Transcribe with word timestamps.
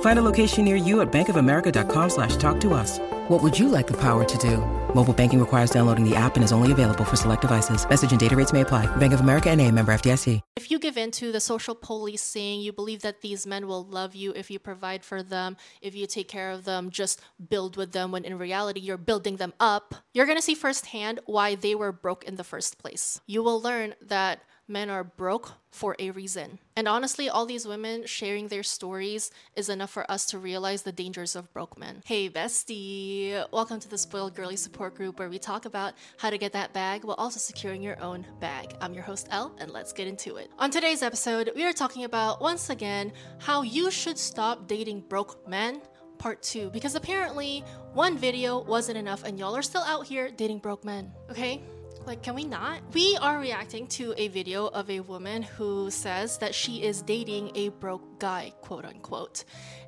Find 0.00 0.18
a 0.18 0.22
location 0.22 0.64
near 0.64 0.76
you 0.76 1.00
at 1.02 1.12
bankofamerica.com 1.12 2.10
slash 2.10 2.36
talk 2.36 2.58
to 2.60 2.72
us. 2.72 2.98
What 3.28 3.42
would 3.42 3.58
you 3.58 3.68
like 3.68 3.86
the 3.86 3.96
power 4.00 4.24
to 4.24 4.38
do? 4.38 4.58
Mobile 4.94 5.12
banking 5.12 5.40
requires 5.40 5.70
downloading 5.70 6.08
the 6.08 6.16
app 6.16 6.36
and 6.36 6.44
is 6.44 6.52
only 6.52 6.72
available 6.72 7.04
for 7.04 7.16
select 7.16 7.42
devices. 7.42 7.86
Message 7.88 8.12
and 8.12 8.20
data 8.20 8.34
rates 8.34 8.52
may 8.52 8.62
apply. 8.62 8.86
Bank 8.96 9.12
of 9.12 9.20
America 9.20 9.50
and 9.50 9.60
a 9.60 9.70
member 9.70 9.92
FDIC. 9.92 10.40
If 10.56 10.70
you 10.70 10.78
give 10.78 10.96
in 10.96 11.10
to 11.12 11.32
the 11.32 11.40
social 11.40 11.74
policing, 11.74 12.60
you 12.60 12.72
believe 12.72 13.02
that 13.02 13.20
these 13.20 13.46
men 13.46 13.66
will 13.66 13.84
love 13.84 14.14
you 14.14 14.32
if 14.34 14.50
you 14.50 14.58
provide 14.58 15.04
for 15.04 15.22
them, 15.22 15.56
if 15.82 15.94
you 15.94 16.06
take 16.06 16.28
care 16.28 16.50
of 16.50 16.64
them, 16.64 16.90
just 16.90 17.20
build 17.48 17.76
with 17.76 17.92
them, 17.92 18.10
when 18.10 18.24
in 18.24 18.38
reality 18.38 18.80
you're 18.80 18.96
building 18.96 19.36
them 19.36 19.52
up, 19.60 19.94
you're 20.14 20.26
going 20.26 20.38
to 20.38 20.42
see 20.42 20.54
firsthand 20.54 21.20
why 21.26 21.54
they 21.54 21.74
were 21.74 21.92
broke 21.92 22.24
in 22.24 22.36
the 22.36 22.44
first 22.44 22.78
place. 22.78 23.20
You 23.26 23.42
will 23.42 23.60
learn 23.60 23.94
that 24.00 24.40
men 24.68 24.90
are 24.90 25.04
broke 25.04 25.52
for 25.70 25.94
a 25.98 26.10
reason. 26.10 26.58
And 26.74 26.88
honestly, 26.88 27.28
all 27.28 27.46
these 27.46 27.66
women 27.66 28.04
sharing 28.06 28.48
their 28.48 28.62
stories 28.62 29.30
is 29.54 29.68
enough 29.68 29.90
for 29.90 30.10
us 30.10 30.26
to 30.26 30.38
realize 30.38 30.82
the 30.82 30.92
dangers 30.92 31.36
of 31.36 31.52
broke 31.52 31.78
men. 31.78 32.02
Hey, 32.04 32.28
bestie! 32.28 33.44
Welcome 33.52 33.78
to 33.80 33.88
the 33.88 33.98
Spoiled 33.98 34.34
Girly 34.34 34.56
Support 34.56 34.96
Group 34.96 35.18
where 35.18 35.28
we 35.28 35.38
talk 35.38 35.66
about 35.66 35.94
how 36.18 36.30
to 36.30 36.38
get 36.38 36.52
that 36.52 36.72
bag 36.72 37.04
while 37.04 37.16
also 37.16 37.38
securing 37.38 37.82
your 37.82 38.00
own 38.02 38.26
bag. 38.40 38.74
I'm 38.80 38.92
your 38.92 39.04
host, 39.04 39.28
Elle, 39.30 39.54
and 39.58 39.70
let's 39.70 39.92
get 39.92 40.08
into 40.08 40.36
it. 40.36 40.50
On 40.58 40.70
today's 40.70 41.02
episode, 41.02 41.52
we 41.54 41.64
are 41.64 41.72
talking 41.72 42.04
about, 42.04 42.40
once 42.40 42.70
again, 42.70 43.12
how 43.38 43.62
you 43.62 43.90
should 43.90 44.18
stop 44.18 44.66
dating 44.66 45.02
broke 45.02 45.48
men 45.48 45.80
part 46.18 46.42
two 46.42 46.70
because 46.70 46.94
apparently 46.94 47.62
one 47.92 48.16
video 48.16 48.62
wasn't 48.62 48.96
enough 48.96 49.22
and 49.24 49.38
y'all 49.38 49.54
are 49.54 49.62
still 49.62 49.82
out 49.82 50.06
here 50.06 50.30
dating 50.30 50.58
broke 50.58 50.84
men, 50.84 51.12
okay? 51.30 51.62
Like, 52.06 52.22
can 52.22 52.36
we 52.36 52.44
not? 52.44 52.82
We 52.94 53.16
are 53.20 53.40
reacting 53.40 53.88
to 53.88 54.14
a 54.16 54.28
video 54.28 54.68
of 54.68 54.88
a 54.90 55.00
woman 55.00 55.42
who 55.42 55.90
says 55.90 56.38
that 56.38 56.54
she 56.54 56.84
is 56.84 57.02
dating 57.02 57.50
a 57.56 57.70
broke 57.70 58.20
guy, 58.20 58.52
quote 58.60 58.84
unquote. 58.84 59.42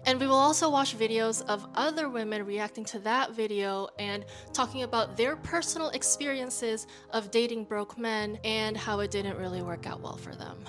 And 0.04 0.18
we 0.18 0.26
will 0.26 0.34
also 0.34 0.68
watch 0.68 0.98
videos 0.98 1.46
of 1.46 1.64
other 1.76 2.08
women 2.08 2.44
reacting 2.44 2.84
to 2.86 2.98
that 3.00 3.36
video 3.36 3.86
and 4.00 4.24
talking 4.52 4.82
about 4.82 5.16
their 5.16 5.36
personal 5.36 5.90
experiences 5.90 6.88
of 7.10 7.30
dating 7.30 7.66
broke 7.66 7.96
men 7.96 8.40
and 8.42 8.76
how 8.76 8.98
it 8.98 9.12
didn't 9.12 9.38
really 9.38 9.62
work 9.62 9.86
out 9.86 10.00
well 10.00 10.16
for 10.16 10.34
them 10.34 10.64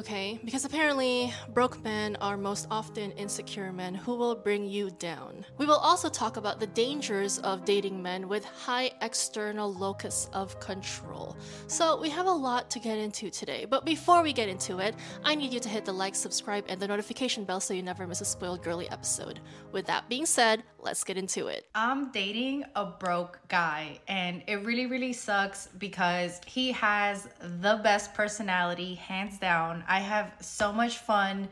okay? 0.00 0.40
Because 0.46 0.64
apparently, 0.64 1.32
broke 1.50 1.84
men 1.84 2.16
are 2.22 2.38
most 2.38 2.66
often 2.70 3.12
insecure 3.12 3.70
men 3.70 3.94
who 3.94 4.16
will 4.16 4.34
bring 4.34 4.66
you 4.66 4.90
down. 4.92 5.44
We 5.58 5.66
will 5.66 5.76
also 5.76 6.08
talk 6.08 6.38
about 6.38 6.58
the 6.58 6.68
dangers 6.68 7.38
of 7.40 7.66
dating 7.66 8.02
men 8.02 8.26
with 8.26 8.42
high 8.46 8.92
external 9.02 9.72
locus 9.72 10.30
of 10.32 10.58
control. 10.58 11.36
So, 11.66 12.00
we 12.00 12.08
have 12.08 12.26
a 12.26 12.30
lot 12.30 12.70
to 12.70 12.78
get 12.78 12.96
into 12.96 13.28
today, 13.28 13.66
but 13.68 13.84
before 13.84 14.22
we 14.22 14.32
get 14.32 14.48
into 14.48 14.78
it, 14.78 14.94
I 15.22 15.34
need 15.34 15.52
you 15.52 15.60
to 15.60 15.68
hit 15.68 15.84
the 15.84 15.92
like, 15.92 16.14
subscribe, 16.14 16.64
and 16.68 16.80
the 16.80 16.88
notification 16.88 17.44
bell 17.44 17.60
so 17.60 17.74
you 17.74 17.82
never 17.82 18.06
miss 18.06 18.22
a 18.22 18.24
spoiled 18.24 18.62
girly 18.62 18.88
episode. 18.88 19.40
With 19.70 19.84
that 19.86 20.08
being 20.08 20.24
said, 20.24 20.62
let's 20.82 21.04
get 21.04 21.16
into 21.16 21.46
it. 21.48 21.66
I'm 21.74 22.10
dating 22.10 22.64
a 22.74 22.84
broke 22.84 23.40
guy, 23.48 24.00
and 24.08 24.42
it 24.46 24.64
really, 24.64 24.86
really 24.86 25.12
sucks 25.12 25.68
because 25.78 26.40
he 26.46 26.72
has 26.72 27.28
the 27.60 27.80
best 27.82 28.14
personality, 28.14 28.94
hands 28.94 29.38
down. 29.38 29.84
I 29.88 30.00
have 30.00 30.32
so 30.40 30.72
much 30.72 30.98
fun 30.98 31.48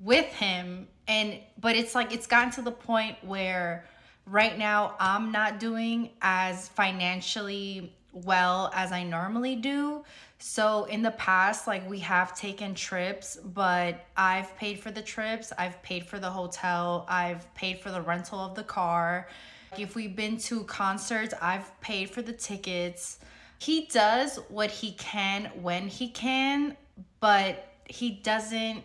with 0.00 0.26
him, 0.26 0.88
and 1.08 1.38
but 1.60 1.76
it's 1.76 1.94
like 1.94 2.12
it's 2.12 2.26
gotten 2.26 2.50
to 2.52 2.62
the 2.62 2.72
point 2.72 3.16
where 3.22 3.84
right 4.26 4.56
now 4.56 4.94
I'm 4.98 5.32
not 5.32 5.60
doing 5.60 6.10
as 6.22 6.68
financially 6.68 7.92
well 8.12 8.70
as 8.74 8.92
I 8.92 9.02
normally 9.02 9.56
do. 9.56 10.04
So 10.42 10.84
in 10.84 11.02
the 11.02 11.10
past, 11.12 11.66
like 11.66 11.88
we 11.88 11.98
have 12.00 12.34
taken 12.34 12.74
trips, 12.74 13.36
but 13.36 14.06
I've 14.16 14.56
paid 14.56 14.80
for 14.80 14.90
the 14.90 15.02
trips, 15.02 15.52
I've 15.58 15.80
paid 15.82 16.06
for 16.06 16.18
the 16.18 16.30
hotel, 16.30 17.04
I've 17.08 17.52
paid 17.54 17.80
for 17.80 17.90
the 17.90 18.00
rental 18.00 18.38
of 18.38 18.54
the 18.54 18.64
car. 18.64 19.28
If 19.76 19.94
we've 19.94 20.16
been 20.16 20.38
to 20.38 20.64
concerts, 20.64 21.34
I've 21.42 21.78
paid 21.82 22.08
for 22.08 22.22
the 22.22 22.32
tickets. 22.32 23.18
He 23.58 23.86
does 23.92 24.38
what 24.48 24.70
he 24.70 24.92
can 24.92 25.50
when 25.60 25.88
he 25.88 26.08
can, 26.08 26.74
but 27.20 27.74
he 27.84 28.10
doesn't 28.10 28.82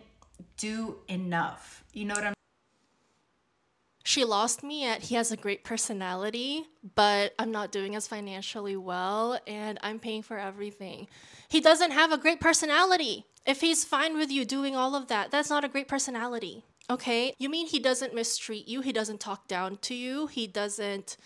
do 0.58 0.96
enough. 1.08 1.84
You 1.94 2.04
know 2.04 2.14
what 2.14 2.24
I'm 2.24 2.34
she 4.06 4.24
lost 4.24 4.62
me 4.62 4.86
at 4.86 5.02
he 5.02 5.16
has 5.16 5.32
a 5.32 5.36
great 5.36 5.64
personality, 5.64 6.64
but 6.94 7.34
I'm 7.40 7.50
not 7.50 7.72
doing 7.72 7.96
as 7.96 8.06
financially 8.06 8.76
well 8.76 9.36
and 9.48 9.80
I'm 9.82 9.98
paying 9.98 10.22
for 10.22 10.38
everything. 10.38 11.08
He 11.48 11.60
doesn't 11.60 11.90
have 11.90 12.12
a 12.12 12.16
great 12.16 12.40
personality. 12.40 13.24
If 13.44 13.60
he's 13.60 13.84
fine 13.84 14.16
with 14.16 14.30
you 14.30 14.44
doing 14.44 14.76
all 14.76 14.94
of 14.94 15.08
that, 15.08 15.32
that's 15.32 15.50
not 15.50 15.64
a 15.64 15.68
great 15.68 15.88
personality. 15.88 16.62
Okay? 16.88 17.34
You 17.36 17.48
mean 17.48 17.66
he 17.66 17.80
doesn't 17.80 18.14
mistreat 18.14 18.68
you? 18.68 18.80
He 18.80 18.92
doesn't 18.92 19.18
talk 19.18 19.48
down 19.48 19.78
to 19.78 19.94
you? 19.94 20.28
He 20.28 20.46
doesn't 20.46 21.16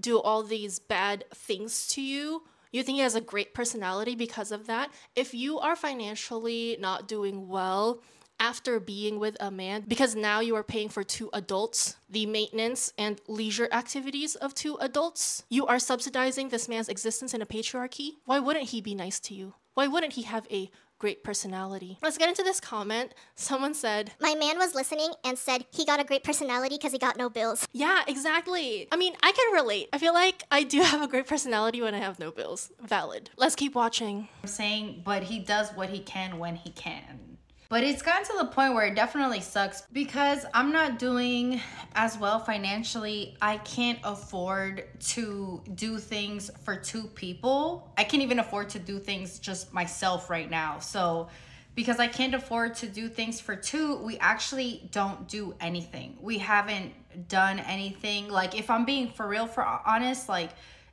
do 0.00 0.18
all 0.18 0.42
these 0.44 0.78
bad 0.78 1.24
things 1.34 1.86
to 1.88 2.00
you? 2.00 2.44
You 2.72 2.82
think 2.82 2.96
he 2.96 3.02
has 3.02 3.14
a 3.14 3.20
great 3.20 3.52
personality 3.52 4.14
because 4.14 4.50
of 4.50 4.66
that? 4.66 4.90
If 5.14 5.34
you 5.34 5.58
are 5.58 5.76
financially 5.76 6.78
not 6.80 7.06
doing 7.06 7.48
well, 7.48 8.00
after 8.44 8.78
being 8.78 9.18
with 9.18 9.38
a 9.40 9.50
man 9.50 9.84
because 9.88 10.14
now 10.14 10.40
you 10.40 10.54
are 10.54 10.62
paying 10.62 10.90
for 10.90 11.02
two 11.02 11.30
adults, 11.32 11.96
the 12.10 12.26
maintenance 12.26 12.92
and 12.98 13.18
leisure 13.26 13.68
activities 13.72 14.34
of 14.34 14.54
two 14.54 14.76
adults. 14.82 15.44
You 15.48 15.66
are 15.66 15.78
subsidizing 15.78 16.50
this 16.50 16.68
man's 16.68 16.90
existence 16.90 17.32
in 17.32 17.40
a 17.40 17.46
patriarchy. 17.46 18.16
Why 18.26 18.40
wouldn't 18.40 18.68
he 18.68 18.82
be 18.82 18.94
nice 18.94 19.18
to 19.20 19.34
you? 19.34 19.54
Why 19.72 19.86
wouldn't 19.86 20.12
he 20.12 20.22
have 20.22 20.46
a 20.50 20.70
great 21.00 21.24
personality. 21.24 21.98
Let's 22.02 22.16
get 22.16 22.30
into 22.30 22.42
this 22.42 22.60
comment. 22.60 23.12
Someone 23.34 23.74
said, 23.74 24.12
My 24.20 24.34
man 24.34 24.56
was 24.56 24.74
listening 24.74 25.10
and 25.22 25.36
said 25.36 25.66
he 25.70 25.84
got 25.84 26.00
a 26.00 26.04
great 26.04 26.24
personality 26.24 26.76
because 26.76 26.92
he 26.92 26.98
got 26.98 27.18
no 27.18 27.28
bills. 27.28 27.68
Yeah, 27.72 28.02
exactly. 28.06 28.88
I 28.90 28.96
mean, 28.96 29.14
I 29.22 29.32
can 29.32 29.52
relate. 29.52 29.88
I 29.92 29.98
feel 29.98 30.14
like 30.14 30.44
I 30.50 30.62
do 30.62 30.80
have 30.92 31.02
a 31.02 31.08
great 31.08 31.26
personality 31.26 31.82
when 31.82 31.94
I 31.94 31.98
have 31.98 32.18
no 32.18 32.30
bills. 32.30 32.72
Valid. 32.80 33.28
Let's 33.36 33.54
keep 33.54 33.74
watching. 33.74 34.28
I'm 34.42 34.48
saying, 34.48 35.02
but 35.04 35.24
he 35.24 35.40
does 35.40 35.70
what 35.74 35.90
he 35.90 35.98
can 35.98 36.38
when 36.38 36.56
he 36.56 36.70
can. 36.70 37.33
But 37.74 37.82
it's 37.82 38.02
gotten 38.02 38.24
to 38.26 38.34
the 38.38 38.44
point 38.52 38.74
where 38.74 38.86
it 38.86 38.94
definitely 38.94 39.40
sucks 39.40 39.82
because 39.92 40.46
I'm 40.54 40.70
not 40.70 40.96
doing 40.96 41.60
as 41.96 42.16
well 42.16 42.38
financially. 42.38 43.36
I 43.42 43.56
can't 43.56 43.98
afford 44.04 44.84
to 45.06 45.60
do 45.74 45.98
things 45.98 46.52
for 46.62 46.76
two 46.76 47.08
people. 47.16 47.92
I 47.98 48.04
can't 48.04 48.22
even 48.22 48.38
afford 48.38 48.68
to 48.68 48.78
do 48.78 49.00
things 49.00 49.40
just 49.40 49.74
myself 49.74 50.30
right 50.30 50.48
now. 50.48 50.78
So, 50.78 51.26
because 51.74 51.98
I 51.98 52.06
can't 52.06 52.32
afford 52.32 52.76
to 52.76 52.86
do 52.86 53.08
things 53.08 53.40
for 53.40 53.56
two, 53.56 53.96
we 53.96 54.18
actually 54.18 54.88
don't 54.92 55.26
do 55.26 55.56
anything. 55.58 56.16
We 56.20 56.38
haven't 56.38 56.92
done 57.26 57.58
anything. 57.58 58.28
Like, 58.28 58.56
if 58.56 58.70
I'm 58.70 58.84
being 58.84 59.10
for 59.10 59.26
real, 59.26 59.48
for 59.48 59.64
honest, 59.64 60.28
like 60.28 60.50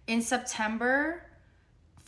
in 0.07 0.19
September, 0.19 1.21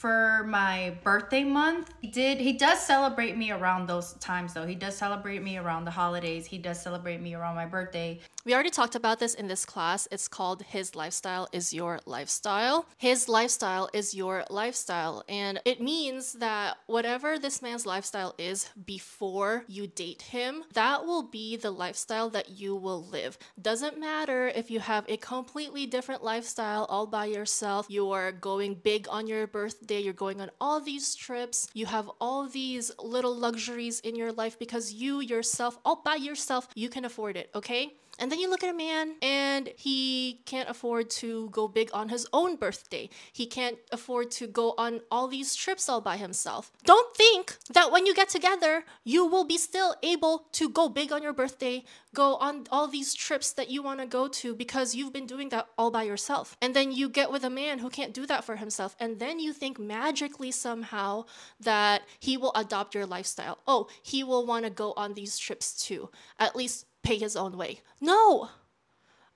for 0.04 0.44
my 0.50 0.94
birthday 1.02 1.46
month. 1.46 1.94
He 2.02 2.10
did 2.10 2.38
he 2.38 2.52
does 2.52 2.86
celebrate 2.86 3.38
me 3.38 3.52
around 3.52 3.88
those 3.88 4.16
times 4.16 4.54
though. 4.54 4.66
He 4.66 4.76
does 4.76 4.98
celebrate 4.98 5.42
me 5.42 5.56
around 5.56 5.86
the 5.86 5.92
holidays. 5.92 6.46
He 6.46 6.58
does 6.58 6.82
celebrate 6.82 7.22
me 7.22 7.36
around 7.36 7.56
my 7.56 7.66
birthday. 7.66 8.20
We 8.44 8.54
already 8.54 8.70
talked 8.70 8.96
about 8.96 9.20
this 9.20 9.34
in 9.34 9.48
this 9.48 9.64
class. 9.64 10.06
It's 10.12 10.28
called 10.28 10.64
His 10.64 10.94
Lifestyle 10.94 11.48
is 11.54 11.74
Your 11.74 12.02
Lifestyle. 12.06 12.86
His 12.98 13.30
lifestyle 13.30 13.90
is 13.94 14.14
your 14.14 14.44
lifestyle. 14.50 15.24
And 15.30 15.62
it 15.64 15.80
means 15.80 16.34
that 16.34 16.76
whatever 16.88 17.40
this 17.40 17.62
man's 17.62 17.86
lifestyle 17.86 18.36
is 18.38 18.70
before 18.86 19.64
you 19.70 19.88
date 19.88 20.24
him, 20.24 20.66
that 20.74 21.06
will 21.06 21.24
be 21.24 21.56
the 21.56 21.72
lifestyle 21.72 22.30
that 22.32 22.50
you 22.50 22.76
will 22.76 23.02
live. 23.02 23.38
Doesn't 23.62 23.98
matter 23.98 24.50
if 24.50 24.70
you 24.70 24.82
have 24.82 25.06
a 25.08 25.16
completely 25.16 25.86
different 25.86 26.22
lifestyle 26.22 26.84
all 26.90 27.08
by 27.08 27.28
yourself, 27.28 27.86
you 27.88 28.12
are 28.12 28.34
going 28.34 28.74
big 28.74 29.08
on 29.10 29.26
your 29.26 29.48
birthday 29.48 29.93
you're 30.00 30.14
going 30.14 30.42
on 30.42 30.50
all 30.60 30.80
these 30.80 31.16
trips, 31.16 31.68
you 31.74 31.86
have 31.86 32.10
all 32.20 32.48
these 32.48 32.92
little 33.00 33.36
luxuries 33.36 34.00
in 34.02 34.16
your 34.16 34.32
life 34.32 34.58
because 34.60 34.94
you 34.94 35.22
yourself, 35.22 35.78
all 35.86 36.02
by 36.04 36.16
yourself, 36.16 36.68
you 36.76 36.90
can 36.90 37.06
afford 37.06 37.38
it, 37.38 37.50
okay? 37.56 37.94
And 38.24 38.32
then 38.32 38.40
you 38.40 38.50
look 38.50 38.64
at 38.64 38.70
a 38.70 38.78
man 38.78 39.16
and 39.22 39.74
he 39.76 40.44
can't 40.46 40.70
afford 40.70 41.10
to 41.10 41.50
go 41.50 41.68
big 41.68 41.90
on 41.92 42.08
his 42.08 42.26
own 42.32 42.56
birthday. 42.56 43.10
He 43.34 43.46
can't 43.46 43.78
afford 43.92 44.32
to 44.40 44.48
go 44.48 44.76
on 44.78 45.02
all 45.12 45.28
these 45.28 45.56
trips 45.56 45.90
all 45.90 46.00
by 46.00 46.16
himself. 46.16 46.72
Don't 46.86 47.14
think 47.18 47.58
that 47.74 47.92
when 47.92 48.06
you 48.06 48.16
get 48.16 48.30
together, 48.30 48.86
you 49.04 49.26
will 49.26 49.44
be 49.44 49.58
still 49.58 49.96
able 50.02 50.46
to 50.54 50.70
go 50.70 50.88
big 50.88 51.12
on 51.12 51.22
your 51.22 51.34
birthday, 51.34 51.84
go 52.16 52.36
on 52.38 52.66
all 52.72 52.88
these 52.88 53.14
trips 53.14 53.52
that 53.52 53.70
you 53.70 53.84
want 53.84 54.00
to 54.00 54.06
go 54.06 54.30
to 54.30 54.56
because 54.56 54.96
you've 54.96 55.12
been 55.12 55.28
doing 55.28 55.50
that 55.50 55.68
all 55.78 55.92
by 55.92 56.04
yourself. 56.04 56.56
And 56.62 56.74
then 56.74 56.94
you 56.94 57.10
get 57.10 57.30
with 57.30 57.44
a 57.44 57.50
man 57.50 57.80
who 57.80 57.90
can't 57.90 58.14
do 58.14 58.26
that 58.28 58.46
for 58.46 58.56
himself. 58.56 58.96
And 59.02 59.20
then 59.20 59.42
you 59.42 59.52
think 59.52 59.78
magically 59.78 60.52
somehow 60.52 61.26
that 61.60 62.04
he 62.22 62.38
will 62.38 62.54
adopt 62.56 62.96
your 62.96 63.06
lifestyle. 63.06 63.58
Oh, 63.68 63.90
he 64.02 64.24
will 64.24 64.46
want 64.46 64.64
to 64.64 64.72
go 64.72 64.94
on 64.96 65.14
these 65.14 65.38
trips 65.38 65.74
too. 65.86 66.10
At 66.40 66.56
least 66.56 66.86
pay 67.04 67.18
his 67.18 67.36
own 67.36 67.58
way. 67.58 67.82
No! 68.02 68.50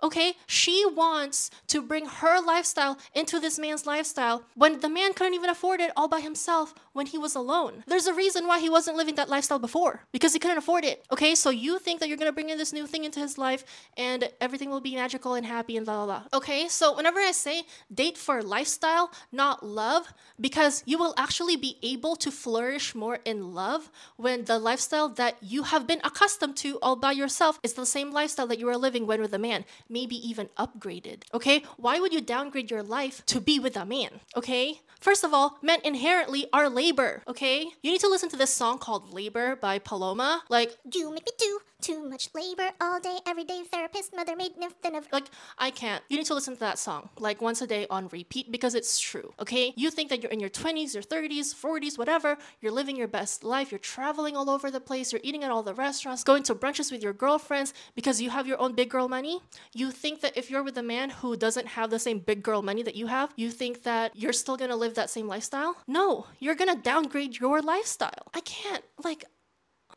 Okay, 0.03 0.33
she 0.45 0.85
wants 0.85 1.49
to 1.67 1.81
bring 1.81 2.05
her 2.05 2.39
lifestyle 2.39 2.99
into 3.15 3.39
this 3.39 3.57
man's 3.57 3.87
lifestyle 3.87 4.43
when 4.53 4.79
the 4.79 4.89
man 4.89 5.13
couldn't 5.13 5.33
even 5.33 5.49
afford 5.49 5.81
it 5.81 5.91
all 5.97 6.07
by 6.07 6.19
himself 6.19 6.75
when 6.93 7.07
he 7.07 7.17
was 7.17 7.33
alone. 7.33 7.83
There's 7.87 8.05
a 8.05 8.13
reason 8.13 8.45
why 8.45 8.59
he 8.59 8.69
wasn't 8.69 8.97
living 8.97 9.15
that 9.15 9.29
lifestyle 9.29 9.57
before 9.57 10.01
because 10.11 10.33
he 10.33 10.39
couldn't 10.39 10.59
afford 10.59 10.85
it. 10.85 11.03
Okay, 11.11 11.33
so 11.33 11.49
you 11.49 11.79
think 11.79 11.99
that 11.99 12.09
you're 12.09 12.17
gonna 12.17 12.31
bring 12.31 12.49
in 12.49 12.59
this 12.59 12.73
new 12.73 12.85
thing 12.85 13.05
into 13.05 13.19
his 13.19 13.37
life 13.39 13.65
and 13.97 14.29
everything 14.39 14.69
will 14.69 14.81
be 14.81 14.95
magical 14.95 15.33
and 15.33 15.45
happy 15.45 15.77
and 15.77 15.85
blah 15.85 16.05
blah 16.05 16.19
blah. 16.19 16.37
Okay, 16.37 16.67
so 16.67 16.95
whenever 16.95 17.19
I 17.19 17.31
say 17.31 17.63
date 17.91 18.17
for 18.17 18.43
lifestyle, 18.43 19.11
not 19.31 19.65
love, 19.65 20.13
because 20.39 20.83
you 20.85 20.99
will 20.99 21.15
actually 21.17 21.55
be 21.55 21.77
able 21.81 22.15
to 22.17 22.31
flourish 22.31 22.93
more 22.93 23.17
in 23.25 23.53
love 23.53 23.89
when 24.15 24.45
the 24.45 24.59
lifestyle 24.59 25.09
that 25.09 25.37
you 25.41 25.63
have 25.63 25.87
been 25.87 26.01
accustomed 26.03 26.55
to 26.57 26.77
all 26.81 26.95
by 26.95 27.11
yourself 27.11 27.59
is 27.63 27.73
the 27.73 27.85
same 27.85 28.11
lifestyle 28.11 28.47
that 28.47 28.59
you 28.59 28.69
are 28.69 28.77
living 28.77 29.07
when 29.07 29.21
with 29.21 29.33
a 29.33 29.39
man 29.39 29.65
maybe 29.89 30.15
even 30.15 30.49
upgraded. 30.57 31.23
Okay? 31.33 31.63
Why 31.77 31.99
would 31.99 32.13
you 32.13 32.21
downgrade 32.21 32.71
your 32.71 32.83
life 32.83 33.25
to 33.27 33.41
be 33.41 33.59
with 33.59 33.75
a 33.77 33.85
man? 33.85 34.21
Okay? 34.35 34.81
First 34.99 35.23
of 35.23 35.33
all, 35.33 35.57
men 35.61 35.79
inherently 35.83 36.47
are 36.51 36.69
labor. 36.69 37.23
Okay? 37.27 37.67
You 37.81 37.91
need 37.91 38.01
to 38.01 38.09
listen 38.09 38.29
to 38.29 38.37
this 38.37 38.53
song 38.53 38.79
called 38.79 39.13
Labor 39.13 39.55
by 39.55 39.79
Paloma. 39.79 40.43
Like, 40.49 40.75
You 40.91 41.11
make 41.11 41.25
me 41.25 41.31
do 41.37 41.59
too 41.81 42.07
much 42.07 42.29
labor 42.33 42.71
all 42.81 42.99
day, 42.99 43.17
every 43.25 43.43
day. 43.43 43.63
Therapist, 43.71 44.15
mother, 44.15 44.35
maid, 44.35 44.57
nothing 44.57 44.95
of. 44.95 45.07
like 45.11 45.29
I 45.57 45.71
can't. 45.71 46.03
You 46.09 46.17
need 46.17 46.25
to 46.27 46.33
listen 46.33 46.53
to 46.53 46.59
that 46.59 46.79
song 46.79 47.09
like 47.17 47.41
once 47.41 47.61
a 47.61 47.67
day 47.67 47.87
on 47.89 48.07
repeat 48.09 48.51
because 48.51 48.75
it's 48.75 48.99
true. 48.99 49.33
Okay? 49.39 49.73
You 49.75 49.89
think 49.89 50.09
that 50.09 50.21
you're 50.21 50.31
in 50.31 50.39
your 50.39 50.49
20s, 50.49 50.93
your 50.93 51.03
30s, 51.03 51.55
40s, 51.55 51.97
whatever, 51.97 52.37
you're 52.61 52.71
living 52.71 52.95
your 52.95 53.07
best 53.07 53.43
life, 53.43 53.71
you're 53.71 53.79
traveling 53.79 54.35
all 54.35 54.49
over 54.49 54.69
the 54.69 54.79
place, 54.79 55.11
you're 55.11 55.21
eating 55.23 55.43
at 55.43 55.51
all 55.51 55.63
the 55.63 55.73
restaurants, 55.73 56.23
going 56.23 56.43
to 56.43 56.55
brunches 56.55 56.91
with 56.91 57.03
your 57.03 57.13
girlfriends 57.13 57.73
because 57.95 58.21
you 58.21 58.29
have 58.29 58.47
your 58.47 58.59
own 58.59 58.73
big 58.73 58.89
girl 58.89 59.07
money. 59.07 59.41
You 59.73 59.91
think 59.91 60.21
that 60.21 60.37
if 60.37 60.49
you're 60.49 60.63
with 60.63 60.77
a 60.77 60.83
man 60.83 61.09
who 61.09 61.37
doesn't 61.37 61.67
have 61.67 61.89
the 61.89 61.99
same 61.99 62.19
big 62.19 62.43
girl 62.43 62.61
money 62.61 62.83
that 62.83 62.95
you 62.95 63.07
have, 63.07 63.31
you 63.35 63.51
think 63.51 63.83
that 63.83 64.11
you're 64.15 64.33
still 64.33 64.57
to 64.57 64.75
live 64.75 64.95
that 64.95 65.09
same 65.09 65.27
lifestyle? 65.27 65.77
No, 65.87 66.25
you're 66.39 66.55
to 66.55 66.75
downgrade 66.75 67.39
your 67.39 67.61
lifestyle. 67.61 68.27
I 68.33 68.41
can't. 68.41 68.83
Like 69.03 69.25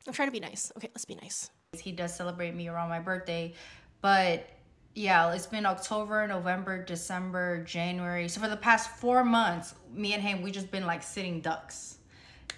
I'm 0.06 0.12
trying 0.12 0.28
to 0.28 0.32
be 0.32 0.40
nice. 0.40 0.72
Okay, 0.76 0.88
let's 0.94 1.04
be 1.04 1.14
nice. 1.14 1.50
He 1.78 1.92
does 1.92 2.12
celebrate 2.12 2.52
me 2.52 2.66
around 2.66 2.88
my 2.88 2.98
birthday, 2.98 3.54
but 4.00 4.44
yeah, 4.96 5.32
it's 5.32 5.46
been 5.46 5.64
October, 5.64 6.26
November, 6.26 6.84
December, 6.84 7.62
January. 7.62 8.26
So 8.26 8.40
for 8.40 8.48
the 8.48 8.56
past 8.56 8.90
four 8.90 9.22
months, 9.22 9.76
me 9.94 10.12
and 10.12 10.20
him, 10.20 10.42
we 10.42 10.50
just 10.50 10.72
been 10.72 10.84
like 10.84 11.04
sitting 11.04 11.40
ducks, 11.40 11.98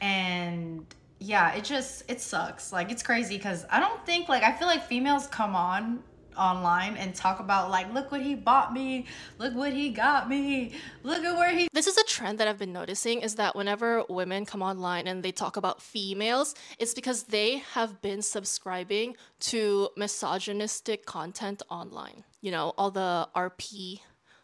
and 0.00 0.86
yeah, 1.18 1.52
it 1.52 1.62
just 1.62 2.10
it 2.10 2.22
sucks. 2.22 2.72
Like 2.72 2.90
it's 2.90 3.02
crazy 3.02 3.36
because 3.36 3.66
I 3.68 3.80
don't 3.80 4.02
think 4.06 4.30
like 4.30 4.42
I 4.44 4.52
feel 4.52 4.66
like 4.66 4.86
females 4.86 5.26
come 5.26 5.54
on 5.54 6.02
online 6.36 6.96
and 6.96 7.14
talk 7.14 7.40
about 7.40 7.70
like 7.70 7.92
look 7.92 8.10
what 8.10 8.22
he 8.22 8.34
bought 8.34 8.72
me 8.72 9.06
look 9.38 9.54
what 9.54 9.72
he 9.72 9.90
got 9.90 10.28
me 10.28 10.74
look 11.02 11.22
at 11.24 11.36
where 11.36 11.54
he 11.56 11.68
This 11.72 11.86
is 11.86 11.96
a 11.96 12.04
trend 12.04 12.38
that 12.38 12.48
I've 12.48 12.58
been 12.58 12.72
noticing 12.72 13.20
is 13.20 13.36
that 13.36 13.56
whenever 13.56 14.04
women 14.08 14.44
come 14.46 14.62
online 14.62 15.06
and 15.06 15.22
they 15.22 15.32
talk 15.32 15.56
about 15.56 15.80
females, 15.82 16.54
it's 16.78 16.94
because 16.94 17.24
they 17.24 17.58
have 17.74 18.00
been 18.02 18.22
subscribing 18.22 19.16
to 19.40 19.88
misogynistic 19.96 21.06
content 21.06 21.62
online. 21.70 22.24
You 22.40 22.50
know, 22.50 22.74
all 22.76 22.90
the 22.90 23.28
RP 23.34 24.00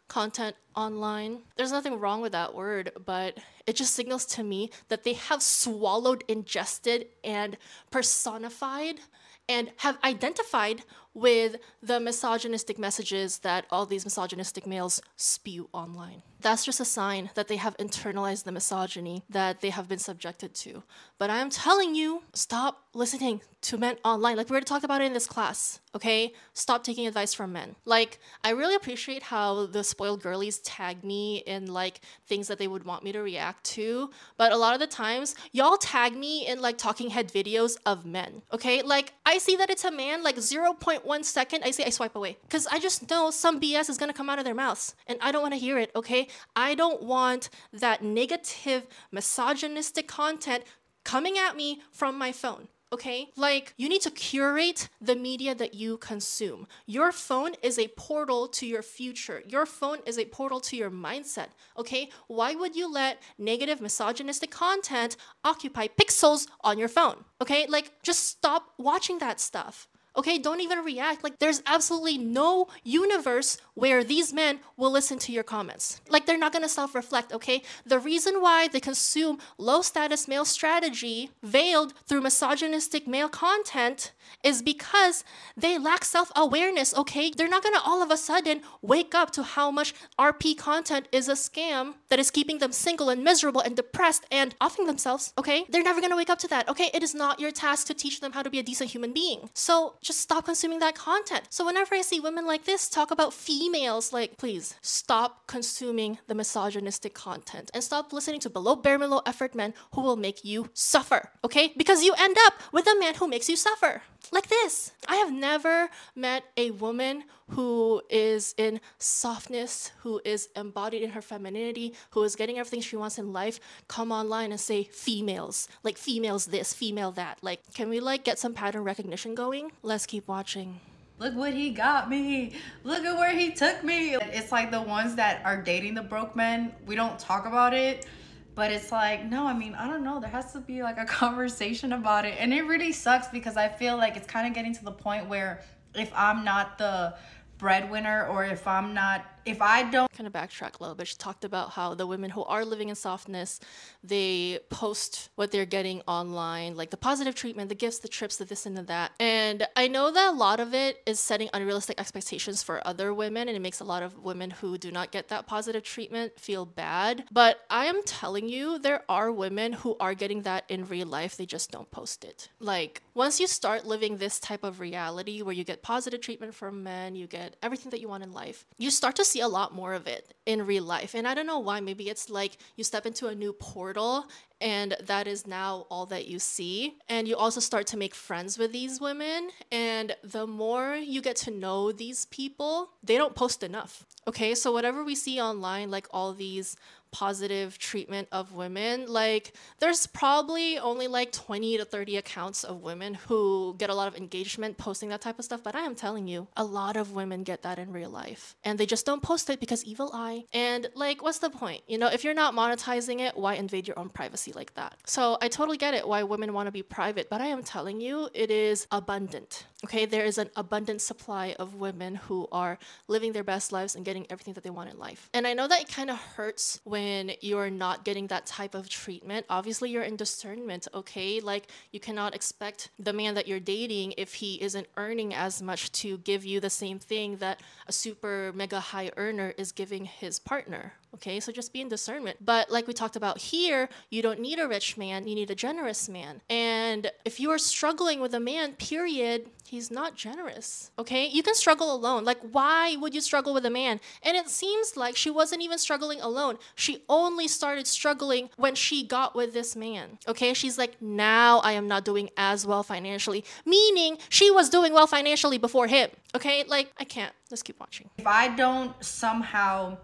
content 0.08 0.56
online. 0.75 1.41
There's 1.56 1.73
nothing 1.73 2.00
wrong 2.00 2.20
with 2.20 2.32
that 2.32 2.55
word, 2.55 2.93
but 3.05 3.38
it 3.67 3.76
just 3.76 3.94
signals 3.94 4.25
to 4.26 4.43
me 4.43 4.70
that 4.88 5.05
they 5.05 5.12
have 5.12 5.43
swallowed, 5.43 6.25
ingested, 6.29 7.08
and 7.23 7.56
personified 7.91 9.00
and 9.49 9.70
have 9.79 9.99
identified 10.05 10.82
with 11.19 11.56
the 11.82 12.00
misogynistic 12.00 12.79
messages 12.79 13.38
that 13.41 13.67
all 13.70 13.87
these 13.87 14.05
misogynistic 14.05 14.67
males 14.67 15.00
spew 15.17 15.69
online. 15.73 16.23
That's 16.41 16.65
just 16.65 16.81
a 16.81 16.85
sign 16.85 17.31
that 17.35 17.49
they 17.49 17.56
have 17.56 17.76
internalized 17.79 18.44
the 18.44 18.53
misogyny 18.53 19.25
that 19.29 19.61
they 19.61 19.70
have 19.70 19.88
been 19.88 19.99
subjected 19.99 20.55
to. 20.56 20.85
But 21.19 21.31
I 21.31 21.38
am 21.38 21.50
telling 21.50 21.94
you, 21.94 22.23
stop 22.32 22.85
listening 22.94 23.41
to 23.60 23.76
men 23.76 23.96
online. 24.05 24.37
Like 24.37 24.49
we 24.49 24.55
already 24.55 24.64
talked 24.64 24.84
about 24.84 25.00
it 25.00 25.05
in 25.06 25.12
this 25.12 25.26
class, 25.26 25.81
okay? 25.94 26.32
Stop 26.52 26.84
taking 26.84 27.06
advice 27.06 27.34
from 27.34 27.52
men. 27.52 27.75
Like, 27.84 28.20
I 28.44 28.50
really 28.50 28.75
appreciate 28.75 29.25
how 29.25 29.66
the 29.66 29.82
spoiled 29.82 30.22
girlies 30.22 30.58
tag 30.60 31.02
me 31.02 31.38
in 31.46 31.66
like 31.66 32.00
things 32.26 32.49
that 32.49 32.58
they 32.58 32.69
would 32.69 32.84
want 32.84 33.02
me 33.02 33.12
to 33.12 33.20
react 33.20 33.64
to. 33.64 34.10
But 34.37 34.52
a 34.52 34.56
lot 34.56 34.75
of 34.75 34.81
the 34.81 34.87
times, 34.87 35.34
y'all 35.52 35.76
tag 35.76 36.16
me 36.16 36.46
in 36.46 36.60
like 36.60 36.78
talking 36.78 37.10
head 37.10 37.32
videos 37.32 37.76
of 37.84 38.06
men, 38.06 38.43
okay? 38.52 38.82
Like, 38.82 39.14
I 39.26 39.38
see 39.38 39.56
that 39.56 39.70
it's 39.70 39.84
a 39.84 39.90
man, 39.90 40.22
like 40.22 40.37
0.1 40.37 41.25
second, 41.25 41.64
I 41.64 41.72
say 41.72 41.84
I 41.84 41.90
swipe 41.90 42.14
away. 42.14 42.37
Because 42.43 42.66
I 42.69 42.78
just 42.78 43.10
know 43.10 43.31
some 43.31 43.60
BS 43.60 43.90
is 43.90 43.99
gonna 43.99 44.12
come 44.12 44.31
out 44.31 44.38
of 44.38 44.44
their 44.44 44.55
mouths. 44.55 44.94
And 45.06 45.19
I 45.20 45.32
don't 45.32 45.43
wanna 45.43 45.56
hear 45.56 45.78
it, 45.78 45.90
okay? 45.96 46.28
I 46.55 46.75
don't 46.75 47.02
want 47.02 47.50
that 47.72 48.02
negative, 48.02 48.87
misogynistic 49.10 50.06
content 50.06 50.62
coming 51.05 51.38
at 51.38 51.56
me 51.56 51.81
from 51.90 52.16
my 52.16 52.31
phone. 52.31 52.69
Okay? 52.93 53.31
Like, 53.37 53.75
you 53.76 53.88
need 53.88 54.02
to 54.02 54.11
curate 54.11 54.88
the 55.00 55.14
media 55.14 55.55
that 55.55 55.75
you 55.75 55.99
consume. 55.99 56.67
Your 56.87 57.12
phone 57.12 57.52
is 57.62 57.79
a 57.79 57.88
portal 57.88 58.49
to 58.49 58.67
your 58.67 58.82
future. 58.82 59.43
Your 59.46 59.67
phone 59.67 59.99
is 60.06 60.19
a 60.19 60.25
portal 60.25 60.61
to 60.61 60.76
your 60.76 60.90
mindset. 60.90 61.49
Okay? 61.76 62.11
Why 62.29 62.55
would 62.55 62.75
you 62.75 62.90
let 62.90 63.20
negative, 63.38 63.81
misogynistic 63.81 64.50
content 64.50 65.17
occupy 65.44 65.88
pixels 65.88 66.46
on 66.62 66.79
your 66.79 66.88
phone? 66.88 67.25
Okay? 67.40 67.67
Like, 67.67 68.02
just 68.02 68.25
stop 68.25 68.72
watching 68.79 69.19
that 69.19 69.39
stuff. 69.41 69.86
Okay, 70.19 70.37
don't 70.37 70.60
even 70.60 70.81
react. 70.81 71.22
Like, 71.22 71.39
there's 71.39 71.63
absolutely 71.65 72.19
no 72.19 72.67
universe 72.82 73.56
where 73.75 74.03
these 74.03 74.32
men 74.32 74.58
will 74.77 74.91
listen 74.91 75.17
to 75.20 75.31
your 75.31 75.44
comments. 75.44 76.01
Like, 76.08 76.27
they're 76.27 76.37
not 76.37 76.53
gonna 76.53 76.69
self 76.69 76.93
reflect, 76.93 77.32
okay? 77.32 77.63
The 77.87 78.01
reason 78.01 78.43
why 78.43 78.67
they 78.67 78.81
consume 78.81 79.39
low 79.58 79.81
status 79.81 80.27
male 80.27 80.44
strategy 80.44 81.31
veiled 81.44 81.94
through 82.08 82.22
misogynistic 82.22 83.06
male 83.06 83.29
content 83.29 84.13
is 84.43 84.60
because 84.60 85.22
they 85.56 85.79
lack 85.79 86.05
self 86.05 86.32
awareness, 86.34 86.93
okay? 86.96 87.31
They're 87.31 87.48
not 87.48 87.63
gonna 87.63 87.81
all 87.84 88.03
of 88.03 88.10
a 88.10 88.17
sudden 88.17 88.63
wake 88.82 89.15
up 89.15 89.31
to 89.32 89.44
how 89.44 89.70
much 89.70 89.94
RP 90.19 90.56
content 90.58 91.06
is 91.13 91.29
a 91.29 91.34
scam 91.34 91.94
that 92.08 92.19
is 92.19 92.32
keeping 92.32 92.58
them 92.58 92.72
single 92.72 93.08
and 93.08 93.22
miserable 93.22 93.60
and 93.60 93.77
depressed 93.77 94.27
and 94.32 94.56
offing 94.60 94.87
themselves, 94.87 95.32
okay? 95.39 95.65
They're 95.69 95.84
never 95.84 96.01
gonna 96.01 96.17
wake 96.17 96.31
up 96.31 96.41
to 96.41 96.48
that, 96.48 96.69
okay? 96.69 96.91
It 96.93 97.05
is 97.05 97.15
not 97.15 97.39
your 97.39 97.53
task 97.53 97.87
to 97.87 97.94
teach 97.94 98.20
them 98.20 98.32
how 98.32 98.43
to 98.43 98.51
be 98.51 98.58
a 98.58 98.65
decent 98.65 98.91
human 98.91 99.13
being. 99.13 99.51
So 99.55 99.94
just 100.08 100.20
stop 100.20 100.46
consuming 100.46 100.79
that 100.79 100.94
content. 100.94 101.44
So 101.50 101.67
whenever 101.67 101.94
I 101.94 102.00
see 102.00 102.19
women 102.19 102.46
like 102.46 102.65
this 102.65 102.88
talk 102.88 103.10
about 103.10 103.34
females, 103.34 104.10
like, 104.10 104.38
please 104.38 104.74
stop 104.81 105.46
consuming 105.46 106.19
the 106.27 106.34
misogynistic 106.34 107.12
content 107.12 107.70
and 107.74 107.84
stop 107.84 108.12
listening 108.12 108.41
to 108.41 108.50
below 108.50 108.74
bare 108.74 108.98
below 108.98 109.20
effort 109.27 109.55
men 109.55 109.74
who 109.94 110.00
will 110.00 110.17
make 110.17 110.44
you 110.44 110.70
suffer, 110.72 111.31
okay? 111.44 111.74
Because 111.77 112.03
you 112.03 112.15
end 112.19 112.36
up 112.46 112.55
with 112.72 112.86
a 112.86 112.98
man 112.98 113.15
who 113.17 113.29
makes 113.29 113.50
you 113.50 113.56
suffer. 113.56 114.03
Like 114.32 114.48
this. 114.48 114.93
I 115.06 115.17
have 115.17 115.32
never 115.32 115.91
met 116.15 116.44
a 116.56 116.70
woman 116.70 117.24
who 117.50 118.02
is 118.10 118.55
in 118.58 118.81
softness, 118.98 119.93
who 120.02 120.20
is 120.24 120.48
embodied 120.56 121.02
in 121.02 121.10
her 121.10 121.22
femininity, 121.22 121.94
who 122.10 122.22
is 122.22 122.36
getting 122.36 122.58
everything 122.58 122.81
she 122.81 122.96
wants 122.96 123.19
in 123.19 123.32
life, 123.32 123.58
come 123.88 124.12
online 124.12 124.50
and 124.50 124.60
say 124.60 124.84
females, 124.84 125.69
like 125.82 125.96
females 125.96 126.46
this, 126.46 126.72
female 126.72 127.10
that. 127.12 127.38
Like, 127.43 127.60
can 127.74 127.88
we 127.88 128.00
like 128.00 128.24
get 128.24 128.38
some 128.38 128.55
pattern 128.55 128.84
recognition 128.84 129.34
going? 129.34 129.72
Let's 129.82 130.06
keep 130.06 130.28
watching. 130.28 130.81
look 131.19 131.34
what 131.34 131.52
he 131.52 131.70
got 131.70 132.08
me 132.08 132.52
look 132.84 133.05
at 133.05 133.17
where 133.17 133.36
he 133.36 133.50
took 133.50 133.82
me 133.82 134.14
it's 134.14 134.52
like 134.52 134.70
the 134.70 134.81
ones 134.81 135.17
that 135.17 135.43
are 135.44 135.60
dating 135.60 135.94
the 135.94 136.02
broke 136.02 136.36
men 136.36 136.72
we 136.86 136.94
don't 136.94 137.19
talk 137.19 137.46
about 137.46 137.74
it 137.74 138.06
but 138.55 138.70
it's 138.70 138.93
like 138.93 139.24
no 139.24 139.46
i 139.46 139.52
mean 139.52 139.74
i 139.74 139.86
don't 139.86 140.05
know 140.05 140.20
there 140.20 140.31
has 140.31 140.52
to 140.52 140.60
be 140.60 140.82
like 140.82 140.98
a 140.98 141.05
conversation 141.22 141.93
about 141.93 142.24
it 142.24 142.34
and 142.38 142.52
it 142.52 142.62
really 142.62 142.93
sucks 142.93 143.28
because 143.28 143.56
i 143.56 143.69
feel 143.69 143.96
like 143.96 144.17
it's 144.17 144.26
kind 144.26 144.46
of 144.46 144.55
getting 144.55 144.74
to 144.74 144.84
the 144.84 144.93
point 144.93 145.28
where 145.28 145.60
if 145.94 146.12
i'm 146.14 146.44
not 146.44 146.78
the 146.78 147.14
breadwinner 147.58 148.27
or 148.27 148.44
if 148.44 148.67
i'm 148.67 148.94
not 148.94 149.24
if 149.48 149.62
I 149.62 149.82
don't 149.82 150.12
kind 150.12 150.26
of 150.26 150.32
backtrack 150.32 150.78
a 150.78 150.82
little 150.82 150.94
bit. 150.94 151.08
She 151.08 151.17
talked 151.17 151.44
about 151.44 151.70
how 151.70 151.94
the 151.94 152.06
women 152.06 152.31
who 152.31 152.44
are 152.44 152.64
living 152.64 152.90
in 152.90 152.94
softness, 152.94 153.60
they 154.05 154.58
post 154.69 155.31
what 155.36 155.50
they're 155.50 155.64
getting 155.64 156.02
online, 156.06 156.76
like 156.76 156.90
the 156.90 156.96
positive 156.96 157.34
treatment, 157.34 157.70
the 157.70 157.74
gifts, 157.74 157.98
the 158.00 158.08
trips, 158.08 158.36
the 158.36 158.44
this 158.44 158.67
and 158.67 158.76
the 158.76 158.82
that. 158.82 159.12
And 159.19 159.67
I 159.74 159.88
know 159.88 160.10
that 160.10 160.32
a 160.32 160.36
lot 160.36 160.60
of 160.60 160.74
it 160.74 161.02
is 161.06 161.19
setting 161.19 161.48
unrealistic 161.55 161.98
expectations 161.98 162.62
for 162.62 162.86
other 162.86 163.14
women, 163.14 163.48
and 163.48 163.56
it 163.56 163.60
makes 163.60 163.81
a 163.81 163.84
lot 163.84 164.02
of 164.02 164.19
women 164.19 164.50
who 164.50 164.76
do 164.76 164.90
not 164.90 165.12
get 165.12 165.28
that 165.28 165.46
positive 165.46 165.82
treatment 165.82 166.38
feel 166.38 166.67
bad. 166.67 167.24
But 167.32 167.60
I 167.70 167.86
am 167.86 168.02
telling 168.05 168.48
you, 168.48 168.78
there 168.78 169.02
are 169.08 169.32
women 169.32 169.72
who 169.72 169.96
are 169.98 170.14
getting 170.14 170.43
that 170.43 170.64
in 170.69 170.84
real 170.86 171.06
life, 171.06 171.36
they 171.36 171.46
just 171.46 171.70
don't 171.70 171.90
post 171.90 172.24
it. 172.24 172.50
Like, 172.60 173.02
once 173.14 173.40
you 173.40 173.46
start 173.46 173.86
living 173.86 174.19
this 174.19 174.38
type 174.38 174.62
of 174.62 174.78
reality 174.78 175.43
where 175.43 175.55
you 175.55 175.64
get 175.64 175.82
positive 175.82 176.20
treatment 176.20 176.55
from 176.55 176.82
men, 176.82 177.14
you 177.14 177.26
get 177.26 177.56
everything 177.62 177.90
that 177.90 178.00
you 178.00 178.08
want 178.08 178.22
in 178.22 178.32
life, 178.32 178.67
you 178.76 178.90
start 178.90 179.17
to 179.17 179.24
see 179.24 179.38
a 179.41 179.49
lot 179.49 179.75
more 179.75 179.95
of 179.95 180.07
it 180.07 180.35
in 180.47 180.67
real 180.67 180.85
life. 180.85 181.15
And 181.15 181.27
I 181.27 181.35
don't 181.35 181.47
know 181.47 181.59
why. 181.59 181.81
Maybe 181.81 182.09
it's 182.09 182.31
like 182.31 182.59
you 182.77 182.85
step 182.85 183.07
into 183.07 183.29
a 183.29 183.35
new 183.35 183.53
portal 183.53 184.27
and 184.61 184.97
that 185.05 185.29
is 185.29 185.47
now 185.47 185.87
all 185.91 186.07
that 186.07 186.27
you 186.27 186.39
see. 186.39 186.99
And 187.09 187.29
you 187.29 187.37
also 187.37 187.61
start 187.61 187.87
to 187.89 187.97
make 187.97 188.15
friends 188.15 188.59
with 188.59 188.73
these 188.73 189.01
women. 189.01 189.51
And 189.71 190.17
the 190.25 190.47
more 190.47 190.97
you 190.97 191.21
get 191.23 191.37
to 191.37 191.51
know 191.51 191.93
these 191.93 192.25
people, 192.27 192.91
they 193.03 193.17
don't 193.17 193.35
post 193.35 193.63
enough. 193.63 194.05
Okay, 194.27 194.55
so 194.55 194.73
whatever 194.73 195.05
we 195.05 195.15
see 195.15 195.41
online, 195.41 195.91
like 195.91 196.07
all 196.11 196.33
these 196.33 196.77
positive 197.10 197.79
treatment 197.79 198.29
of 198.32 198.53
women. 198.53 199.06
Like, 199.06 199.53
there's 199.81 200.06
probably 200.06 200.79
only 200.79 201.06
like 201.06 201.32
20 201.32 201.79
to 201.79 201.84
30 201.84 202.17
accounts 202.17 202.65
of 202.65 202.82
women 202.82 203.15
who 203.15 203.74
get 203.79 203.91
a 203.91 203.94
lot 203.94 204.08
of 204.08 204.17
engagement 204.17 204.79
posting 204.79 205.08
that 205.10 205.20
type 205.20 205.38
of 205.38 205.44
stuff. 205.44 205.62
But 205.62 205.74
I 205.74 205.81
am 205.81 205.94
telling 205.94 206.27
you, 206.27 206.48
a 206.56 206.65
lot 206.65 206.96
of 206.96 207.12
women 207.12 207.43
get 207.43 207.62
that 207.62 207.79
in 207.79 207.93
real 207.93 208.10
life. 208.10 208.56
And 208.65 208.79
they 208.79 208.86
just 208.86 209.06
don't 209.06 209.22
post 209.22 209.50
it 209.50 209.60
because 209.60 209.84
evil 209.84 210.10
eye. 210.12 210.44
And 210.53 210.88
like, 210.94 211.22
what's 211.22 211.38
the 211.38 211.50
point? 211.50 211.82
You 211.86 211.98
know, 211.98 212.08
if 212.08 212.24
you're 212.24 212.34
not 212.34 212.55
monetizing 212.55 213.20
it, 213.20 213.36
why 213.36 213.55
invade 213.55 213.86
your 213.86 213.98
own 213.98 214.08
privacy 214.08 214.53
like 214.53 214.74
that? 214.74 214.96
So 215.06 215.38
I 215.41 215.48
totally 215.48 215.77
get 215.77 215.94
it 215.94 216.06
why 216.06 216.22
women 216.22 216.53
want 216.53 216.67
to 216.67 216.72
be 216.72 216.82
private. 216.82 217.29
But 217.31 217.41
I 217.41 217.46
am 217.46 217.62
telling 217.62 218.00
you, 218.00 218.29
it 218.34 218.50
is 218.50 218.86
abundant. 218.91 219.67
Okay, 219.85 220.06
there 220.06 220.25
is 220.25 220.39
an 220.39 220.51
abundant 220.56 221.01
supply 221.01 221.55
of 221.56 221.77
women 221.77 222.17
who 222.17 222.49
are 222.51 222.81
living 223.06 223.31
their 223.31 223.44
best 223.44 223.70
lives 223.70 223.94
and 223.94 224.05
getting 224.05 224.27
everything 224.29 224.55
that 224.55 224.65
they 224.65 224.70
want 224.70 224.91
in 224.91 224.99
life. 224.99 225.31
And 225.32 225.47
I 225.47 225.55
know 225.55 225.69
that 225.69 225.82
it 225.82 225.89
kind 225.89 226.11
of 226.11 226.17
hurts 226.17 226.81
when 226.82 227.31
you're 227.41 227.70
not 227.70 228.05
getting 228.05 228.27
that 228.27 228.44
type 228.44 228.75
of 228.75 228.89
treatment. 228.89 229.47
Obviously, 229.49 229.91
you're 229.91 230.03
in 230.03 230.17
discernment, 230.17 230.89
okay? 230.93 231.39
Like, 231.39 231.69
you 231.93 232.01
cannot 232.01 232.35
expect 232.35 232.91
the 232.99 233.13
man 233.13 233.35
that 233.35 233.47
you're 233.47 233.61
dating 233.61 234.15
if 234.17 234.35
he 234.35 234.61
isn't 234.61 234.89
earning 234.97 235.32
as 235.32 235.63
much 235.63 235.93
to 235.93 236.19
give 236.19 236.44
you 236.44 236.58
the 236.58 236.70
same 236.70 236.99
thing 236.99 237.37
that 237.37 237.61
a 237.87 237.93
super 237.93 238.53
mega 238.56 238.81
high 238.81 239.13
earner 239.17 239.55
is 239.56 239.70
giving 239.70 240.06
his 240.06 240.41
partner, 240.41 240.94
Okay, 241.19 241.41
so 241.41 241.51
just 241.51 241.72
be 241.72 241.81
in 241.81 241.89
discernment. 241.89 242.37
But 242.44 242.70
like 242.70 242.87
we 242.87 242.93
talked 242.93 243.17
about 243.17 243.39
here, 243.39 243.89
you 244.08 244.22
don't 244.22 244.39
need 244.39 244.60
a 244.60 244.69
rich 244.69 244.96
man, 244.96 245.27
you 245.27 245.34
need 245.34 245.51
a 245.51 245.55
generous 245.55 246.08
man. 246.08 246.43
And 246.48 247.10
if 247.25 247.41
you 247.41 247.51
are 247.51 247.58
struggling 247.58 248.20
with 248.20 248.34
a 248.34 248.41
man, 248.41 248.75
period, 248.75 249.51
he's 249.67 249.91
not 249.91 250.15
generous. 250.15 250.93
Okay, 250.96 251.27
you 251.27 251.43
can 251.43 251.56
struggle 251.56 251.93
alone. 251.93 252.25
Like, 252.25 252.39
why 252.53 252.96
would 253.01 253.17
you 253.17 253.20
struggle 253.20 253.53
with 253.53 253.67
a 253.67 253.70
man? 253.70 253.98
And 254.22 254.37
it 254.37 254.48
seems 254.48 254.96
like 254.96 255.17
she 255.17 255.29
wasn't 255.29 255.63
even 255.63 255.79
struggling 255.79 256.20
alone. 256.20 256.56
She 256.77 257.03
only 257.08 257.48
started 257.48 257.89
struggling 257.89 258.51
when 258.56 258.77
she 258.77 259.05
got 259.05 259.34
with 259.34 259.53
this 259.53 259.75
man. 259.75 260.19
Okay, 260.29 260.55
she's 260.55 260.79
like, 260.79 261.03
now 261.03 261.58
I 261.58 261.72
am 261.72 261.89
not 261.89 262.05
doing 262.05 262.31
as 262.37 262.65
well 262.65 262.84
financially, 262.84 263.44
meaning 263.67 264.19
she 264.29 264.53
was 264.53 264.70
doing 264.70 264.93
well 264.93 265.08
financially 265.08 265.58
before 265.58 265.89
him. 265.89 266.10
Okay, 266.37 266.63
like, 266.69 266.93
I 266.96 267.03
can't. 267.03 267.34
Let's 267.51 267.65
keep 267.65 267.81
watching. 267.81 268.08
If 268.19 268.27
I 268.27 268.55
don't 268.55 268.93
somehow 269.05 269.96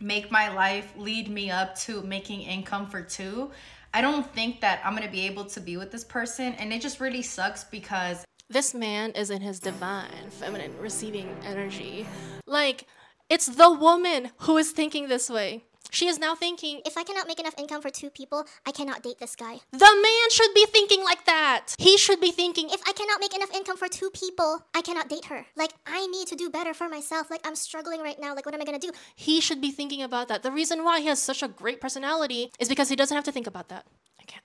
make 0.00 0.30
my 0.30 0.52
life 0.52 0.92
lead 0.96 1.28
me 1.28 1.50
up 1.50 1.76
to 1.80 2.02
making 2.02 2.42
income 2.42 2.86
for 2.86 3.02
two, 3.02 3.50
I 3.92 4.00
don't 4.00 4.26
think 4.34 4.60
that 4.60 4.80
I'm 4.84 4.94
gonna 4.94 5.10
be 5.10 5.26
able 5.26 5.44
to 5.46 5.60
be 5.60 5.76
with 5.76 5.90
this 5.90 6.04
person. 6.04 6.54
And 6.54 6.72
it 6.72 6.80
just 6.80 7.00
really 7.00 7.22
sucks 7.22 7.64
because 7.64 8.24
this 8.48 8.74
man 8.74 9.12
is 9.12 9.30
in 9.30 9.40
his 9.40 9.60
divine 9.60 10.30
feminine 10.30 10.76
receiving 10.78 11.28
energy. 11.44 12.06
Like, 12.46 12.86
it's 13.28 13.46
the 13.46 13.70
woman 13.70 14.30
who 14.38 14.56
is 14.56 14.72
thinking 14.72 15.08
this 15.08 15.30
way. 15.30 15.64
She 15.90 16.06
is 16.08 16.18
now 16.18 16.34
thinking, 16.34 16.80
If 16.84 16.96
I 16.96 17.04
cannot 17.04 17.26
make 17.26 17.40
enough 17.40 17.54
income 17.58 17.82
for 17.82 17.90
two 17.90 18.10
people, 18.10 18.46
I 18.66 18.72
cannot 18.72 19.02
date 19.02 19.18
this 19.18 19.36
guy. 19.36 19.60
the 19.72 19.78
man 19.78 20.30
should 20.30 20.54
be 20.54 20.66
thinking 20.66 21.02
like 21.04 21.24
that. 21.26 21.74
He 21.78 21.96
should 21.96 22.20
be 22.20 22.30
thinking, 22.30 22.68
If 22.70 22.82
I 22.86 22.92
cannot 22.92 23.20
make 23.20 23.34
enough 23.34 23.54
income 23.54 23.76
for 23.76 23.88
two 23.88 24.10
people, 24.10 24.66
I 24.74 24.82
cannot 24.82 25.08
date 25.08 25.26
her. 25.26 25.46
Like, 25.56 25.72
I 25.86 26.06
need 26.06 26.28
to 26.28 26.36
do 26.36 26.50
better 26.50 26.74
for 26.74 26.88
myself. 26.88 27.30
Like, 27.30 27.46
I'm 27.46 27.56
struggling 27.56 28.00
right 28.00 28.18
now. 28.20 28.34
Like, 28.34 28.46
what 28.46 28.54
am 28.54 28.60
I 28.60 28.64
gonna 28.64 28.78
do? 28.78 28.92
he 29.14 29.40
should 29.40 29.60
be 29.60 29.70
thinking 29.70 30.02
about 30.02 30.28
that. 30.28 30.42
The 30.42 30.50
reason 30.50 30.84
why 30.84 31.00
he 31.00 31.06
has 31.06 31.20
such 31.20 31.42
a 31.42 31.48
great 31.48 31.80
personality 31.80 32.50
is 32.58 32.68
because 32.68 32.88
he 32.88 32.96
doesn't 32.96 33.14
have 33.14 33.24
to 33.24 33.32
think 33.32 33.46
about 33.46 33.68
that. 33.68 33.86
I 34.20 34.24
can't. 34.24 34.44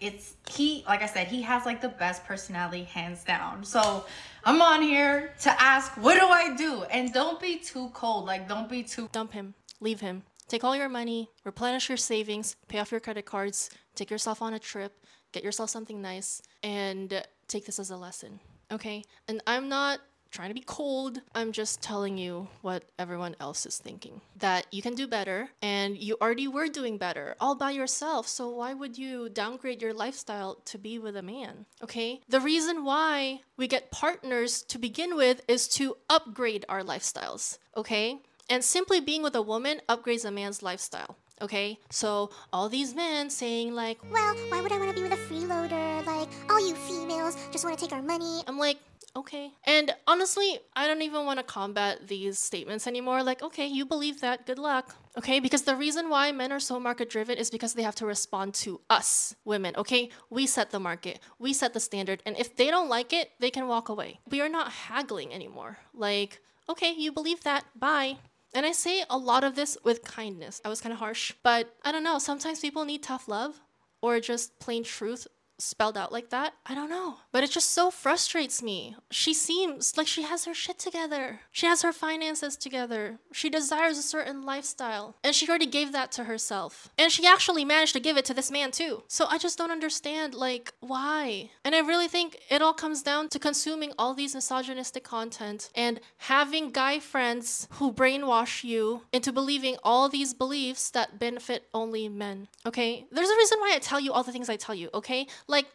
it's 0.00 0.34
he 0.50 0.84
like 0.86 1.02
I 1.02 1.06
said, 1.06 1.28
he 1.28 1.42
has 1.42 1.64
like 1.64 1.80
the 1.80 1.88
best 1.88 2.24
personality 2.24 2.84
hands 2.84 3.24
down. 3.24 3.64
So 3.64 4.04
I'm 4.44 4.60
on 4.60 4.82
here 4.82 5.32
to 5.40 5.62
ask, 5.62 5.92
what 5.96 6.18
do 6.18 6.26
I 6.26 6.54
do? 6.56 6.82
And 6.90 7.12
don't 7.12 7.40
be 7.40 7.56
too 7.58 7.90
cold. 7.94 8.26
Like 8.26 8.48
don't 8.48 8.68
be 8.68 8.82
too 8.82 9.08
Dump 9.12 9.32
him. 9.32 9.54
Leave 9.80 10.00
him. 10.00 10.22
Take 10.48 10.64
all 10.64 10.76
your 10.76 10.88
money, 10.88 11.30
replenish 11.44 11.88
your 11.88 11.98
savings, 11.98 12.56
pay 12.68 12.78
off 12.78 12.90
your 12.90 13.00
credit 13.00 13.24
cards, 13.24 13.70
take 13.94 14.10
yourself 14.10 14.42
on 14.42 14.54
a 14.54 14.58
trip, 14.58 15.06
get 15.32 15.44
yourself 15.44 15.70
something 15.70 16.02
nice, 16.02 16.42
and 16.62 17.22
take 17.48 17.66
this 17.66 17.78
as 17.78 17.90
a 17.90 17.96
lesson. 17.96 18.40
Okay? 18.70 19.04
And 19.28 19.42
I'm 19.46 19.68
not 19.68 20.00
trying 20.30 20.48
to 20.48 20.54
be 20.54 20.64
cold. 20.66 21.20
I'm 21.34 21.52
just 21.52 21.82
telling 21.82 22.16
you 22.16 22.48
what 22.62 22.84
everyone 22.98 23.36
else 23.38 23.66
is 23.66 23.78
thinking. 23.78 24.22
That 24.38 24.66
you 24.70 24.82
can 24.82 24.94
do 24.94 25.06
better, 25.06 25.50
and 25.60 25.96
you 25.96 26.16
already 26.20 26.48
were 26.48 26.68
doing 26.68 26.96
better 26.96 27.36
all 27.38 27.54
by 27.54 27.70
yourself. 27.72 28.26
So 28.26 28.48
why 28.48 28.72
would 28.72 28.96
you 28.98 29.28
downgrade 29.28 29.82
your 29.82 29.92
lifestyle 29.92 30.56
to 30.64 30.78
be 30.78 30.98
with 30.98 31.16
a 31.16 31.22
man? 31.22 31.66
Okay? 31.82 32.22
The 32.28 32.40
reason 32.40 32.84
why 32.84 33.42
we 33.56 33.68
get 33.68 33.90
partners 33.90 34.62
to 34.64 34.78
begin 34.78 35.16
with 35.16 35.42
is 35.46 35.68
to 35.68 35.96
upgrade 36.08 36.64
our 36.68 36.82
lifestyles. 36.82 37.58
Okay? 37.76 38.22
And 38.52 38.62
simply 38.62 39.00
being 39.00 39.22
with 39.22 39.34
a 39.34 39.40
woman 39.40 39.80
upgrades 39.88 40.26
a 40.26 40.30
man's 40.30 40.62
lifestyle. 40.62 41.16
Okay? 41.40 41.78
So 41.88 42.28
all 42.52 42.68
these 42.68 42.94
men 42.94 43.30
saying 43.30 43.74
like, 43.74 43.98
Well, 44.12 44.34
why 44.50 44.60
would 44.60 44.70
I 44.70 44.78
wanna 44.78 44.92
be 44.92 45.00
with 45.00 45.12
a 45.12 45.16
freeloader? 45.16 46.04
Like, 46.04 46.28
all 46.50 46.60
you 46.60 46.74
females 46.74 47.34
just 47.50 47.64
wanna 47.64 47.78
take 47.78 47.94
our 47.94 48.02
money. 48.02 48.42
I'm 48.46 48.58
like, 48.58 48.76
okay. 49.16 49.52
And 49.64 49.94
honestly, 50.06 50.58
I 50.76 50.86
don't 50.86 51.00
even 51.00 51.24
want 51.24 51.38
to 51.38 51.42
combat 51.44 52.08
these 52.08 52.38
statements 52.38 52.86
anymore. 52.86 53.22
Like, 53.22 53.42
okay, 53.42 53.66
you 53.66 53.86
believe 53.86 54.20
that, 54.20 54.44
good 54.44 54.58
luck. 54.58 54.96
Okay, 55.16 55.40
because 55.40 55.62
the 55.62 55.74
reason 55.74 56.10
why 56.10 56.30
men 56.30 56.52
are 56.52 56.60
so 56.60 56.78
market 56.78 57.08
driven 57.08 57.38
is 57.38 57.50
because 57.50 57.72
they 57.72 57.82
have 57.82 57.94
to 57.96 58.06
respond 58.06 58.52
to 58.64 58.82
us, 58.90 59.34
women. 59.46 59.74
Okay, 59.76 60.10
we 60.28 60.46
set 60.46 60.70
the 60.72 60.80
market, 60.80 61.20
we 61.38 61.54
set 61.54 61.72
the 61.72 61.80
standard, 61.80 62.22
and 62.26 62.36
if 62.38 62.54
they 62.54 62.70
don't 62.70 62.90
like 62.90 63.14
it, 63.14 63.30
they 63.40 63.50
can 63.50 63.66
walk 63.66 63.88
away. 63.88 64.20
We 64.30 64.42
are 64.42 64.48
not 64.48 64.72
haggling 64.72 65.32
anymore. 65.32 65.78
Like, 65.94 66.40
okay, 66.68 66.92
you 66.92 67.12
believe 67.12 67.44
that, 67.44 67.64
bye. 67.74 68.18
And 68.54 68.66
I 68.66 68.72
say 68.72 69.04
a 69.08 69.16
lot 69.16 69.44
of 69.44 69.54
this 69.54 69.78
with 69.82 70.04
kindness. 70.04 70.60
I 70.64 70.68
was 70.68 70.80
kind 70.80 70.92
of 70.92 70.98
harsh, 70.98 71.32
but 71.42 71.74
I 71.84 71.92
don't 71.92 72.04
know. 72.04 72.18
Sometimes 72.18 72.60
people 72.60 72.84
need 72.84 73.02
tough 73.02 73.28
love 73.28 73.60
or 74.02 74.20
just 74.20 74.58
plain 74.58 74.84
truth 74.84 75.26
spelled 75.62 75.96
out 75.96 76.12
like 76.12 76.30
that. 76.30 76.54
I 76.66 76.74
don't 76.74 76.90
know. 76.90 77.16
But 77.30 77.44
it 77.44 77.50
just 77.50 77.70
so 77.70 77.90
frustrates 77.90 78.62
me. 78.62 78.96
She 79.10 79.32
seems 79.32 79.96
like 79.96 80.06
she 80.06 80.22
has 80.22 80.44
her 80.44 80.54
shit 80.54 80.78
together. 80.78 81.40
She 81.50 81.66
has 81.66 81.82
her 81.82 81.92
finances 81.92 82.56
together. 82.56 83.18
She 83.32 83.48
desires 83.48 83.98
a 83.98 84.02
certain 84.02 84.42
lifestyle. 84.42 85.16
And 85.24 85.34
she 85.34 85.48
already 85.48 85.66
gave 85.66 85.92
that 85.92 86.12
to 86.12 86.24
herself. 86.24 86.90
And 86.98 87.10
she 87.10 87.26
actually 87.26 87.64
managed 87.64 87.92
to 87.94 88.00
give 88.00 88.16
it 88.16 88.24
to 88.26 88.34
this 88.34 88.50
man 88.50 88.70
too. 88.70 89.04
So 89.08 89.26
I 89.28 89.38
just 89.38 89.58
don't 89.58 89.70
understand, 89.70 90.34
like, 90.34 90.72
why? 90.80 91.50
And 91.64 91.74
I 91.74 91.80
really 91.80 92.08
think 92.08 92.38
it 92.50 92.62
all 92.62 92.74
comes 92.74 93.02
down 93.02 93.28
to 93.30 93.38
consuming 93.38 93.92
all 93.98 94.14
these 94.14 94.34
misogynistic 94.34 95.04
content 95.04 95.70
and 95.74 96.00
having 96.18 96.70
guy 96.70 96.98
friends 96.98 97.68
who 97.72 97.92
brainwash 97.92 98.64
you 98.64 99.02
into 99.12 99.32
believing 99.32 99.76
all 99.82 100.08
these 100.08 100.34
beliefs 100.34 100.90
that 100.90 101.18
benefit 101.18 101.68
only 101.72 102.08
men. 102.08 102.48
Okay? 102.66 103.06
There's 103.10 103.28
a 103.30 103.36
reason 103.36 103.58
why 103.60 103.72
I 103.74 103.78
tell 103.78 104.00
you 104.00 104.12
all 104.12 104.22
the 104.22 104.32
things 104.32 104.48
I 104.48 104.56
tell 104.56 104.74
you, 104.74 104.90
okay? 104.94 105.26
Like, 105.52 105.66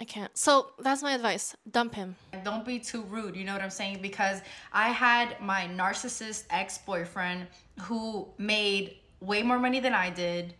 I 0.00 0.04
can't. 0.04 0.30
So 0.38 0.70
that's 0.78 1.02
my 1.02 1.12
advice. 1.12 1.56
Dump 1.70 1.94
him. 1.94 2.14
don't 2.44 2.64
be 2.64 2.78
too 2.78 3.02
rude 3.14 3.34
you 3.36 3.44
know 3.44 3.52
what 3.52 3.60
i'm 3.60 3.68
saying 3.82 3.96
because 4.00 4.38
i 4.72 4.88
had 4.90 5.26
my 5.40 5.62
narcissist 5.82 6.44
ex-boyfriend 6.50 7.46
who 7.86 8.28
made 8.38 8.84
way 9.20 9.42
more 9.42 9.58
money 9.58 9.80
than 9.80 9.92
i 9.92 10.08
did 10.08 10.54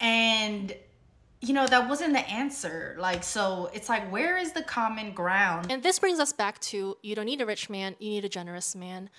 and 0.00 0.72
you 1.40 1.52
know 1.52 1.66
that 1.66 1.88
wasn't 1.88 2.12
the 2.12 2.24
answer 2.42 2.96
like 2.98 3.22
so 3.24 3.68
it's 3.74 3.88
like 3.88 4.04
where 4.12 4.36
is 4.44 4.52
the 4.52 4.62
common 4.62 5.12
ground 5.12 5.66
And 5.70 5.82
this 5.82 5.98
brings 5.98 6.18
us 6.20 6.32
back 6.32 6.60
to 6.70 6.96
you 7.02 7.14
don't 7.16 7.26
need 7.26 7.40
a 7.40 7.46
rich 7.46 7.68
man, 7.68 7.96
you 7.98 8.10
need 8.10 8.24
a 8.24 8.28
generous 8.28 8.74
man. 8.76 9.10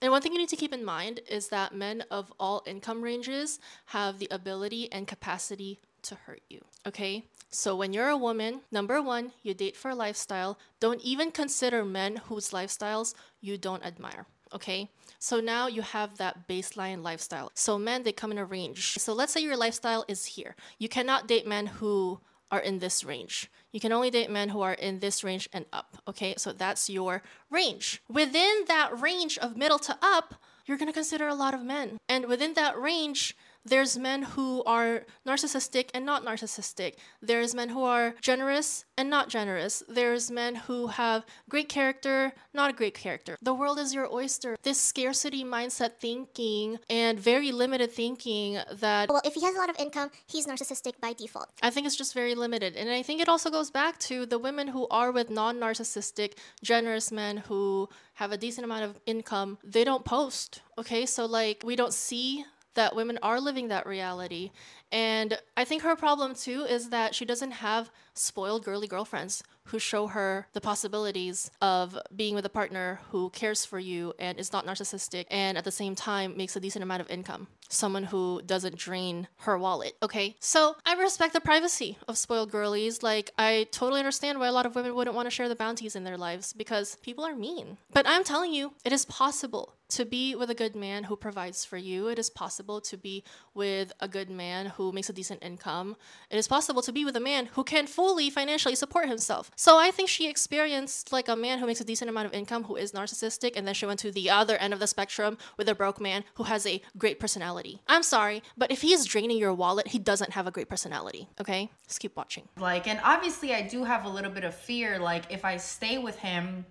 And 0.00 0.10
one 0.10 0.20
thing 0.22 0.32
you 0.32 0.38
need 0.38 0.48
to 0.48 0.56
keep 0.56 0.72
in 0.72 0.84
mind 0.84 1.20
is 1.28 1.48
that 1.48 1.68
men 1.74 2.02
of 2.10 2.32
all 2.40 2.62
income 2.66 3.02
ranges 3.02 3.60
have 3.86 4.18
the 4.18 4.28
ability 4.30 4.90
and 4.90 5.06
capacity 5.06 5.78
to 6.02 6.14
hurt 6.14 6.42
you. 6.48 6.60
Okay? 6.86 7.24
So 7.50 7.76
when 7.76 7.92
you're 7.92 8.08
a 8.08 8.16
woman, 8.16 8.62
number 8.70 9.02
one, 9.02 9.32
you 9.42 9.54
date 9.54 9.76
for 9.76 9.94
lifestyle. 9.94 10.58
Don't 10.80 11.00
even 11.02 11.30
consider 11.30 11.84
men 11.84 12.16
whose 12.28 12.50
lifestyles 12.50 13.14
you 13.40 13.58
don't 13.58 13.84
admire. 13.84 14.26
Okay. 14.54 14.90
So 15.18 15.40
now 15.40 15.66
you 15.66 15.82
have 15.82 16.18
that 16.18 16.48
baseline 16.48 17.02
lifestyle. 17.02 17.50
So 17.54 17.78
men, 17.78 18.02
they 18.02 18.12
come 18.12 18.32
in 18.32 18.38
a 18.38 18.44
range. 18.44 18.98
So 18.98 19.12
let's 19.12 19.32
say 19.32 19.40
your 19.40 19.56
lifestyle 19.56 20.04
is 20.08 20.24
here. 20.26 20.56
You 20.78 20.88
cannot 20.88 21.28
date 21.28 21.46
men 21.46 21.66
who 21.66 22.20
are 22.50 22.60
in 22.60 22.80
this 22.80 23.02
range. 23.02 23.50
You 23.72 23.80
can 23.80 23.92
only 23.92 24.10
date 24.10 24.30
men 24.30 24.50
who 24.50 24.60
are 24.60 24.74
in 24.74 24.98
this 24.98 25.24
range 25.24 25.48
and 25.52 25.64
up. 25.72 25.96
Okay, 26.06 26.34
so 26.36 26.52
that's 26.52 26.90
your 26.90 27.22
range. 27.50 28.02
Within 28.08 28.64
that 28.68 29.00
range 29.00 29.38
of 29.38 29.56
middle 29.56 29.78
to 29.80 29.96
up, 30.02 30.34
you're 30.66 30.76
gonna 30.76 30.92
consider 30.92 31.28
a 31.28 31.34
lot 31.34 31.54
of 31.54 31.62
men. 31.62 31.98
And 32.08 32.26
within 32.26 32.52
that 32.54 32.78
range, 32.78 33.34
there's 33.64 33.96
men 33.96 34.22
who 34.22 34.62
are 34.64 35.02
narcissistic 35.26 35.90
and 35.94 36.04
not 36.04 36.24
narcissistic. 36.24 36.94
There's 37.20 37.54
men 37.54 37.68
who 37.68 37.84
are 37.84 38.14
generous 38.20 38.84
and 38.96 39.08
not 39.08 39.28
generous. 39.28 39.82
There's 39.88 40.30
men 40.30 40.54
who 40.54 40.88
have 40.88 41.24
great 41.48 41.68
character, 41.68 42.32
not 42.52 42.70
a 42.70 42.72
great 42.72 42.94
character. 42.94 43.36
The 43.40 43.54
world 43.54 43.78
is 43.78 43.94
your 43.94 44.12
oyster. 44.12 44.56
This 44.62 44.80
scarcity 44.80 45.44
mindset 45.44 45.98
thinking 46.00 46.78
and 46.90 47.18
very 47.18 47.52
limited 47.52 47.92
thinking 47.92 48.58
that 48.72 49.08
Well, 49.08 49.22
if 49.24 49.34
he 49.34 49.42
has 49.42 49.54
a 49.54 49.58
lot 49.58 49.70
of 49.70 49.76
income, 49.78 50.10
he's 50.26 50.46
narcissistic 50.46 51.00
by 51.00 51.12
default. 51.12 51.50
I 51.62 51.70
think 51.70 51.86
it's 51.86 51.96
just 51.96 52.14
very 52.14 52.34
limited. 52.34 52.76
And 52.76 52.90
I 52.90 53.02
think 53.02 53.20
it 53.20 53.28
also 53.28 53.50
goes 53.50 53.70
back 53.70 53.98
to 54.00 54.26
the 54.26 54.38
women 54.38 54.68
who 54.68 54.88
are 54.90 55.12
with 55.12 55.30
non 55.30 55.58
narcissistic, 55.58 56.32
generous 56.62 57.12
men 57.12 57.38
who 57.38 57.88
have 58.14 58.32
a 58.32 58.36
decent 58.36 58.64
amount 58.64 58.84
of 58.84 59.00
income. 59.06 59.58
They 59.64 59.84
don't 59.84 60.04
post. 60.04 60.62
Okay. 60.78 61.06
So, 61.06 61.26
like, 61.26 61.62
we 61.64 61.76
don't 61.76 61.94
see 61.94 62.44
that 62.74 62.96
women 62.96 63.18
are 63.22 63.40
living 63.40 63.68
that 63.68 63.86
reality. 63.86 64.50
And 64.90 65.38
I 65.56 65.64
think 65.64 65.82
her 65.82 65.96
problem 65.96 66.34
too 66.34 66.64
is 66.68 66.90
that 66.90 67.14
she 67.14 67.24
doesn't 67.24 67.52
have 67.52 67.90
spoiled 68.14 68.64
girly 68.64 68.86
girlfriends 68.86 69.42
who 69.66 69.78
show 69.78 70.08
her 70.08 70.48
the 70.52 70.60
possibilities 70.60 71.50
of 71.60 71.98
being 72.14 72.34
with 72.34 72.44
a 72.44 72.50
partner 72.50 73.00
who 73.10 73.30
cares 73.30 73.64
for 73.64 73.78
you 73.78 74.12
and 74.18 74.38
is 74.38 74.52
not 74.52 74.66
narcissistic 74.66 75.24
and 75.30 75.56
at 75.56 75.64
the 75.64 75.70
same 75.70 75.94
time 75.94 76.36
makes 76.36 76.56
a 76.56 76.60
decent 76.60 76.82
amount 76.82 77.00
of 77.00 77.10
income. 77.10 77.46
Someone 77.68 78.04
who 78.04 78.42
doesn't 78.44 78.76
drain 78.76 79.28
her 79.38 79.56
wallet. 79.56 79.94
Okay, 80.02 80.36
so 80.40 80.76
I 80.84 80.94
respect 80.94 81.32
the 81.32 81.40
privacy 81.40 81.96
of 82.06 82.18
spoiled 82.18 82.50
girlies. 82.50 83.02
Like, 83.02 83.30
I 83.38 83.66
totally 83.70 84.00
understand 84.00 84.38
why 84.38 84.48
a 84.48 84.52
lot 84.52 84.66
of 84.66 84.74
women 84.74 84.94
wouldn't 84.94 85.16
want 85.16 85.26
to 85.26 85.30
share 85.30 85.48
the 85.48 85.56
bounties 85.56 85.96
in 85.96 86.04
their 86.04 86.18
lives 86.18 86.52
because 86.52 86.96
people 86.96 87.24
are 87.24 87.34
mean. 87.34 87.78
But 87.94 88.06
I'm 88.06 88.24
telling 88.24 88.52
you, 88.52 88.74
it 88.84 88.92
is 88.92 89.06
possible 89.06 89.74
to 89.92 90.04
be 90.04 90.34
with 90.34 90.50
a 90.50 90.54
good 90.54 90.74
man 90.74 91.04
who 91.04 91.16
provides 91.16 91.64
for 91.64 91.76
you. 91.76 92.08
It 92.08 92.18
is 92.18 92.30
possible 92.30 92.80
to 92.80 92.96
be 92.96 93.24
with 93.54 93.92
a 94.00 94.08
good 94.08 94.30
man 94.30 94.66
who 94.66 94.92
makes 94.92 95.08
a 95.08 95.12
decent 95.12 95.42
income. 95.42 95.96
It 96.30 96.36
is 96.36 96.48
possible 96.48 96.82
to 96.82 96.92
be 96.92 97.04
with 97.04 97.16
a 97.16 97.20
man 97.20 97.46
who 97.52 97.64
can 97.64 97.86
fully 97.86 98.30
financially 98.30 98.74
support 98.74 99.08
himself. 99.08 99.50
So 99.56 99.78
I 99.78 99.90
think 99.90 100.08
she 100.08 100.28
experienced 100.28 101.12
like 101.12 101.28
a 101.28 101.36
man 101.36 101.58
who 101.58 101.66
makes 101.66 101.80
a 101.80 101.84
decent 101.84 102.08
amount 102.08 102.26
of 102.26 102.32
income 102.32 102.64
who 102.64 102.76
is 102.76 102.92
narcissistic, 102.92 103.52
and 103.56 103.66
then 103.66 103.74
she 103.74 103.86
went 103.86 104.00
to 104.00 104.10
the 104.10 104.30
other 104.30 104.56
end 104.56 104.72
of 104.72 104.80
the 104.80 104.86
spectrum 104.86 105.36
with 105.56 105.68
a 105.68 105.74
broke 105.74 106.00
man 106.00 106.24
who 106.34 106.44
has 106.44 106.66
a 106.66 106.80
great 106.96 107.20
personality. 107.20 107.80
I'm 107.86 108.02
sorry, 108.02 108.42
but 108.56 108.70
if 108.70 108.82
he 108.82 108.92
is 108.92 109.04
draining 109.04 109.38
your 109.38 109.54
wallet, 109.54 109.88
he 109.88 109.98
doesn't 109.98 110.32
have 110.32 110.46
a 110.46 110.50
great 110.50 110.68
personality. 110.68 111.28
Okay? 111.40 111.70
Just 111.86 112.00
keep 112.00 112.16
watching. 112.16 112.48
Like, 112.58 112.88
and 112.88 113.00
obviously, 113.04 113.54
I 113.54 113.62
do 113.62 113.84
have 113.84 114.04
a 114.04 114.08
little 114.08 114.30
bit 114.30 114.44
of 114.44 114.54
fear. 114.54 114.98
Like, 114.98 115.30
if 115.30 115.44
I 115.44 115.56
stay 115.58 115.98
with 115.98 116.18
him 116.18 116.64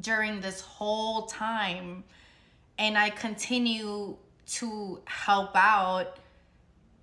during 0.00 0.40
this 0.40 0.60
whole 0.60 1.22
time 1.26 2.04
and 2.78 2.98
I 2.98 3.10
continue 3.10 4.16
to 4.46 5.00
help 5.06 5.52
out, 5.54 6.18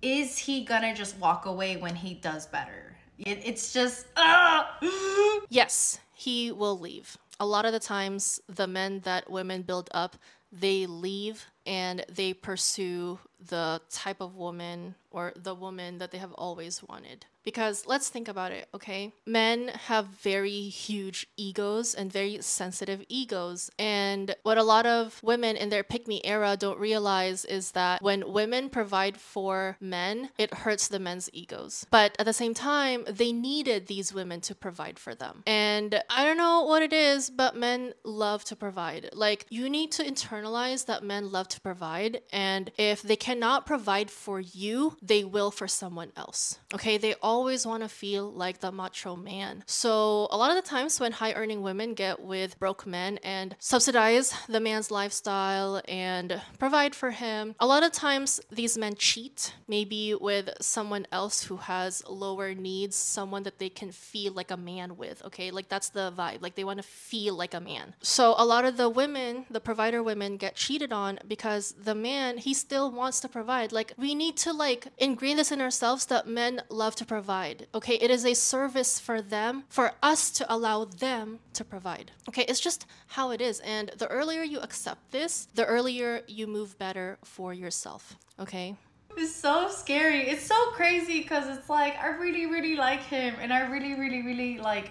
is 0.00 0.38
he 0.38 0.64
gonna 0.64 0.94
just 0.94 1.16
walk 1.18 1.46
away 1.46 1.76
when 1.76 1.94
he 1.94 2.14
does 2.14 2.46
better? 2.46 2.96
It, 3.18 3.40
it's 3.44 3.72
just, 3.72 4.06
ah! 4.16 4.78
Yes, 5.48 6.00
he 6.12 6.50
will 6.50 6.78
leave. 6.78 7.18
A 7.38 7.46
lot 7.46 7.64
of 7.64 7.72
the 7.72 7.80
times, 7.80 8.40
the 8.48 8.66
men 8.66 9.00
that 9.00 9.30
women 9.30 9.62
build 9.62 9.90
up, 9.92 10.16
they 10.50 10.86
leave 10.86 11.46
and 11.66 12.04
they 12.08 12.32
pursue 12.32 13.18
the 13.48 13.80
type 13.90 14.20
of 14.20 14.36
woman 14.36 14.94
or 15.10 15.32
the 15.36 15.54
woman 15.54 15.98
that 15.98 16.10
they 16.10 16.18
have 16.18 16.32
always 16.32 16.82
wanted. 16.82 17.26
Because 17.44 17.84
let's 17.86 18.08
think 18.08 18.28
about 18.28 18.52
it, 18.52 18.68
okay? 18.72 19.12
Men 19.26 19.68
have 19.86 20.06
very 20.06 20.68
huge 20.68 21.26
egos 21.36 21.92
and 21.92 22.10
very 22.10 22.40
sensitive 22.40 23.04
egos. 23.08 23.68
And 23.80 24.36
what 24.44 24.58
a 24.58 24.62
lot 24.62 24.86
of 24.86 25.20
women 25.24 25.56
in 25.56 25.68
their 25.68 25.82
pick 25.82 26.06
me 26.06 26.20
era 26.22 26.56
don't 26.56 26.78
realize 26.78 27.44
is 27.44 27.72
that 27.72 28.00
when 28.00 28.32
women 28.32 28.70
provide 28.70 29.16
for 29.16 29.76
men, 29.80 30.30
it 30.38 30.54
hurts 30.54 30.86
the 30.86 31.00
men's 31.00 31.28
egos. 31.32 31.84
But 31.90 32.14
at 32.18 32.26
the 32.26 32.32
same 32.32 32.54
time, 32.54 33.04
they 33.08 33.32
needed 33.32 33.88
these 33.88 34.14
women 34.14 34.40
to 34.42 34.54
provide 34.54 35.00
for 35.00 35.14
them. 35.14 35.42
And 35.44 36.00
I 36.08 36.24
don't 36.24 36.36
know 36.36 36.62
what 36.62 36.82
it 36.82 36.92
is, 36.92 37.28
but 37.28 37.56
men 37.56 37.92
love 38.04 38.44
to 38.44 38.56
provide. 38.56 39.10
Like, 39.12 39.46
you 39.50 39.68
need 39.68 39.90
to 39.92 40.04
internalize 40.04 40.86
that 40.86 41.02
men 41.02 41.32
love 41.32 41.48
to 41.52 41.60
provide. 41.60 42.20
And 42.32 42.70
if 42.76 43.02
they 43.02 43.16
cannot 43.16 43.66
provide 43.66 44.10
for 44.10 44.40
you, 44.40 44.96
they 45.00 45.24
will 45.24 45.50
for 45.50 45.68
someone 45.68 46.12
else. 46.16 46.58
Okay, 46.74 46.98
they 46.98 47.14
always 47.22 47.66
want 47.66 47.82
to 47.82 47.88
feel 47.88 48.30
like 48.30 48.60
the 48.60 48.72
macho 48.72 49.16
man. 49.16 49.62
So, 49.66 50.28
a 50.30 50.36
lot 50.36 50.50
of 50.50 50.56
the 50.62 50.68
times 50.68 50.98
when 50.98 51.12
high 51.12 51.32
earning 51.32 51.62
women 51.62 51.94
get 51.94 52.20
with 52.20 52.58
broke 52.58 52.86
men 52.86 53.18
and 53.22 53.54
subsidize 53.58 54.34
the 54.48 54.60
man's 54.60 54.90
lifestyle 54.90 55.82
and 55.86 56.40
provide 56.58 56.94
for 56.94 57.10
him, 57.10 57.54
a 57.60 57.66
lot 57.66 57.82
of 57.82 57.92
times 57.92 58.40
these 58.50 58.78
men 58.78 58.94
cheat, 58.94 59.54
maybe 59.68 60.14
with 60.14 60.50
someone 60.60 61.06
else 61.12 61.44
who 61.44 61.58
has 61.58 62.02
lower 62.08 62.54
needs, 62.54 62.96
someone 62.96 63.42
that 63.42 63.58
they 63.58 63.68
can 63.68 63.92
feel 63.92 64.32
like 64.32 64.50
a 64.50 64.56
man 64.56 64.96
with. 64.96 65.22
Okay, 65.26 65.50
like 65.50 65.68
that's 65.68 65.90
the 65.90 66.12
vibe. 66.16 66.42
Like 66.42 66.54
they 66.54 66.64
want 66.64 66.78
to 66.78 66.82
feel 66.82 67.34
like 67.34 67.54
a 67.54 67.60
man. 67.60 67.94
So, 68.02 68.34
a 68.38 68.44
lot 68.44 68.64
of 68.64 68.76
the 68.76 68.88
women, 68.88 69.46
the 69.50 69.60
provider 69.60 70.02
women, 70.02 70.36
get 70.36 70.54
cheated 70.54 70.92
on 70.92 71.18
because 71.28 71.41
the 71.42 71.94
man, 71.94 72.38
he 72.38 72.54
still 72.54 72.90
wants 72.90 73.20
to 73.20 73.28
provide. 73.28 73.72
Like, 73.72 73.92
we 73.96 74.14
need 74.14 74.36
to 74.38 74.52
like 74.52 74.86
ingrain 74.98 75.36
this 75.36 75.52
in 75.52 75.60
ourselves 75.60 76.06
that 76.06 76.26
men 76.26 76.62
love 76.68 76.94
to 76.96 77.04
provide. 77.04 77.66
Okay, 77.74 77.94
it 77.94 78.10
is 78.10 78.24
a 78.24 78.34
service 78.34 79.00
for 79.00 79.20
them, 79.20 79.64
for 79.68 79.92
us 80.02 80.30
to 80.32 80.52
allow 80.52 80.84
them 80.84 81.40
to 81.54 81.64
provide. 81.64 82.12
Okay, 82.28 82.44
it's 82.48 82.60
just 82.60 82.86
how 83.08 83.30
it 83.30 83.40
is. 83.40 83.60
And 83.60 83.90
the 83.98 84.06
earlier 84.08 84.42
you 84.42 84.60
accept 84.60 85.10
this, 85.10 85.48
the 85.54 85.66
earlier 85.66 86.22
you 86.26 86.46
move 86.46 86.78
better 86.78 87.18
for 87.24 87.52
yourself. 87.52 88.16
Okay. 88.38 88.76
It's 89.16 89.34
so 89.34 89.68
scary. 89.68 90.28
It's 90.28 90.46
so 90.46 90.70
crazy 90.72 91.20
because 91.20 91.46
it's 91.56 91.68
like 91.68 91.98
I 91.98 92.08
really, 92.08 92.46
really 92.46 92.76
like 92.76 93.02
him, 93.02 93.34
and 93.40 93.52
I 93.52 93.70
really, 93.70 93.94
really, 93.94 94.22
really 94.22 94.58
like 94.58 94.90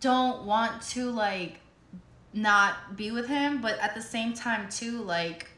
don't 0.00 0.44
want 0.44 0.82
to 0.82 1.10
like 1.10 1.60
not 2.34 2.96
be 2.96 3.10
with 3.10 3.26
him, 3.28 3.60
but 3.60 3.78
at 3.78 3.94
the 3.94 4.02
same 4.02 4.34
time 4.34 4.68
too, 4.68 5.02
like 5.02 5.48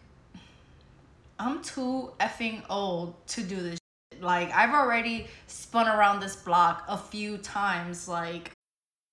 I'm 1.39 1.63
too 1.63 2.13
effing 2.21 2.63
old 2.69 3.15
to 3.29 3.43
do 3.43 3.57
this. 3.57 3.79
Shit. 4.13 4.23
Like 4.23 4.53
I've 4.53 4.75
already 4.75 5.27
spun 5.47 5.89
around 5.89 6.21
this 6.21 6.37
block 6.37 6.85
a 6.89 6.97
few 6.97 7.39
times. 7.39 8.09
Like 8.09 8.53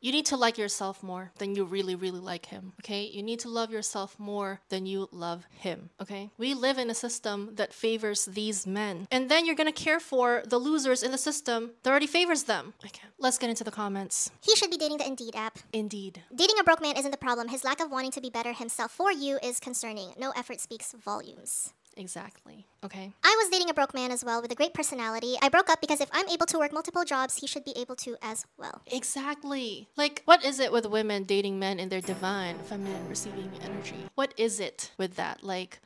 You 0.00 0.12
need 0.12 0.26
to 0.26 0.36
like 0.36 0.56
yourself 0.56 1.02
more 1.02 1.32
than 1.38 1.54
you 1.54 1.64
really, 1.64 1.94
really 1.94 2.20
like 2.20 2.46
him. 2.46 2.72
Okay. 2.80 3.02
You 3.02 3.22
need 3.22 3.40
to 3.40 3.48
love 3.48 3.70
yourself 3.70 4.18
more 4.18 4.60
than 4.68 4.86
you 4.86 5.08
love 5.10 5.46
him. 5.50 5.90
Okay. 6.00 6.30
We 6.38 6.54
live 6.54 6.78
in 6.78 6.88
a 6.88 6.94
system 6.94 7.50
that 7.56 7.72
favors 7.72 8.24
these 8.24 8.66
men. 8.66 9.08
And 9.10 9.28
then 9.28 9.44
you're 9.44 9.54
going 9.54 9.72
to 9.72 9.82
care 9.84 10.00
for 10.00 10.42
the 10.46 10.58
losers 10.58 11.02
in 11.02 11.10
the 11.10 11.18
system 11.18 11.72
that 11.82 11.90
already 11.90 12.06
favors 12.06 12.44
them. 12.44 12.74
Okay. 12.84 13.06
Let's 13.18 13.38
get 13.38 13.50
into 13.50 13.64
the 13.64 13.70
comments. 13.70 14.30
He 14.40 14.54
should 14.54 14.70
be 14.70 14.76
dating 14.76 14.98
the 14.98 15.06
Indeed 15.06 15.34
app. 15.34 15.58
Indeed. 15.72 16.22
Dating 16.34 16.56
a 16.58 16.64
broke 16.64 16.80
man 16.80 16.96
isn't 16.96 17.10
the 17.10 17.16
problem. 17.16 17.48
His 17.48 17.64
lack 17.64 17.80
of 17.80 17.90
wanting 17.90 18.12
to 18.12 18.20
be 18.20 18.30
better 18.30 18.52
himself 18.52 18.92
for 18.92 19.12
you 19.12 19.38
is 19.42 19.58
concerning. 19.60 20.14
No 20.18 20.30
effort 20.30 20.60
speaks 20.60 20.92
volumes. 20.92 21.74
Exactly. 21.98 22.64
Okay. 22.84 23.12
I 23.24 23.36
was 23.42 23.50
dating 23.50 23.70
a 23.70 23.74
broke 23.74 23.92
man 23.92 24.12
as 24.12 24.24
well 24.24 24.40
with 24.40 24.52
a 24.52 24.54
great 24.54 24.72
personality. 24.72 25.34
I 25.42 25.48
broke 25.48 25.68
up 25.68 25.80
because 25.80 26.00
if 26.00 26.08
I'm 26.12 26.28
able 26.28 26.46
to 26.46 26.58
work 26.58 26.72
multiple 26.72 27.04
jobs, 27.04 27.36
he 27.38 27.46
should 27.48 27.64
be 27.64 27.72
able 27.76 27.96
to 27.96 28.16
as 28.22 28.46
well. 28.56 28.82
Exactly. 28.86 29.88
Like, 29.96 30.22
what 30.24 30.44
is 30.44 30.60
it 30.60 30.70
with 30.70 30.86
women 30.86 31.24
dating 31.24 31.58
men 31.58 31.80
in 31.80 31.88
their 31.88 32.00
divine 32.00 32.56
feminine 32.60 33.08
receiving 33.08 33.50
energy? 33.64 33.96
What 34.14 34.32
is 34.36 34.60
it 34.60 34.92
with 34.96 35.16
that? 35.16 35.42
Like, 35.42 35.80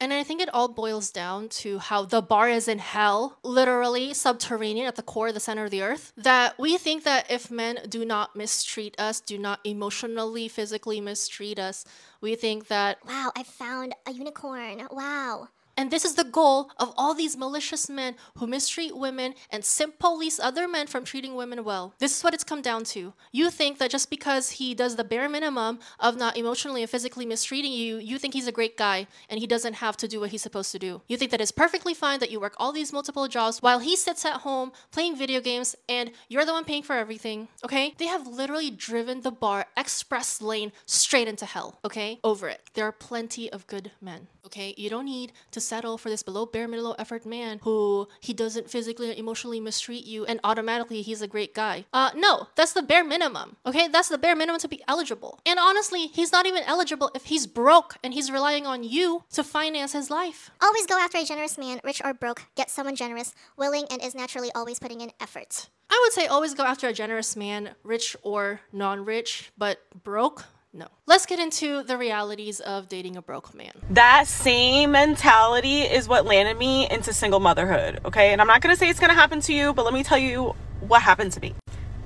And 0.00 0.12
I 0.12 0.22
think 0.22 0.40
it 0.40 0.52
all 0.54 0.68
boils 0.68 1.10
down 1.10 1.48
to 1.48 1.78
how 1.78 2.04
the 2.04 2.22
bar 2.22 2.48
is 2.48 2.68
in 2.68 2.78
hell, 2.78 3.38
literally 3.42 4.14
subterranean 4.14 4.86
at 4.86 4.94
the 4.94 5.02
core, 5.02 5.32
the 5.32 5.40
center 5.40 5.64
of 5.64 5.72
the 5.72 5.82
earth. 5.82 6.12
That 6.16 6.56
we 6.58 6.78
think 6.78 7.02
that 7.02 7.30
if 7.30 7.50
men 7.50 7.80
do 7.88 8.04
not 8.04 8.36
mistreat 8.36 8.98
us, 8.98 9.20
do 9.20 9.38
not 9.38 9.58
emotionally, 9.64 10.46
physically 10.46 11.00
mistreat 11.00 11.58
us, 11.58 11.84
we 12.20 12.36
think 12.36 12.68
that 12.68 12.98
Wow, 13.06 13.32
I 13.36 13.42
found 13.42 13.94
a 14.06 14.12
unicorn. 14.12 14.86
Wow. 14.90 15.48
And 15.78 15.92
this 15.92 16.04
is 16.04 16.16
the 16.16 16.24
goal 16.24 16.72
of 16.76 16.92
all 16.98 17.14
these 17.14 17.36
malicious 17.36 17.88
men 17.88 18.16
who 18.36 18.48
mistreat 18.48 18.96
women 18.96 19.34
and 19.48 19.64
simp 19.64 20.00
police 20.00 20.40
other 20.40 20.66
men 20.66 20.88
from 20.88 21.04
treating 21.04 21.36
women 21.36 21.62
well. 21.62 21.94
This 22.00 22.18
is 22.18 22.24
what 22.24 22.34
it's 22.34 22.42
come 22.42 22.60
down 22.60 22.82
to. 22.86 23.12
You 23.30 23.48
think 23.48 23.78
that 23.78 23.92
just 23.92 24.10
because 24.10 24.50
he 24.50 24.74
does 24.74 24.96
the 24.96 25.04
bare 25.04 25.28
minimum 25.28 25.78
of 26.00 26.16
not 26.16 26.36
emotionally 26.36 26.82
and 26.82 26.90
physically 26.90 27.24
mistreating 27.24 27.70
you, 27.70 27.98
you 27.98 28.18
think 28.18 28.34
he's 28.34 28.48
a 28.48 28.52
great 28.52 28.76
guy 28.76 29.06
and 29.30 29.38
he 29.38 29.46
doesn't 29.46 29.74
have 29.74 29.96
to 29.98 30.08
do 30.08 30.18
what 30.18 30.30
he's 30.30 30.42
supposed 30.42 30.72
to 30.72 30.80
do. 30.80 31.00
You 31.06 31.16
think 31.16 31.30
that 31.30 31.40
it's 31.40 31.52
perfectly 31.52 31.94
fine 31.94 32.18
that 32.18 32.32
you 32.32 32.40
work 32.40 32.54
all 32.56 32.72
these 32.72 32.92
multiple 32.92 33.28
jobs 33.28 33.62
while 33.62 33.78
he 33.78 33.94
sits 33.94 34.24
at 34.24 34.40
home 34.40 34.72
playing 34.90 35.14
video 35.14 35.40
games 35.40 35.76
and 35.88 36.10
you're 36.28 36.44
the 36.44 36.52
one 36.52 36.64
paying 36.64 36.82
for 36.82 36.96
everything, 36.96 37.46
okay? 37.64 37.94
They 37.98 38.08
have 38.08 38.26
literally 38.26 38.72
driven 38.72 39.20
the 39.20 39.30
bar 39.30 39.66
express 39.76 40.42
lane 40.42 40.72
straight 40.86 41.28
into 41.28 41.46
hell, 41.46 41.78
okay? 41.84 42.18
Over 42.24 42.48
it. 42.48 42.62
There 42.74 42.84
are 42.84 42.90
plenty 42.90 43.48
of 43.52 43.68
good 43.68 43.92
men, 44.00 44.26
okay? 44.44 44.74
You 44.76 44.90
don't 44.90 45.04
need 45.04 45.30
to 45.52 45.67
settle 45.68 45.98
for 45.98 46.08
this 46.08 46.22
below 46.22 46.46
bare 46.46 46.66
minimum 46.66 46.94
effort 46.98 47.26
man 47.26 47.60
who 47.62 48.08
he 48.20 48.32
doesn't 48.32 48.70
physically 48.70 49.10
and 49.10 49.18
emotionally 49.18 49.60
mistreat 49.60 50.04
you 50.04 50.24
and 50.24 50.40
automatically 50.42 51.02
he's 51.02 51.22
a 51.22 51.28
great 51.28 51.54
guy. 51.54 51.84
Uh 51.92 52.10
no, 52.16 52.48
that's 52.56 52.72
the 52.72 52.82
bare 52.82 53.04
minimum. 53.04 53.56
Okay? 53.66 53.88
That's 53.88 54.08
the 54.08 54.18
bare 54.18 54.36
minimum 54.36 54.60
to 54.60 54.68
be 54.68 54.82
eligible. 54.88 55.40
And 55.44 55.58
honestly, 55.58 56.06
he's 56.08 56.32
not 56.32 56.46
even 56.46 56.62
eligible 56.64 57.10
if 57.14 57.26
he's 57.26 57.46
broke 57.46 57.96
and 58.02 58.14
he's 58.14 58.30
relying 58.30 58.66
on 58.66 58.82
you 58.82 59.24
to 59.32 59.44
finance 59.44 59.92
his 59.92 60.10
life. 60.10 60.50
Always 60.60 60.86
go 60.86 60.98
after 60.98 61.18
a 61.18 61.24
generous 61.24 61.58
man, 61.58 61.80
rich 61.84 62.00
or 62.04 62.14
broke. 62.14 62.44
Get 62.56 62.70
someone 62.70 62.96
generous, 62.96 63.34
willing, 63.56 63.86
and 63.90 64.02
is 64.02 64.14
naturally 64.14 64.50
always 64.54 64.78
putting 64.78 65.00
in 65.00 65.12
effort. 65.20 65.68
I 65.90 66.00
would 66.04 66.12
say 66.12 66.26
always 66.26 66.54
go 66.54 66.64
after 66.64 66.86
a 66.86 66.92
generous 66.92 67.36
man, 67.36 67.70
rich 67.82 68.16
or 68.22 68.60
non-rich, 68.72 69.50
but 69.56 69.78
broke 70.04 70.44
no. 70.72 70.86
Let's 71.06 71.26
get 71.26 71.38
into 71.38 71.82
the 71.82 71.96
realities 71.96 72.60
of 72.60 72.88
dating 72.88 73.16
a 73.16 73.22
broke 73.22 73.54
man. 73.54 73.72
That 73.90 74.26
same 74.26 74.92
mentality 74.92 75.80
is 75.80 76.06
what 76.06 76.26
landed 76.26 76.58
me 76.58 76.88
into 76.90 77.12
single 77.12 77.40
motherhood, 77.40 78.00
okay? 78.04 78.32
And 78.32 78.40
I'm 78.40 78.46
not 78.46 78.60
gonna 78.60 78.76
say 78.76 78.88
it's 78.88 79.00
gonna 79.00 79.14
happen 79.14 79.40
to 79.42 79.52
you, 79.52 79.72
but 79.72 79.84
let 79.84 79.94
me 79.94 80.02
tell 80.02 80.18
you 80.18 80.54
what 80.80 81.02
happened 81.02 81.32
to 81.32 81.40
me. 81.40 81.54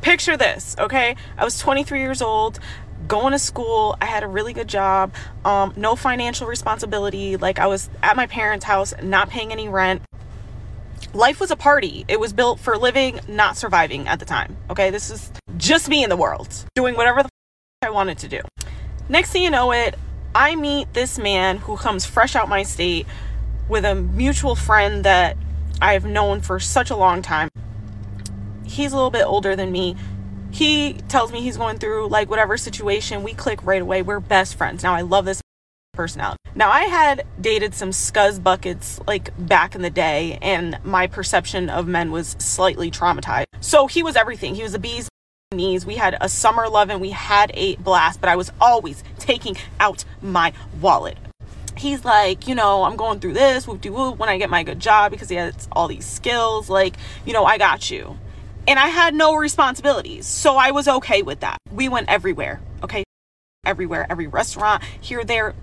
Picture 0.00 0.36
this, 0.36 0.76
okay? 0.78 1.16
I 1.36 1.44
was 1.44 1.58
23 1.58 2.00
years 2.00 2.22
old, 2.22 2.58
going 3.08 3.32
to 3.32 3.38
school. 3.38 3.96
I 4.00 4.06
had 4.06 4.22
a 4.22 4.28
really 4.28 4.52
good 4.52 4.68
job, 4.68 5.12
um, 5.44 5.72
no 5.76 5.96
financial 5.96 6.46
responsibility. 6.46 7.36
Like, 7.36 7.58
I 7.58 7.66
was 7.66 7.90
at 8.02 8.16
my 8.16 8.26
parents' 8.26 8.64
house, 8.64 8.94
not 9.02 9.28
paying 9.28 9.52
any 9.52 9.68
rent. 9.68 10.02
Life 11.14 11.40
was 11.40 11.50
a 11.50 11.56
party. 11.56 12.04
It 12.08 12.18
was 12.18 12.32
built 12.32 12.58
for 12.58 12.78
living, 12.78 13.20
not 13.28 13.56
surviving 13.56 14.08
at 14.08 14.18
the 14.18 14.24
time, 14.24 14.56
okay? 14.70 14.90
This 14.90 15.10
is 15.10 15.30
just 15.56 15.88
me 15.88 16.02
in 16.02 16.10
the 16.10 16.16
world, 16.16 16.64
doing 16.74 16.94
whatever 16.96 17.22
the 17.22 17.28
I 17.82 17.90
wanted 17.90 18.18
to 18.18 18.28
do. 18.28 18.40
Next 19.08 19.30
thing 19.30 19.42
you 19.42 19.50
know 19.50 19.72
it, 19.72 19.96
I 20.34 20.54
meet 20.54 20.92
this 20.94 21.18
man 21.18 21.58
who 21.58 21.76
comes 21.76 22.06
fresh 22.06 22.36
out 22.36 22.48
my 22.48 22.62
state 22.62 23.06
with 23.68 23.84
a 23.84 23.94
mutual 23.94 24.54
friend 24.54 25.04
that 25.04 25.36
I've 25.80 26.04
known 26.04 26.40
for 26.40 26.60
such 26.60 26.90
a 26.90 26.96
long 26.96 27.22
time. 27.22 27.48
He's 28.64 28.92
a 28.92 28.96
little 28.96 29.10
bit 29.10 29.24
older 29.24 29.56
than 29.56 29.72
me. 29.72 29.96
He 30.50 30.94
tells 31.08 31.32
me 31.32 31.40
he's 31.40 31.56
going 31.56 31.78
through 31.78 32.08
like 32.08 32.30
whatever 32.30 32.56
situation. 32.56 33.22
We 33.22 33.34
click 33.34 33.64
right 33.64 33.82
away. 33.82 34.02
We're 34.02 34.20
best 34.20 34.54
friends. 34.54 34.82
Now 34.82 34.94
I 34.94 35.00
love 35.00 35.24
this 35.24 35.40
personality. 35.92 36.38
Now 36.54 36.70
I 36.70 36.82
had 36.82 37.26
dated 37.40 37.74
some 37.74 37.90
scuzz 37.90 38.42
buckets 38.42 39.00
like 39.06 39.30
back 39.38 39.74
in 39.74 39.82
the 39.82 39.90
day 39.90 40.38
and 40.40 40.78
my 40.84 41.06
perception 41.06 41.68
of 41.68 41.86
men 41.86 42.12
was 42.12 42.36
slightly 42.38 42.90
traumatized. 42.90 43.46
So 43.60 43.86
he 43.86 44.02
was 44.02 44.16
everything. 44.16 44.54
He 44.54 44.62
was 44.62 44.74
a 44.74 44.78
bee's 44.78 45.08
knees. 45.52 45.86
We 45.86 45.96
had 45.96 46.16
a 46.20 46.28
summer 46.28 46.68
love 46.68 46.90
and 46.90 47.00
we 47.00 47.10
had 47.10 47.50
a 47.54 47.76
blast, 47.76 48.20
but 48.20 48.28
I 48.28 48.36
was 48.36 48.52
always 48.60 49.02
taking 49.18 49.56
out 49.78 50.04
my 50.20 50.52
wallet. 50.80 51.18
He's 51.76 52.04
like, 52.04 52.46
you 52.46 52.54
know, 52.54 52.84
I'm 52.84 52.96
going 52.96 53.20
through 53.20 53.32
this, 53.32 53.66
whoop 53.66 53.80
de 53.80 53.90
whoop, 53.90 54.18
when 54.18 54.28
I 54.28 54.38
get 54.38 54.50
my 54.50 54.62
good 54.62 54.78
job 54.78 55.10
because 55.10 55.28
he 55.28 55.36
has 55.36 55.68
all 55.72 55.88
these 55.88 56.06
skills. 56.06 56.68
Like, 56.68 56.96
you 57.24 57.32
know, 57.32 57.44
I 57.44 57.58
got 57.58 57.90
you. 57.90 58.18
And 58.68 58.78
I 58.78 58.88
had 58.88 59.14
no 59.14 59.34
responsibilities. 59.34 60.26
So 60.26 60.56
I 60.56 60.70
was 60.70 60.86
okay 60.86 61.22
with 61.22 61.40
that. 61.40 61.58
We 61.70 61.88
went 61.88 62.08
everywhere, 62.08 62.60
okay? 62.82 63.04
Everywhere, 63.64 64.06
every 64.08 64.26
restaurant, 64.28 64.82
here, 65.00 65.24
there. 65.24 65.54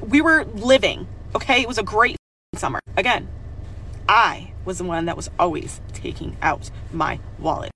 We 0.00 0.20
were 0.20 0.44
living, 0.44 1.08
okay? 1.34 1.62
It 1.62 1.68
was 1.68 1.78
a 1.78 1.82
great 1.82 2.16
summer. 2.54 2.78
Again, 2.96 3.28
I 4.08 4.52
was 4.64 4.78
the 4.78 4.84
one 4.84 5.06
that 5.06 5.16
was 5.16 5.30
always 5.38 5.80
taking 5.92 6.36
out 6.40 6.70
my 6.92 7.18
wallet. 7.38 7.70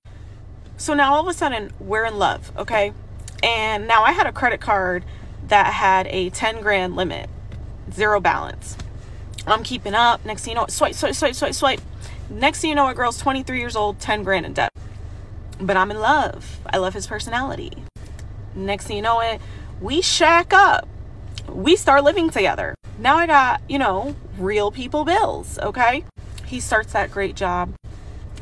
So 0.83 0.93
now 0.93 1.13
all 1.13 1.21
of 1.21 1.27
a 1.29 1.33
sudden 1.33 1.71
we're 1.79 2.03
in 2.03 2.19
love, 2.19 2.51
okay? 2.57 2.91
And 3.41 3.87
now 3.87 4.03
I 4.03 4.11
had 4.11 4.27
a 4.27 4.33
credit 4.33 4.59
card 4.59 5.05
that 5.47 5.67
had 5.67 6.07
a 6.07 6.29
10 6.31 6.61
grand 6.61 6.97
limit, 6.97 7.29
zero 7.89 8.19
balance. 8.19 8.75
I'm 9.47 9.63
keeping 9.63 9.93
up. 9.93 10.25
Next 10.25 10.43
thing 10.43 10.51
you 10.51 10.55
know, 10.55 10.65
swipe, 10.67 10.93
swipe, 10.93 11.15
swipe, 11.15 11.35
swipe, 11.35 11.53
swipe. 11.53 11.79
Next 12.29 12.59
thing 12.59 12.71
you 12.71 12.75
know, 12.75 12.89
a 12.89 12.93
girl's 12.93 13.17
23 13.17 13.59
years 13.59 13.77
old, 13.77 14.01
10 14.01 14.23
grand 14.23 14.45
in 14.45 14.51
debt. 14.51 14.73
But 15.57 15.77
I'm 15.77 15.89
in 15.89 16.01
love. 16.01 16.59
I 16.65 16.79
love 16.79 16.93
his 16.93 17.07
personality. 17.07 17.71
Next 18.53 18.87
thing 18.87 18.97
you 18.97 19.03
know 19.03 19.21
it, 19.21 19.39
we 19.79 20.01
shack 20.01 20.51
up. 20.51 20.85
We 21.47 21.77
start 21.77 22.03
living 22.03 22.29
together. 22.29 22.75
Now 22.99 23.15
I 23.15 23.25
got, 23.25 23.61
you 23.69 23.79
know, 23.79 24.17
real 24.37 24.69
people 24.69 25.05
bills, 25.05 25.57
okay? 25.59 26.03
He 26.45 26.59
starts 26.59 26.91
that 26.91 27.09
great 27.09 27.37
job 27.37 27.73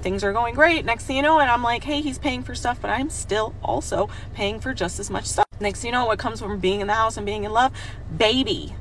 things 0.01 0.23
are 0.23 0.33
going 0.33 0.55
great. 0.55 0.85
Next 0.85 1.05
thing 1.05 1.15
you 1.15 1.21
know, 1.21 1.39
and 1.39 1.49
I'm 1.49 1.63
like, 1.63 1.83
hey, 1.83 2.01
he's 2.01 2.17
paying 2.17 2.43
for 2.43 2.55
stuff, 2.55 2.79
but 2.81 2.89
I'm 2.89 3.09
still 3.09 3.53
also 3.63 4.09
paying 4.33 4.59
for 4.59 4.73
just 4.73 4.99
as 4.99 5.09
much 5.09 5.25
stuff. 5.25 5.45
Next 5.59 5.81
thing 5.81 5.89
you 5.89 5.93
know, 5.93 6.05
what 6.05 6.19
comes 6.19 6.39
from 6.39 6.59
being 6.59 6.81
in 6.81 6.87
the 6.87 6.93
house 6.93 7.17
and 7.17 7.25
being 7.25 7.43
in 7.43 7.51
love? 7.51 7.71
Baby. 8.15 8.75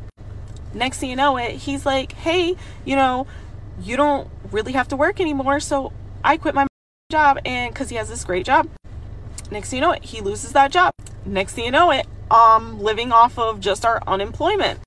Next 0.73 0.99
thing 0.99 1.11
you 1.11 1.17
know 1.17 1.37
it, 1.37 1.53
he's 1.53 1.85
like, 1.85 2.13
hey, 2.13 2.57
you 2.85 2.97
know, 2.97 3.27
you 3.81 3.97
don't 3.97 4.29
really 4.51 4.73
have 4.73 4.89
to 4.89 4.97
work 4.97 5.21
anymore. 5.21 5.61
So 5.61 5.93
I 6.25 6.37
quit 6.37 6.55
my 6.55 6.67
job 7.11 7.39
and 7.45 7.73
because 7.73 7.89
he 7.91 7.97
has 7.97 8.09
this 8.09 8.25
great 8.25 8.47
job. 8.47 8.69
Next 9.51 9.71
thing 9.71 9.79
you 9.79 9.81
know 9.81 9.93
it, 9.93 10.05
he 10.05 10.21
loses 10.21 10.53
that 10.53 10.71
job. 10.71 10.93
Next 11.27 11.55
thing 11.55 11.65
you 11.65 11.71
know 11.71 11.91
it, 11.91 12.07
um, 12.31 12.81
living 12.81 13.13
off 13.13 13.39
of 13.39 13.61
just 13.61 13.85
our 13.85 14.01
unemployment. 14.07 14.81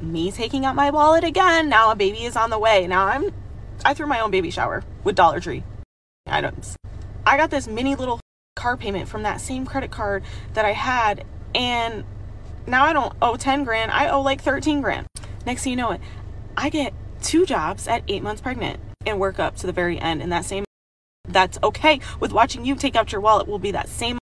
Me 0.00 0.30
taking 0.30 0.64
out 0.64 0.74
my 0.74 0.90
wallet 0.90 1.24
again. 1.24 1.68
Now 1.68 1.90
a 1.90 1.96
baby 1.96 2.24
is 2.24 2.36
on 2.36 2.50
the 2.50 2.58
way. 2.58 2.86
Now 2.86 3.06
I'm 3.06 3.32
I 3.84 3.94
threw 3.94 4.06
my 4.06 4.20
own 4.20 4.30
baby 4.30 4.50
shower 4.50 4.84
with 5.04 5.16
Dollar 5.16 5.40
Tree 5.40 5.64
items. 6.26 6.76
I 7.26 7.36
got 7.36 7.50
this 7.50 7.66
mini 7.66 7.94
little 7.94 8.20
car 8.56 8.76
payment 8.76 9.08
from 9.08 9.22
that 9.22 9.40
same 9.40 9.64
credit 9.64 9.90
card 9.90 10.24
that 10.54 10.64
I 10.64 10.72
had, 10.72 11.24
and 11.54 12.04
now 12.66 12.84
I 12.84 12.92
don't 12.92 13.14
owe 13.22 13.36
10 13.36 13.64
grand, 13.64 13.90
I 13.90 14.08
owe 14.08 14.20
like 14.20 14.42
13 14.42 14.80
grand. 14.80 15.06
Next 15.46 15.64
thing 15.64 15.70
you 15.70 15.76
know 15.76 15.92
it, 15.92 16.00
I 16.56 16.68
get 16.68 16.92
two 17.22 17.46
jobs 17.46 17.88
at 17.88 18.02
eight 18.08 18.22
months 18.22 18.40
pregnant 18.40 18.80
and 19.06 19.18
work 19.18 19.38
up 19.38 19.56
to 19.56 19.66
the 19.66 19.72
very 19.72 19.98
end 19.98 20.22
and 20.22 20.30
that 20.32 20.44
same 20.44 20.64
that's 21.26 21.58
okay 21.62 22.00
with 22.20 22.32
watching 22.32 22.64
you 22.64 22.74
take 22.74 22.96
out 22.96 23.12
your 23.12 23.20
wallet 23.20 23.46
will 23.46 23.58
be 23.58 23.70
that 23.70 23.88
same 23.88 24.18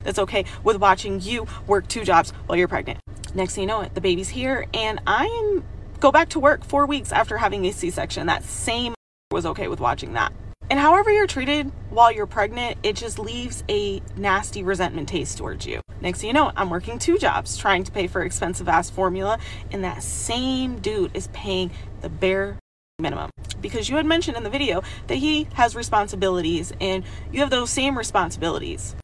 that's 0.00 0.18
okay 0.18 0.44
with 0.64 0.76
watching 0.76 1.20
you 1.20 1.46
work 1.66 1.86
two 1.88 2.04
jobs 2.04 2.30
while 2.46 2.56
you're 2.56 2.68
pregnant. 2.68 2.98
Next 3.34 3.54
thing 3.54 3.62
you 3.62 3.68
know 3.68 3.82
it, 3.82 3.94
the 3.94 4.00
baby's 4.00 4.30
here 4.30 4.66
and 4.72 5.00
I'm 5.06 5.64
go 6.00 6.10
back 6.10 6.30
to 6.30 6.40
work 6.40 6.64
four 6.64 6.86
weeks 6.86 7.12
after 7.12 7.38
having 7.38 7.66
a 7.66 7.72
C-section. 7.72 8.26
That 8.26 8.44
same 8.44 8.94
was 9.32 9.46
okay 9.46 9.68
with 9.68 9.78
watching 9.78 10.14
that. 10.14 10.32
And 10.70 10.80
however 10.80 11.12
you're 11.12 11.28
treated 11.28 11.70
while 11.90 12.10
you're 12.10 12.26
pregnant, 12.26 12.78
it 12.82 12.96
just 12.96 13.16
leaves 13.16 13.62
a 13.68 14.02
nasty 14.16 14.64
resentment 14.64 15.08
taste 15.08 15.38
towards 15.38 15.64
you. 15.66 15.80
Next 16.00 16.20
thing 16.20 16.28
you 16.28 16.34
know, 16.34 16.50
I'm 16.56 16.68
working 16.68 16.98
two 16.98 17.16
jobs 17.16 17.56
trying 17.56 17.84
to 17.84 17.92
pay 17.92 18.08
for 18.08 18.22
expensive 18.22 18.68
ass 18.68 18.90
formula, 18.90 19.38
and 19.70 19.84
that 19.84 20.02
same 20.02 20.80
dude 20.80 21.16
is 21.16 21.28
paying 21.28 21.70
the 22.00 22.08
bare 22.08 22.58
minimum. 22.98 23.30
Because 23.60 23.88
you 23.88 23.96
had 23.96 24.06
mentioned 24.06 24.36
in 24.36 24.42
the 24.42 24.50
video 24.50 24.82
that 25.06 25.16
he 25.16 25.46
has 25.54 25.76
responsibilities 25.76 26.72
and 26.80 27.04
you 27.30 27.38
have 27.38 27.50
those 27.50 27.70
same 27.70 27.96
responsibilities. 27.96 28.96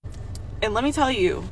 And 0.60 0.74
let 0.74 0.82
me 0.82 0.90
tell 0.90 1.10
you 1.10 1.44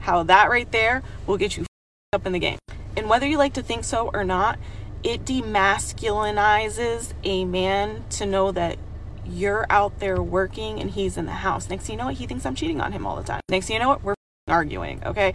how 0.00 0.22
that 0.22 0.48
right 0.48 0.70
there 0.72 1.02
will 1.26 1.36
get 1.36 1.58
you 1.58 1.66
up 2.14 2.24
in 2.24 2.32
the 2.32 2.38
game. 2.38 2.58
And 2.96 3.10
whether 3.10 3.26
you 3.26 3.36
like 3.36 3.52
to 3.54 3.62
think 3.62 3.84
so 3.84 4.10
or 4.14 4.24
not, 4.24 4.58
it 5.06 5.24
demasculinizes 5.24 7.12
a 7.22 7.44
man 7.44 8.04
to 8.10 8.26
know 8.26 8.50
that 8.50 8.76
you're 9.24 9.64
out 9.70 10.00
there 10.00 10.20
working 10.20 10.80
and 10.80 10.90
he's 10.90 11.16
in 11.16 11.26
the 11.26 11.32
house. 11.32 11.70
Next 11.70 11.88
you 11.88 11.96
know 11.96 12.06
what, 12.06 12.14
he 12.14 12.26
thinks 12.26 12.44
I'm 12.44 12.56
cheating 12.56 12.80
on 12.80 12.90
him 12.90 13.06
all 13.06 13.14
the 13.14 13.22
time. 13.22 13.40
Next 13.48 13.70
you 13.70 13.78
know 13.78 13.86
what, 13.86 14.02
we're 14.02 14.16
arguing, 14.48 15.04
okay? 15.04 15.32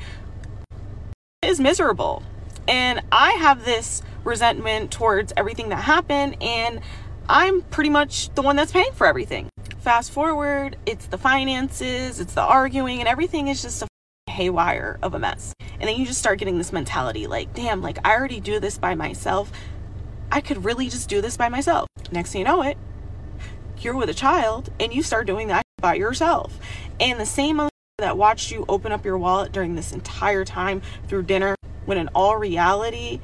It 1.41 1.49
is 1.49 1.61
miserable. 1.61 2.21
And 2.67 3.01
I 3.13 3.31
have 3.31 3.63
this 3.63 4.01
resentment 4.25 4.91
towards 4.91 5.31
everything 5.37 5.69
that 5.69 5.83
happened, 5.83 6.35
and 6.41 6.81
I'm 7.29 7.61
pretty 7.61 7.89
much 7.89 8.29
the 8.35 8.41
one 8.41 8.57
that's 8.57 8.73
paying 8.73 8.91
for 8.91 9.07
everything. 9.07 9.47
Fast 9.79 10.11
forward, 10.11 10.75
it's 10.85 11.05
the 11.05 11.17
finances, 11.17 12.19
it's 12.19 12.33
the 12.33 12.41
arguing, 12.41 12.99
and 12.99 13.07
everything 13.07 13.47
is 13.47 13.61
just 13.61 13.81
a 13.83 13.87
haywire 14.29 14.99
of 15.01 15.13
a 15.13 15.19
mess. 15.19 15.53
And 15.79 15.83
then 15.89 15.97
you 15.97 16.05
just 16.05 16.19
start 16.19 16.39
getting 16.39 16.57
this 16.57 16.73
mentality 16.73 17.27
like, 17.27 17.53
damn, 17.53 17.81
like 17.81 17.97
I 18.05 18.13
already 18.13 18.39
do 18.39 18.59
this 18.59 18.77
by 18.77 18.95
myself. 18.95 19.51
I 20.31 20.41
could 20.41 20.63
really 20.63 20.89
just 20.89 21.09
do 21.09 21.21
this 21.21 21.37
by 21.37 21.49
myself. 21.49 21.87
Next 22.11 22.31
thing 22.31 22.39
you 22.39 22.45
know 22.45 22.61
it, 22.61 22.77
you're 23.79 23.95
with 23.95 24.09
a 24.09 24.13
child 24.13 24.71
and 24.79 24.93
you 24.93 25.03
start 25.03 25.27
doing 25.27 25.47
that 25.47 25.63
by 25.77 25.95
yourself. 25.95 26.59
And 26.99 27.19
the 27.19 27.25
same 27.25 27.69
that 27.97 28.17
watched 28.17 28.51
you 28.51 28.65
open 28.69 28.91
up 28.91 29.05
your 29.05 29.17
wallet 29.17 29.51
during 29.51 29.75
this 29.75 29.91
entire 29.91 30.45
time 30.45 30.81
through 31.07 31.23
dinner, 31.23 31.55
when 31.85 31.97
in 31.97 32.07
all 32.09 32.37
reality, 32.37 33.19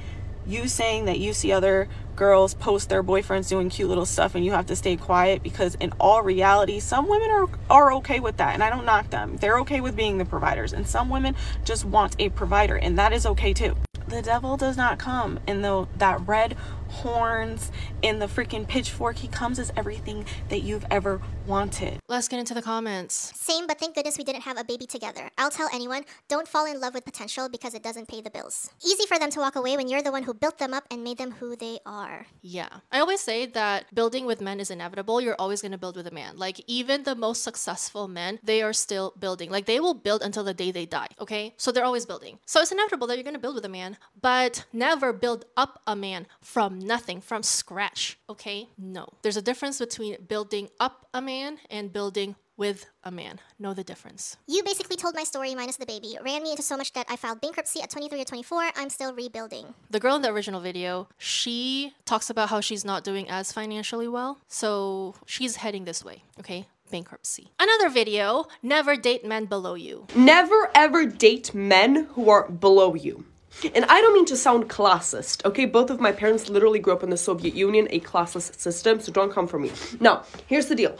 you 0.45 0.67
saying 0.67 1.05
that 1.05 1.19
you 1.19 1.33
see 1.33 1.51
other 1.51 1.87
girls 2.17 2.53
post 2.55 2.89
their 2.89 3.03
boyfriends 3.03 3.47
doing 3.47 3.69
cute 3.69 3.87
little 3.87 4.05
stuff 4.05 4.35
and 4.35 4.43
you 4.43 4.51
have 4.51 4.65
to 4.65 4.75
stay 4.75 4.97
quiet 4.97 5.41
because 5.41 5.75
in 5.75 5.93
all 5.99 6.21
reality 6.21 6.81
some 6.81 7.07
women 7.07 7.29
are 7.29 7.47
are 7.69 7.93
okay 7.93 8.19
with 8.19 8.35
that 8.37 8.53
and 8.53 8.61
I 8.61 8.69
don't 8.69 8.85
knock 8.85 9.09
them. 9.09 9.37
They're 9.37 9.59
okay 9.59 9.79
with 9.79 9.95
being 9.95 10.17
the 10.17 10.25
providers 10.25 10.73
and 10.73 10.85
some 10.85 11.09
women 11.09 11.35
just 11.63 11.85
want 11.85 12.15
a 12.19 12.29
provider 12.29 12.75
and 12.75 12.97
that 12.97 13.13
is 13.13 13.25
okay 13.25 13.53
too. 13.53 13.77
The 14.07 14.21
devil 14.21 14.57
does 14.57 14.75
not 14.75 14.99
come 14.99 15.39
in 15.47 15.61
the 15.61 15.87
that 15.97 16.25
red 16.27 16.57
horns 16.89 17.71
in 18.01 18.19
the 18.19 18.27
freaking 18.27 18.67
pitchfork. 18.67 19.17
He 19.17 19.27
comes 19.27 19.59
as 19.59 19.71
everything 19.75 20.25
that 20.49 20.61
you've 20.61 20.85
ever 20.89 21.21
wanted. 21.45 21.99
Let's 22.07 22.27
get 22.27 22.39
into 22.39 22.53
the 22.53 22.61
comments. 22.61 23.33
Same, 23.35 23.67
but 23.67 23.79
thank 23.79 23.95
goodness 23.95 24.17
we 24.17 24.23
didn't 24.23 24.41
have 24.41 24.57
a 24.57 24.63
baby 24.63 24.85
together. 24.85 25.29
I'll 25.37 25.51
tell 25.51 25.69
anyone 25.73 26.03
don't 26.27 26.47
fall 26.47 26.65
in 26.65 26.79
love 26.79 26.93
with 26.93 27.05
potential 27.05 27.49
because 27.49 27.73
it 27.73 27.83
doesn't 27.83 28.07
pay 28.07 28.21
the 28.21 28.29
bills. 28.29 28.69
Easy 28.85 29.05
for 29.07 29.17
them 29.17 29.29
to 29.31 29.39
walk 29.39 29.55
away 29.55 29.77
when 29.77 29.87
you're 29.87 30.01
the 30.01 30.11
one 30.11 30.23
who 30.23 30.33
built 30.33 30.57
them 30.57 30.73
up 30.73 30.85
and 30.91 31.03
made 31.03 31.17
them 31.17 31.31
who 31.31 31.55
they 31.55 31.79
are. 31.85 32.27
Yeah. 32.41 32.69
I 32.91 32.99
always 32.99 33.21
say 33.21 33.45
that 33.45 33.93
building 33.93 34.25
with 34.25 34.41
men 34.41 34.59
is 34.59 34.71
inevitable. 34.71 35.21
You're 35.21 35.35
always 35.39 35.61
going 35.61 35.71
to 35.71 35.77
build 35.77 35.95
with 35.95 36.07
a 36.07 36.11
man. 36.11 36.37
Like, 36.37 36.61
even 36.67 37.03
the 37.03 37.15
most 37.15 37.43
successful 37.43 38.07
men, 38.07 38.39
they 38.43 38.61
are 38.61 38.73
still 38.73 39.13
building. 39.19 39.49
Like, 39.49 39.65
they 39.65 39.79
will 39.79 39.93
build 39.93 40.21
until 40.21 40.43
the 40.43 40.53
day 40.53 40.71
they 40.71 40.85
die, 40.85 41.07
okay? 41.19 41.53
So 41.57 41.71
they're 41.71 41.85
always 41.85 42.05
building. 42.05 42.39
So 42.45 42.61
it's 42.61 42.71
inevitable 42.71 43.07
that 43.07 43.15
you're 43.15 43.23
going 43.23 43.33
to 43.33 43.39
build 43.39 43.55
with 43.55 43.65
a 43.65 43.69
man, 43.69 43.97
but 44.21 44.65
never 44.73 45.13
build 45.13 45.45
up 45.55 45.81
a 45.87 45.95
man 45.95 46.27
from 46.41 46.76
nothing, 46.79 47.21
from 47.21 47.43
scratch, 47.43 48.17
okay? 48.29 48.67
No. 48.77 49.07
There's 49.21 49.37
a 49.37 49.41
difference 49.41 49.79
between 49.79 50.17
building 50.27 50.69
up 50.79 51.07
a 51.13 51.21
man 51.21 51.59
and 51.69 51.91
building 51.91 52.35
with 52.57 52.87
a 53.03 53.11
man. 53.11 53.39
Know 53.59 53.73
the 53.73 53.83
difference. 53.83 54.35
You 54.47 54.63
basically 54.63 54.97
told 54.97 55.15
my 55.15 55.23
story 55.23 55.53
minus 55.55 55.77
the 55.77 55.85
baby, 55.85 56.17
ran 56.23 56.41
me 56.43 56.51
into 56.51 56.63
so 56.63 56.75
much 56.75 56.91
debt 56.91 57.05
I 57.07 57.15
filed 57.15 57.39
bankruptcy 57.39 57.81
at 57.81 57.89
23 57.91 58.21
or 58.21 58.25
24. 58.25 58.71
I'm 58.75 58.89
still 58.89 59.13
rebuilding. 59.13 59.73
The 59.91 59.99
girl 59.99 60.15
in 60.15 60.23
the 60.23 60.31
original 60.31 60.59
video, 60.59 61.07
she 61.17 61.93
talks 62.05 62.29
about 62.29 62.49
how 62.49 62.59
she's 62.59 62.83
not 62.83 63.03
doing 63.03 63.29
as 63.29 63.51
financially 63.51 64.07
well. 64.07 64.39
So 64.47 65.15
she's 65.25 65.57
heading 65.57 65.85
this 65.85 66.03
way, 66.03 66.23
okay? 66.39 66.65
Bankruptcy. 66.89 67.51
Another 67.59 67.89
video, 67.89 68.45
never 68.63 68.95
date 68.95 69.23
men 69.23 69.45
below 69.45 69.75
you. 69.75 70.07
Never 70.15 70.71
ever 70.73 71.05
date 71.05 71.53
men 71.53 72.07
who 72.13 72.29
are 72.29 72.49
below 72.49 72.95
you. 72.95 73.25
And 73.73 73.85
I 73.85 74.01
don't 74.01 74.13
mean 74.13 74.25
to 74.25 74.37
sound 74.37 74.69
classist, 74.69 75.43
okay? 75.45 75.65
Both 75.65 75.89
of 75.89 75.99
my 75.99 76.11
parents 76.11 76.49
literally 76.49 76.79
grew 76.79 76.93
up 76.93 77.03
in 77.03 77.09
the 77.09 77.17
Soviet 77.17 77.53
Union, 77.55 77.87
a 77.89 77.99
classist 77.99 78.59
system, 78.59 78.99
so 78.99 79.11
don't 79.11 79.31
come 79.31 79.47
for 79.47 79.57
me. 79.57 79.71
Now, 79.99 80.23
here's 80.47 80.67
the 80.67 80.75
deal. 80.75 80.97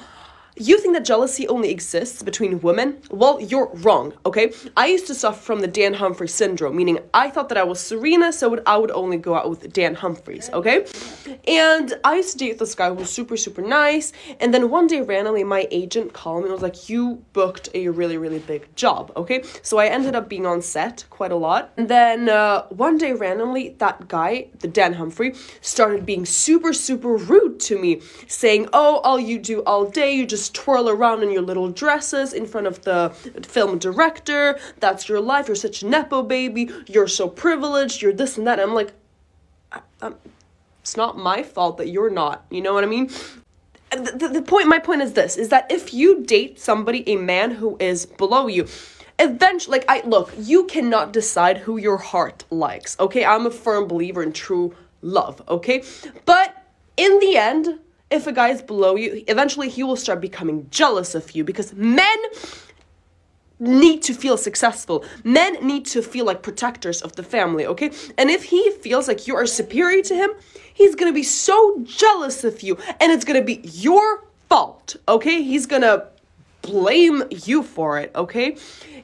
You 0.60 0.80
think 0.80 0.96
that 0.96 1.06
jealousy 1.06 1.48
only 1.48 1.70
exists 1.70 2.24
between 2.24 2.60
women? 2.62 2.98
Well, 3.12 3.39
you're 3.39 3.70
wrong, 3.76 4.13
okay? 4.26 4.54
I 4.76 4.88
used 4.88 5.06
to 5.08 5.13
suffer 5.13 5.39
from 5.39 5.60
the 5.60 5.67
Dan 5.67 5.93
Humphrey 5.93 6.28
syndrome, 6.28 6.76
meaning 6.76 6.98
I 7.13 7.30
thought 7.30 7.50
that 7.50 7.60
I 7.60 7.63
was 7.63 7.80
Serena, 7.80 8.34
so 8.34 8.60
I 8.65 8.78
would 8.78 8.89
only 8.91 9.17
go 9.17 9.36
out 9.36 9.50
with 9.52 9.72
Dan 9.72 9.93
Humphreys, 9.93 10.50
okay? 10.54 10.88
And 11.48 11.93
I 12.04 12.15
used 12.15 12.32
to 12.32 12.38
date 12.39 12.58
this 12.58 12.74
guy 12.74 12.89
who 12.89 12.96
was 12.96 13.12
super, 13.12 13.38
super 13.38 13.62
nice. 13.62 14.13
And 14.39 14.52
then 14.52 14.72
one 14.72 14.88
day, 14.88 15.02
randomly, 15.02 15.43
my 15.43 15.67
agent 15.70 16.13
called 16.13 16.39
me 16.39 16.46
and 16.46 16.54
was 16.54 16.63
like, 16.63 16.89
You 16.89 17.24
booked 17.34 17.70
a 17.76 17.89
really, 17.89 18.17
really 18.17 18.39
big 18.39 18.76
job, 18.76 19.12
okay? 19.15 19.43
So 19.62 19.78
I 19.78 19.88
ended 19.88 20.15
up 20.15 20.28
being 20.28 20.48
on 20.48 20.63
set 20.63 21.06
quite 21.12 21.32
a 21.32 21.36
lot. 21.36 21.72
And 21.78 21.88
then 21.88 22.30
uh, 22.30 22.63
one 22.70 22.98
day, 22.98 23.13
randomly, 23.13 23.76
that 23.78 24.08
guy, 24.08 24.48
the 24.60 24.67
Dan 24.67 24.93
Humphrey, 24.93 25.36
started 25.62 26.06
being 26.06 26.26
super, 26.26 26.74
super 26.74 27.15
rude 27.15 27.60
to 27.62 27.78
me, 27.78 28.02
saying, 28.28 28.70
Oh, 28.74 28.98
all 29.04 29.20
you 29.20 29.38
do 29.38 29.62
all 29.63 29.86
day, 29.86 30.15
you 30.15 30.26
just 30.26 30.46
twirl 30.49 30.89
around 30.89 31.23
in 31.23 31.31
your 31.31 31.41
little 31.41 31.69
dresses 31.69 32.33
in 32.33 32.45
front 32.45 32.67
of 32.67 32.81
the 32.83 33.10
film 33.43 33.77
director. 33.77 34.60
That's 34.79 35.07
your 35.07 35.19
life. 35.19 35.47
You're 35.47 35.55
such 35.55 35.81
a 35.83 35.88
nepo 35.88 36.23
baby. 36.23 36.69
You're 36.88 37.07
so 37.07 37.27
privileged. 37.29 38.01
You're 38.01 38.13
this 38.13 38.38
and 38.38 38.47
that. 38.47 38.60
And 38.60 38.69
I'm 38.69 38.75
like, 38.75 38.93
I, 39.71 39.81
I'm, 40.01 40.15
it's 40.81 40.95
not 40.95 41.17
my 41.17 41.43
fault 41.43 41.77
that 41.77 41.89
you're 41.89 42.10
not. 42.10 42.45
You 42.49 42.62
know 42.62 42.73
what 42.73 42.83
I 42.83 42.88
mean? 42.88 43.10
The, 43.91 44.13
the, 44.15 44.27
the 44.29 44.41
point, 44.41 44.67
my 44.67 44.79
point 44.79 45.01
is 45.01 45.13
this: 45.13 45.38
is 45.38 45.49
that 45.49 45.71
if 45.71 45.93
you 45.93 46.23
date 46.23 46.60
somebody, 46.60 47.07
a 47.07 47.15
man 47.15 47.51
who 47.51 47.77
is 47.79 48.05
below 48.05 48.47
you, 48.47 48.67
eventually, 49.19 49.79
like 49.79 49.86
I 49.89 50.05
look, 50.05 50.33
you 50.38 50.65
cannot 50.65 51.13
decide 51.13 51.57
who 51.60 51.77
your 51.77 51.97
heart 51.97 52.43
likes. 52.49 52.99
Okay, 52.99 53.23
I'm 53.25 53.45
a 53.45 53.51
firm 53.51 53.88
believer 53.88 54.23
in 54.23 54.33
true 54.33 54.75
love. 55.01 55.41
Okay, 55.47 55.83
but 56.25 56.65
in 56.97 57.19
the 57.19 57.38
end, 57.38 57.79
if 58.10 58.28
a 58.28 58.32
guy 58.32 58.50
is 58.50 58.62
below 58.62 58.96
you, 58.96 59.24
eventually 59.28 59.70
he 59.70 59.84
will 59.84 59.96
start 59.96 60.22
becoming 60.22 60.67
jealous 60.72 61.15
of 61.15 61.32
you 61.32 61.43
because 61.43 61.74
men 61.74 62.17
need 63.60 64.04
to 64.04 64.13
feel 64.13 64.38
successful. 64.38 65.04
Men 65.24 65.56
need 65.65 65.86
to 65.88 66.02
feel 66.02 66.26
like 66.26 66.41
protectors 66.43 67.02
of 67.02 67.15
the 67.15 67.24
family, 67.24 67.65
okay? 67.65 67.91
And 68.17 68.30
if 68.30 68.43
he 68.43 68.72
feels 68.72 69.08
like 69.08 69.28
you 69.28 69.36
are 69.36 69.46
superior 69.46 70.04
to 70.04 70.15
him, 70.15 70.30
he's 70.74 70.96
gonna 70.96 71.13
be 71.13 71.24
so 71.24 71.80
jealous 71.84 72.43
of 72.43 72.62
you, 72.62 72.78
and 73.00 73.12
it's 73.12 73.26
gonna 73.26 73.41
be 73.41 73.62
your 73.63 74.26
fault, 74.48 74.96
okay? 75.08 75.41
He's 75.41 75.65
gonna 75.65 76.06
blame 76.62 77.24
you 77.30 77.63
for 77.63 78.00
it, 78.00 78.12
okay? 78.15 78.58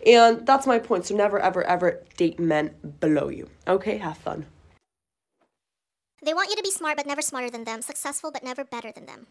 And 0.06 0.46
that's 0.46 0.68
my 0.68 0.80
point. 0.80 1.06
So 1.08 1.16
never, 1.16 1.39
ever, 1.39 1.63
ever 1.63 2.04
date 2.18 2.39
men 2.39 2.72
below 3.00 3.30
you, 3.30 3.50
okay? 3.68 3.98
Have 3.98 4.18
fun. 4.18 4.46
They 6.24 6.34
want 6.34 6.50
you 6.50 6.56
to 6.56 6.64
be 6.64 6.72
smart 6.72 6.96
but 6.96 7.06
never 7.06 7.22
smarter 7.22 7.50
than 7.50 7.66
them, 7.66 7.82
successful 7.82 8.32
but 8.32 8.44
never 8.44 8.64
better 8.64 8.92
than 8.92 9.06
them. 9.06 9.28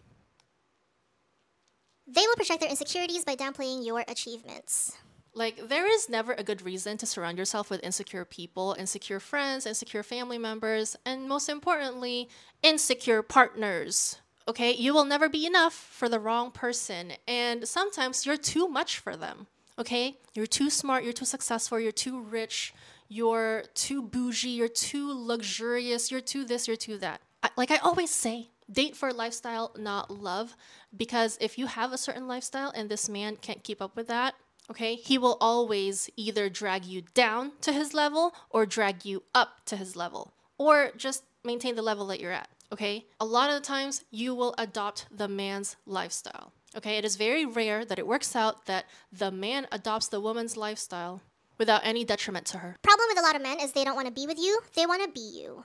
They 2.07 2.27
will 2.27 2.37
project 2.37 2.61
their 2.61 2.69
insecurities 2.69 3.25
by 3.25 3.37
downplaying 3.37 3.87
your 3.87 4.05
achievements. 4.07 4.93
Like, 5.35 5.69
there 5.69 5.91
is 5.91 6.11
never 6.11 6.35
a 6.35 6.43
good 6.43 6.61
reason 6.61 6.99
to 6.99 7.07
surround 7.07 7.39
yourself 7.39 7.71
with 7.71 7.83
insecure 7.83 8.27
people, 8.27 8.77
insecure 8.79 9.21
friends, 9.21 9.65
insecure 9.65 10.03
family 10.03 10.37
members, 10.37 10.95
and 11.07 11.27
most 11.27 11.49
importantly, 11.49 12.29
insecure 12.63 13.23
partners. 13.23 14.19
Okay, 14.47 14.73
you 14.75 14.93
will 14.93 15.07
never 15.07 15.31
be 15.31 15.47
enough 15.47 15.73
for 15.73 16.09
the 16.09 16.21
wrong 16.21 16.51
person, 16.51 17.13
and 17.27 17.67
sometimes 17.67 18.27
you're 18.27 18.37
too 18.37 18.69
much 18.69 18.99
for 18.99 19.17
them. 19.17 19.47
Okay, 19.79 20.19
you're 20.35 20.47
too 20.47 20.69
smart, 20.69 21.05
you're 21.05 21.15
too 21.15 21.25
successful, 21.25 21.81
you're 21.81 21.93
too 21.93 22.21
rich, 22.21 22.75
you're 23.13 23.65
too 23.75 24.03
bougie, 24.03 24.51
you're 24.51 24.69
too 24.69 25.13
luxurious, 25.13 26.11
you're 26.11 26.21
too 26.21 26.45
this, 26.45 26.67
you're 26.67 26.77
too 26.77 26.97
that. 26.99 27.21
I, 27.43 27.51
like 27.57 27.71
I 27.71 27.77
always 27.77 28.11
say, 28.11 28.49
date 28.71 28.97
for 28.97 29.13
lifestyle, 29.13 29.75
not 29.79 30.11
love, 30.11 30.57
because 30.97 31.37
if 31.41 31.59
you 31.59 31.67
have 31.67 31.93
a 31.93 31.99
certain 31.99 32.27
lifestyle 32.27 32.73
and 32.75 32.89
this 32.89 33.11
man 33.11 33.37
can't 33.37 33.63
keep 33.63 33.83
up 33.83 33.97
with 33.97 34.09
that, 34.09 34.35
okay, 34.71 34.95
he 34.95 35.19
will 35.19 35.37
always 35.43 36.09
either 36.17 36.49
drag 36.49 36.87
you 36.87 37.03
down 37.13 37.53
to 37.61 37.73
his 37.73 37.93
level 37.93 38.35
or 38.49 38.65
drag 38.65 39.05
you 39.05 39.23
up 39.35 39.67
to 39.67 39.77
his 39.77 39.95
level, 39.95 40.33
or 40.57 40.93
just 40.97 41.25
maintain 41.45 41.75
the 41.75 41.83
level 41.83 42.07
that 42.07 42.21
you're 42.21 42.33
at. 42.33 42.49
Okay, 42.73 43.05
a 43.21 43.27
lot 43.27 43.51
of 43.51 43.57
the 43.57 43.67
times 43.67 44.05
you 44.11 44.35
will 44.35 44.55
adopt 44.57 45.07
the 45.15 45.29
man's 45.29 45.77
lifestyle. 45.85 46.53
Okay, 46.75 46.97
it 46.97 47.05
is 47.05 47.17
very 47.17 47.45
rare 47.45 47.85
that 47.85 47.99
it 47.99 48.07
works 48.07 48.35
out 48.35 48.65
that 48.65 48.87
the 49.13 49.31
man 49.31 49.67
adopts 49.71 50.09
the 50.09 50.21
woman's 50.21 50.57
lifestyle 50.57 51.21
without 51.59 51.81
any 51.85 52.05
detriment 52.05 52.47
to 52.47 52.59
her. 52.59 52.77
Problem 52.83 53.07
with 53.09 53.19
a 53.19 53.23
lot 53.23 53.37
of 53.37 53.43
men 53.43 53.61
is 53.61 53.73
they 53.73 53.85
don't 53.85 53.97
want 53.97 54.07
to 54.09 54.13
be 54.13 54.27
with 54.27 54.39
you, 54.39 54.61
they 54.75 54.87
want 54.87 55.03
to 55.03 55.11
be 55.11 55.21
you. 55.41 55.65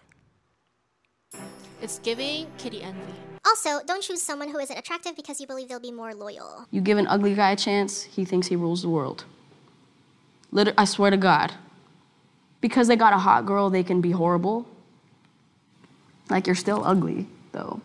It's 1.82 2.00
giving 2.00 2.47
kitty 2.58 2.82
envy. 2.82 3.13
Also, 3.45 3.80
don't 3.86 4.02
choose 4.02 4.21
someone 4.21 4.50
who 4.50 4.60
isn't 4.60 4.78
attractive 4.78 5.15
because 5.15 5.39
you 5.39 5.47
believe 5.47 5.69
they'll 5.69 5.80
be 5.80 5.91
more 5.91 6.13
loyal. 6.13 6.65
You 6.71 6.82
give 6.82 6.97
an 6.97 7.08
ugly 7.08 7.34
guy 7.34 7.52
a 7.52 7.56
chance, 7.56 8.04
he 8.04 8.26
thinks 8.26 8.47
he 8.47 8.56
rules 8.56 8.82
the 8.82 8.89
world. 8.89 9.26
Liter- 10.52 10.73
I 10.78 10.86
swear 10.86 11.12
to 11.12 11.17
God. 11.17 11.54
Because 12.60 12.88
they 12.88 12.95
got 12.95 13.13
a 13.13 13.19
hot 13.19 13.45
girl, 13.45 13.69
they 13.69 13.84
can 13.84 14.02
be 14.02 14.12
horrible. 14.12 14.65
Like, 16.30 16.47
you're 16.47 16.56
still 16.56 16.84
ugly, 16.84 17.28
though. 17.52 17.80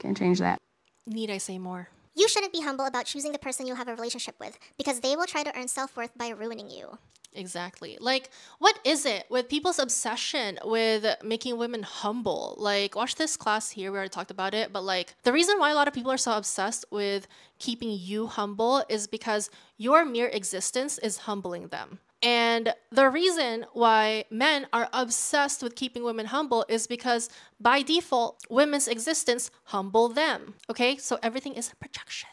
Can't 0.00 0.16
change 0.16 0.40
that. 0.40 0.58
Need 1.06 1.30
I 1.30 1.38
say 1.38 1.58
more? 1.58 1.88
You 2.18 2.26
shouldn't 2.26 2.52
be 2.52 2.62
humble 2.62 2.84
about 2.84 3.06
choosing 3.06 3.30
the 3.30 3.38
person 3.38 3.64
you'll 3.64 3.76
have 3.76 3.86
a 3.86 3.94
relationship 3.94 4.34
with 4.40 4.58
because 4.76 4.98
they 4.98 5.14
will 5.14 5.26
try 5.26 5.44
to 5.44 5.56
earn 5.56 5.68
self 5.68 5.96
worth 5.96 6.18
by 6.18 6.30
ruining 6.30 6.68
you. 6.68 6.98
Exactly. 7.32 7.96
Like, 8.00 8.30
what 8.58 8.76
is 8.84 9.06
it 9.06 9.26
with 9.30 9.48
people's 9.48 9.78
obsession 9.78 10.58
with 10.64 11.06
making 11.22 11.58
women 11.58 11.84
humble? 11.84 12.56
Like, 12.58 12.96
watch 12.96 13.14
this 13.14 13.36
class 13.36 13.70
here. 13.70 13.92
We 13.92 13.98
already 13.98 14.08
talked 14.08 14.32
about 14.32 14.52
it. 14.52 14.72
But, 14.72 14.82
like, 14.82 15.14
the 15.22 15.32
reason 15.32 15.60
why 15.60 15.70
a 15.70 15.76
lot 15.76 15.86
of 15.86 15.94
people 15.94 16.10
are 16.10 16.16
so 16.16 16.36
obsessed 16.36 16.84
with 16.90 17.28
keeping 17.60 17.90
you 17.92 18.26
humble 18.26 18.82
is 18.88 19.06
because 19.06 19.48
your 19.76 20.04
mere 20.04 20.26
existence 20.26 20.98
is 20.98 21.18
humbling 21.18 21.68
them. 21.68 22.00
And 22.22 22.74
the 22.90 23.08
reason 23.08 23.66
why 23.72 24.24
men 24.30 24.66
are 24.72 24.88
obsessed 24.92 25.62
with 25.62 25.76
keeping 25.76 26.02
women 26.02 26.26
humble 26.26 26.64
is 26.68 26.86
because 26.86 27.28
by 27.60 27.82
default, 27.82 28.42
women's 28.50 28.88
existence 28.88 29.50
humble 29.64 30.08
them. 30.08 30.54
Okay? 30.68 30.96
So 30.96 31.18
everything 31.22 31.54
is 31.54 31.70
a 31.72 31.76
projection. 31.76 32.28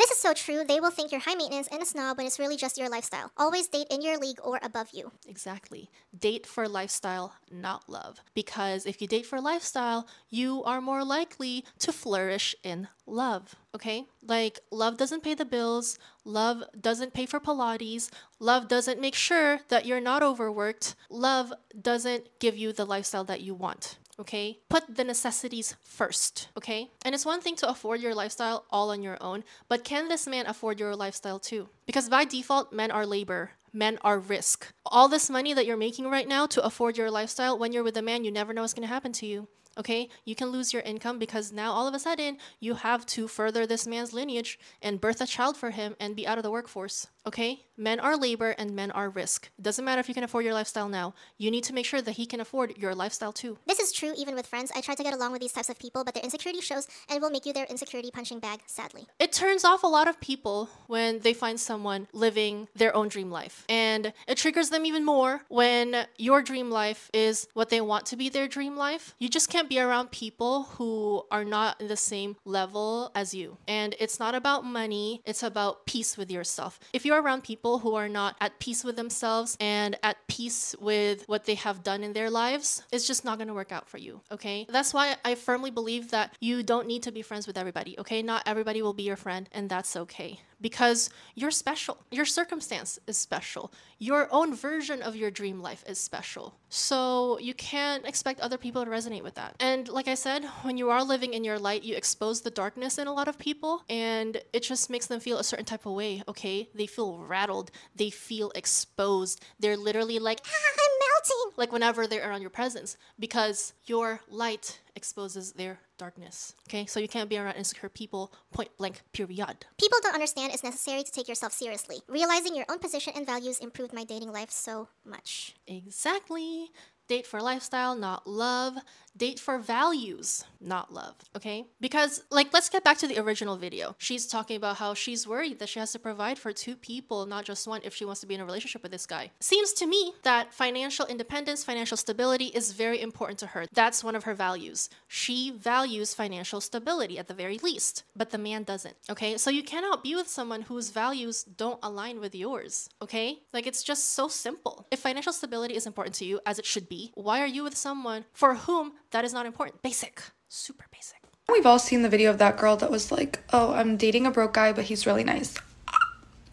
This 0.00 0.12
is 0.12 0.16
so 0.16 0.32
true. 0.32 0.64
They 0.64 0.80
will 0.80 0.90
think 0.90 1.12
you're 1.12 1.20
high 1.20 1.34
maintenance 1.34 1.68
and 1.70 1.82
a 1.82 1.84
snob 1.84 2.16
when 2.16 2.26
it's 2.26 2.38
really 2.38 2.56
just 2.56 2.78
your 2.78 2.88
lifestyle. 2.88 3.32
Always 3.36 3.68
date 3.68 3.88
in 3.90 4.00
your 4.00 4.16
league 4.16 4.38
or 4.42 4.58
above 4.62 4.88
you. 4.94 5.12
Exactly. 5.28 5.90
Date 6.18 6.46
for 6.46 6.66
lifestyle, 6.66 7.34
not 7.50 7.86
love. 7.86 8.20
Because 8.32 8.86
if 8.86 9.02
you 9.02 9.06
date 9.06 9.26
for 9.26 9.42
lifestyle, 9.42 10.08
you 10.30 10.64
are 10.64 10.80
more 10.80 11.04
likely 11.04 11.66
to 11.80 11.92
flourish 11.92 12.54
in 12.62 12.88
love. 13.06 13.56
Okay? 13.74 14.06
Like, 14.22 14.60
love 14.70 14.96
doesn't 14.96 15.22
pay 15.22 15.34
the 15.34 15.44
bills, 15.44 15.98
love 16.24 16.64
doesn't 16.80 17.12
pay 17.12 17.26
for 17.26 17.38
Pilates, 17.38 18.08
love 18.38 18.68
doesn't 18.68 19.02
make 19.02 19.14
sure 19.14 19.60
that 19.68 19.84
you're 19.84 20.00
not 20.00 20.22
overworked, 20.22 20.94
love 21.10 21.52
doesn't 21.78 22.38
give 22.38 22.56
you 22.56 22.72
the 22.72 22.86
lifestyle 22.86 23.24
that 23.24 23.42
you 23.42 23.52
want 23.52 23.98
okay? 24.20 24.58
Put 24.68 24.94
the 24.94 25.04
necessities 25.04 25.76
first, 25.82 26.48
okay? 26.56 26.90
And 27.04 27.14
it's 27.14 27.26
one 27.26 27.40
thing 27.40 27.56
to 27.56 27.68
afford 27.68 28.00
your 28.00 28.14
lifestyle 28.14 28.64
all 28.70 28.90
on 28.90 29.02
your 29.02 29.18
own, 29.20 29.44
but 29.68 29.84
can 29.84 30.08
this 30.08 30.26
man 30.26 30.46
afford 30.46 30.78
your 30.78 30.94
lifestyle 30.94 31.38
too? 31.38 31.68
Because 31.86 32.08
by 32.08 32.24
default, 32.24 32.72
men 32.72 32.90
are 32.90 33.06
labor. 33.06 33.52
Men 33.72 33.98
are 34.02 34.18
risk. 34.18 34.72
All 34.84 35.08
this 35.08 35.30
money 35.30 35.54
that 35.54 35.64
you're 35.64 35.76
making 35.76 36.10
right 36.10 36.26
now 36.26 36.44
to 36.46 36.64
afford 36.64 36.98
your 36.98 37.10
lifestyle, 37.10 37.56
when 37.56 37.72
you're 37.72 37.84
with 37.84 37.96
a 37.96 38.02
man, 38.02 38.24
you 38.24 38.32
never 38.32 38.52
know 38.52 38.62
what's 38.62 38.74
gonna 38.74 38.88
happen 38.88 39.12
to 39.12 39.26
you 39.26 39.46
okay? 39.78 40.08
You 40.24 40.34
can 40.34 40.48
lose 40.48 40.72
your 40.72 40.82
income 40.82 41.18
because 41.18 41.52
now 41.52 41.72
all 41.72 41.86
of 41.86 41.94
a 41.94 41.98
sudden 41.98 42.38
you 42.60 42.74
have 42.74 43.06
to 43.06 43.28
further 43.28 43.66
this 43.66 43.86
man's 43.86 44.12
lineage 44.12 44.58
and 44.82 45.00
birth 45.00 45.20
a 45.20 45.26
child 45.26 45.56
for 45.56 45.70
him 45.70 45.96
and 46.00 46.16
be 46.16 46.26
out 46.26 46.38
of 46.38 46.44
the 46.44 46.50
workforce, 46.50 47.08
okay? 47.26 47.64
Men 47.80 47.98
are 47.98 48.14
labor 48.14 48.50
and 48.58 48.76
men 48.76 48.90
are 48.90 49.08
risk. 49.08 49.48
It 49.58 49.62
doesn't 49.62 49.86
matter 49.86 50.00
if 50.00 50.08
you 50.08 50.12
can 50.12 50.22
afford 50.22 50.44
your 50.44 50.52
lifestyle 50.52 50.86
now. 50.86 51.14
You 51.38 51.50
need 51.50 51.64
to 51.64 51.72
make 51.72 51.86
sure 51.86 52.02
that 52.02 52.12
he 52.12 52.26
can 52.26 52.38
afford 52.38 52.76
your 52.76 52.94
lifestyle 52.94 53.32
too. 53.32 53.56
This 53.66 53.80
is 53.80 53.90
true 53.90 54.12
even 54.18 54.34
with 54.34 54.46
friends. 54.46 54.70
I 54.76 54.82
try 54.82 54.94
to 54.94 55.02
get 55.02 55.14
along 55.14 55.32
with 55.32 55.40
these 55.40 55.54
types 55.54 55.70
of 55.70 55.78
people, 55.78 56.04
but 56.04 56.12
their 56.12 56.22
insecurity 56.22 56.60
shows 56.60 56.86
and 57.08 57.22
will 57.22 57.30
make 57.30 57.46
you 57.46 57.54
their 57.54 57.64
insecurity 57.64 58.10
punching 58.10 58.38
bag, 58.38 58.60
sadly. 58.66 59.06
It 59.18 59.32
turns 59.32 59.64
off 59.64 59.82
a 59.82 59.86
lot 59.86 60.08
of 60.08 60.20
people 60.20 60.68
when 60.88 61.20
they 61.20 61.32
find 61.32 61.58
someone 61.58 62.06
living 62.12 62.68
their 62.74 62.94
own 62.94 63.08
dream 63.08 63.30
life. 63.30 63.64
And 63.70 64.12
it 64.28 64.36
triggers 64.36 64.68
them 64.68 64.84
even 64.84 65.02
more 65.02 65.40
when 65.48 66.04
your 66.18 66.42
dream 66.42 66.70
life 66.70 67.10
is 67.14 67.48
what 67.54 67.70
they 67.70 67.80
want 67.80 68.04
to 68.06 68.16
be 68.16 68.28
their 68.28 68.46
dream 68.46 68.76
life. 68.76 69.14
You 69.18 69.30
just 69.30 69.48
can't 69.48 69.70
be 69.70 69.80
around 69.80 70.10
people 70.10 70.64
who 70.76 71.24
are 71.30 71.46
not 71.46 71.80
in 71.80 71.88
the 71.88 71.96
same 71.96 72.36
level 72.44 73.10
as 73.14 73.32
you. 73.32 73.56
And 73.66 73.96
it's 73.98 74.20
not 74.20 74.34
about 74.34 74.66
money, 74.66 75.22
it's 75.24 75.42
about 75.42 75.86
peace 75.86 76.18
with 76.18 76.30
yourself. 76.30 76.78
If 76.92 77.06
you're 77.06 77.22
around 77.22 77.42
people 77.42 77.69
people 77.70 77.90
who 77.90 77.94
are 77.94 78.08
not 78.08 78.34
at 78.40 78.58
peace 78.58 78.82
with 78.82 78.96
themselves 78.96 79.56
and 79.60 79.96
at 80.02 80.16
peace 80.26 80.74
with 80.80 81.22
what 81.28 81.44
they 81.44 81.54
have 81.54 81.84
done 81.84 82.02
in 82.02 82.12
their 82.12 82.28
lives, 82.28 82.82
it's 82.90 83.06
just 83.06 83.24
not 83.24 83.38
going 83.38 83.46
to 83.46 83.54
work 83.54 83.70
out 83.70 83.88
for 83.88 83.96
you, 83.96 84.20
okay? 84.32 84.66
That's 84.68 84.92
why 84.92 85.14
I 85.24 85.36
firmly 85.36 85.70
believe 85.70 86.10
that 86.10 86.34
you 86.40 86.64
don't 86.64 86.88
need 86.88 87.04
to 87.04 87.12
be 87.12 87.22
friends 87.22 87.46
with 87.46 87.56
everybody, 87.56 87.96
okay? 88.00 88.22
Not 88.22 88.42
everybody 88.44 88.82
will 88.82 88.92
be 88.92 89.04
your 89.04 89.14
friend, 89.14 89.48
and 89.52 89.70
that's 89.70 89.94
okay 89.96 90.40
because 90.60 91.10
you're 91.34 91.50
special. 91.50 91.98
Your 92.10 92.24
circumstance 92.24 92.98
is 93.06 93.16
special. 93.16 93.72
Your 93.98 94.28
own 94.30 94.54
version 94.54 95.02
of 95.02 95.16
your 95.16 95.30
dream 95.30 95.60
life 95.60 95.84
is 95.86 95.98
special. 95.98 96.54
So 96.68 97.38
you 97.38 97.54
can't 97.54 98.06
expect 98.06 98.40
other 98.40 98.58
people 98.58 98.84
to 98.84 98.90
resonate 98.90 99.22
with 99.22 99.34
that. 99.34 99.56
And 99.60 99.88
like 99.88 100.08
I 100.08 100.14
said, 100.14 100.44
when 100.62 100.76
you 100.76 100.90
are 100.90 101.02
living 101.02 101.34
in 101.34 101.44
your 101.44 101.58
light, 101.58 101.82
you 101.82 101.96
expose 101.96 102.40
the 102.40 102.50
darkness 102.50 102.98
in 102.98 103.06
a 103.06 103.12
lot 103.12 103.28
of 103.28 103.38
people 103.38 103.82
and 103.88 104.40
it 104.52 104.62
just 104.62 104.90
makes 104.90 105.06
them 105.06 105.20
feel 105.20 105.38
a 105.38 105.44
certain 105.44 105.66
type 105.66 105.86
of 105.86 105.92
way, 105.92 106.22
okay? 106.28 106.68
They 106.74 106.86
feel 106.86 107.18
rattled, 107.18 107.70
they 107.94 108.10
feel 108.10 108.52
exposed. 108.54 109.42
They're 109.58 109.76
literally 109.76 110.18
like, 110.18 110.40
ah, 110.46 110.50
I'm 110.50 111.00
melting. 111.20 111.52
Like 111.56 111.72
whenever 111.72 112.06
they're 112.06 112.28
around 112.28 112.40
your 112.40 112.50
presence 112.50 112.96
because 113.18 113.72
your 113.84 114.20
light 114.28 114.80
exposes 114.96 115.52
their 115.52 115.78
darkness. 115.98 116.54
Okay, 116.68 116.86
so 116.86 117.00
you 117.00 117.08
can't 117.08 117.28
be 117.28 117.38
around 117.38 117.54
insecure 117.54 117.88
people, 117.88 118.32
point 118.52 118.70
blank, 118.78 119.02
period. 119.12 119.66
People 119.78 119.98
don't 120.02 120.14
understand 120.14 120.52
it's 120.52 120.64
necessary 120.64 121.02
to 121.02 121.12
take 121.12 121.28
yourself 121.28 121.52
seriously. 121.52 121.98
Realizing 122.08 122.54
your 122.54 122.66
own 122.68 122.78
position 122.78 123.12
and 123.16 123.26
values 123.26 123.58
improved 123.58 123.92
my 123.92 124.04
dating 124.04 124.32
life 124.32 124.50
so 124.50 124.88
much. 125.04 125.54
Exactly. 125.66 126.70
Date 127.08 127.26
for 127.26 127.42
lifestyle, 127.42 127.96
not 127.96 128.26
love. 128.26 128.76
Date 129.16 129.40
for 129.40 129.58
values, 129.58 130.44
not 130.60 130.92
love. 130.92 131.16
Okay? 131.36 131.66
Because, 131.80 132.22
like, 132.30 132.52
let's 132.52 132.68
get 132.68 132.84
back 132.84 132.98
to 132.98 133.08
the 133.08 133.18
original 133.18 133.56
video. 133.56 133.94
She's 133.98 134.26
talking 134.26 134.56
about 134.56 134.76
how 134.76 134.94
she's 134.94 135.26
worried 135.26 135.58
that 135.58 135.68
she 135.68 135.80
has 135.80 135.92
to 135.92 135.98
provide 135.98 136.38
for 136.38 136.52
two 136.52 136.76
people, 136.76 137.26
not 137.26 137.44
just 137.44 137.66
one, 137.66 137.80
if 137.84 137.94
she 137.94 138.04
wants 138.04 138.20
to 138.20 138.26
be 138.26 138.34
in 138.34 138.40
a 138.40 138.44
relationship 138.44 138.82
with 138.82 138.92
this 138.92 139.06
guy. 139.06 139.30
Seems 139.40 139.72
to 139.74 139.86
me 139.86 140.12
that 140.22 140.54
financial 140.54 141.06
independence, 141.06 141.64
financial 141.64 141.96
stability 141.96 142.46
is 142.46 142.72
very 142.72 143.00
important 143.00 143.38
to 143.40 143.48
her. 143.48 143.66
That's 143.72 144.04
one 144.04 144.14
of 144.14 144.24
her 144.24 144.34
values. 144.34 144.88
She 145.08 145.50
values 145.50 146.14
financial 146.14 146.60
stability 146.60 147.18
at 147.18 147.28
the 147.28 147.34
very 147.34 147.58
least, 147.58 148.04
but 148.14 148.30
the 148.30 148.38
man 148.38 148.62
doesn't. 148.62 148.96
Okay? 149.10 149.36
So 149.36 149.50
you 149.50 149.62
cannot 149.62 150.04
be 150.04 150.14
with 150.14 150.28
someone 150.28 150.62
whose 150.62 150.90
values 150.90 151.42
don't 151.42 151.80
align 151.82 152.20
with 152.20 152.34
yours. 152.34 152.88
Okay? 153.02 153.40
Like, 153.52 153.66
it's 153.66 153.82
just 153.82 154.14
so 154.14 154.28
simple. 154.28 154.86
If 154.90 155.00
financial 155.00 155.32
stability 155.32 155.74
is 155.74 155.86
important 155.86 156.14
to 156.16 156.24
you, 156.24 156.40
as 156.46 156.58
it 156.58 156.66
should 156.66 156.88
be, 156.88 157.10
why 157.14 157.40
are 157.40 157.46
you 157.46 157.64
with 157.64 157.76
someone 157.76 158.24
for 158.32 158.54
whom 158.54 158.92
that 159.10 159.24
is 159.24 159.32
not 159.32 159.46
important? 159.46 159.82
Basic, 159.82 160.22
super 160.48 160.86
basic. 160.92 161.18
We've 161.50 161.66
all 161.66 161.78
seen 161.78 162.02
the 162.02 162.08
video 162.08 162.30
of 162.30 162.38
that 162.38 162.56
girl 162.56 162.76
that 162.76 162.90
was 162.90 163.10
like, 163.10 163.40
oh, 163.52 163.72
I'm 163.72 163.96
dating 163.96 164.26
a 164.26 164.30
broke 164.30 164.54
guy, 164.54 164.72
but 164.72 164.84
he's 164.84 165.06
really 165.06 165.24
nice. 165.24 165.56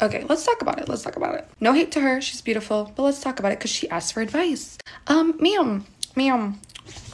Okay, 0.02 0.24
let's 0.30 0.46
talk 0.46 0.62
about 0.62 0.80
it. 0.80 0.88
Let's 0.88 1.02
talk 1.02 1.16
about 1.16 1.36
it. 1.36 1.48
No 1.60 1.74
hate 1.74 1.92
to 1.94 2.02
her, 2.02 2.22
she's 2.22 2.42
beautiful, 2.42 2.92
but 2.96 3.04
let's 3.04 3.22
talk 3.22 3.40
about 3.40 3.52
it 3.52 3.60
because 3.60 3.72
she 3.72 3.90
asked 3.90 4.14
for 4.14 4.22
advice. 4.22 4.78
Um, 5.08 5.36
ma'am, 5.40 5.86
ma'am, 6.16 6.60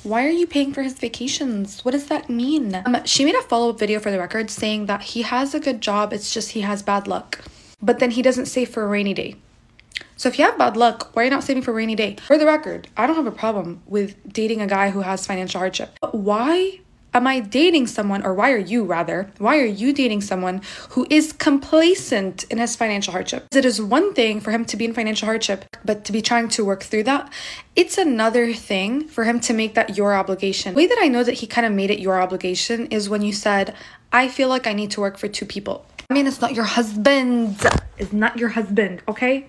why 0.04 0.26
are 0.26 0.30
you 0.30 0.46
paying 0.48 0.74
for 0.74 0.84
his 0.84 0.94
vacations? 0.94 1.84
What 1.86 1.92
does 1.92 2.08
that 2.08 2.30
mean? 2.30 2.76
Um, 2.86 2.98
she 3.06 3.24
made 3.24 3.36
a 3.36 3.42
follow 3.42 3.70
up 3.70 3.80
video 3.80 4.00
for 4.00 4.12
the 4.12 4.20
record 4.20 4.50
saying 4.50 4.88
that 4.88 5.02
he 5.02 5.22
has 5.22 5.54
a 5.54 5.60
good 5.60 5.82
job, 5.82 6.12
it's 6.14 6.34
just 6.34 6.52
he 6.52 6.62
has 6.62 6.82
bad 6.82 7.08
luck. 7.08 7.40
But 7.82 8.00
then 8.00 8.12
he 8.12 8.22
doesn't 8.22 8.48
save 8.48 8.70
for 8.70 8.84
a 8.84 8.88
rainy 8.88 9.14
day. 9.14 9.36
So 10.16 10.30
if 10.30 10.38
you 10.38 10.46
have 10.46 10.58
bad 10.58 10.78
luck, 10.78 11.10
why 11.14 11.24
are 11.24 11.26
you 11.26 11.32
not 11.32 11.44
saving 11.44 11.64
for 11.64 11.72
a 11.72 11.74
rainy 11.74 11.96
day? 11.96 12.18
For 12.26 12.38
the 12.38 12.46
record, 12.46 12.88
I 12.96 13.08
don't 13.08 13.16
have 13.16 13.28
a 13.28 13.32
problem 13.32 13.82
with 13.86 14.16
dating 14.32 14.62
a 14.62 14.68
guy 14.68 14.90
who 14.92 15.02
has 15.02 15.26
financial 15.26 15.60
hardship. 15.60 15.98
But 16.02 16.16
why 16.16 16.80
am 17.14 17.28
I 17.28 17.40
dating 17.40 17.88
someone, 17.88 18.26
or 18.26 18.34
why 18.34 18.52
are 18.52 18.58
you 18.58 18.84
rather, 18.84 19.32
why 19.38 19.60
are 19.60 19.66
you 19.66 19.94
dating 19.94 20.22
someone 20.22 20.62
who 20.90 21.06
is 21.10 21.32
complacent 21.32 22.44
in 22.46 22.58
his 22.58 22.76
financial 22.76 23.12
hardship? 23.12 23.46
It 23.54 23.66
is 23.66 23.80
one 23.82 24.14
thing 24.14 24.40
for 24.42 24.50
him 24.52 24.66
to 24.66 24.78
be 24.78 24.86
in 24.86 24.94
financial 24.94 25.28
hardship, 25.28 25.66
but 25.86 26.06
to 26.06 26.12
be 26.12 26.22
trying 26.24 26.48
to 26.50 26.66
work 26.66 26.84
through 26.84 27.04
that, 27.04 27.32
it's 27.76 27.98
another 27.98 28.54
thing 28.54 29.08
for 29.08 29.26
him 29.26 29.40
to 29.42 29.54
make 29.54 29.76
that 29.76 29.96
your 29.96 30.16
obligation. 30.16 30.74
The 30.74 30.78
way 30.78 30.88
that 30.88 30.98
I 31.02 31.08
know 31.08 31.24
that 31.24 31.36
he 31.36 31.48
kind 31.48 31.68
of 31.68 31.74
made 31.74 31.92
it 31.92 32.00
your 32.00 32.20
obligation 32.20 32.88
is 32.88 33.10
when 33.10 33.22
you 33.22 33.34
said, 33.34 33.76
I 34.12 34.28
feel 34.28 34.50
like 34.50 34.66
I 34.66 34.74
need 34.74 34.90
to 34.92 35.02
work 35.02 35.18
for 35.18 35.28
two 35.28 35.46
people. 35.46 35.86
I 36.10 36.14
mean, 36.16 36.28
it's 36.28 36.42
not 36.42 36.56
your 36.56 36.66
husband. 36.66 37.64
It's 37.98 38.12
not 38.12 38.38
your 38.38 38.50
husband, 38.50 39.02
okay? 39.08 39.48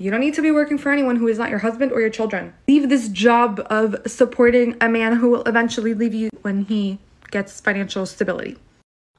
You 0.00 0.10
don't 0.10 0.20
need 0.20 0.32
to 0.36 0.42
be 0.42 0.50
working 0.50 0.78
for 0.78 0.90
anyone 0.90 1.16
who 1.16 1.28
is 1.28 1.36
not 1.36 1.50
your 1.50 1.58
husband 1.58 1.92
or 1.92 2.00
your 2.00 2.08
children. 2.08 2.54
Leave 2.66 2.88
this 2.88 3.10
job 3.10 3.60
of 3.68 3.94
supporting 4.06 4.74
a 4.80 4.88
man 4.88 5.16
who 5.16 5.28
will 5.28 5.42
eventually 5.42 5.92
leave 5.92 6.14
you 6.14 6.30
when 6.40 6.64
he 6.64 6.98
gets 7.30 7.60
financial 7.60 8.06
stability. 8.06 8.56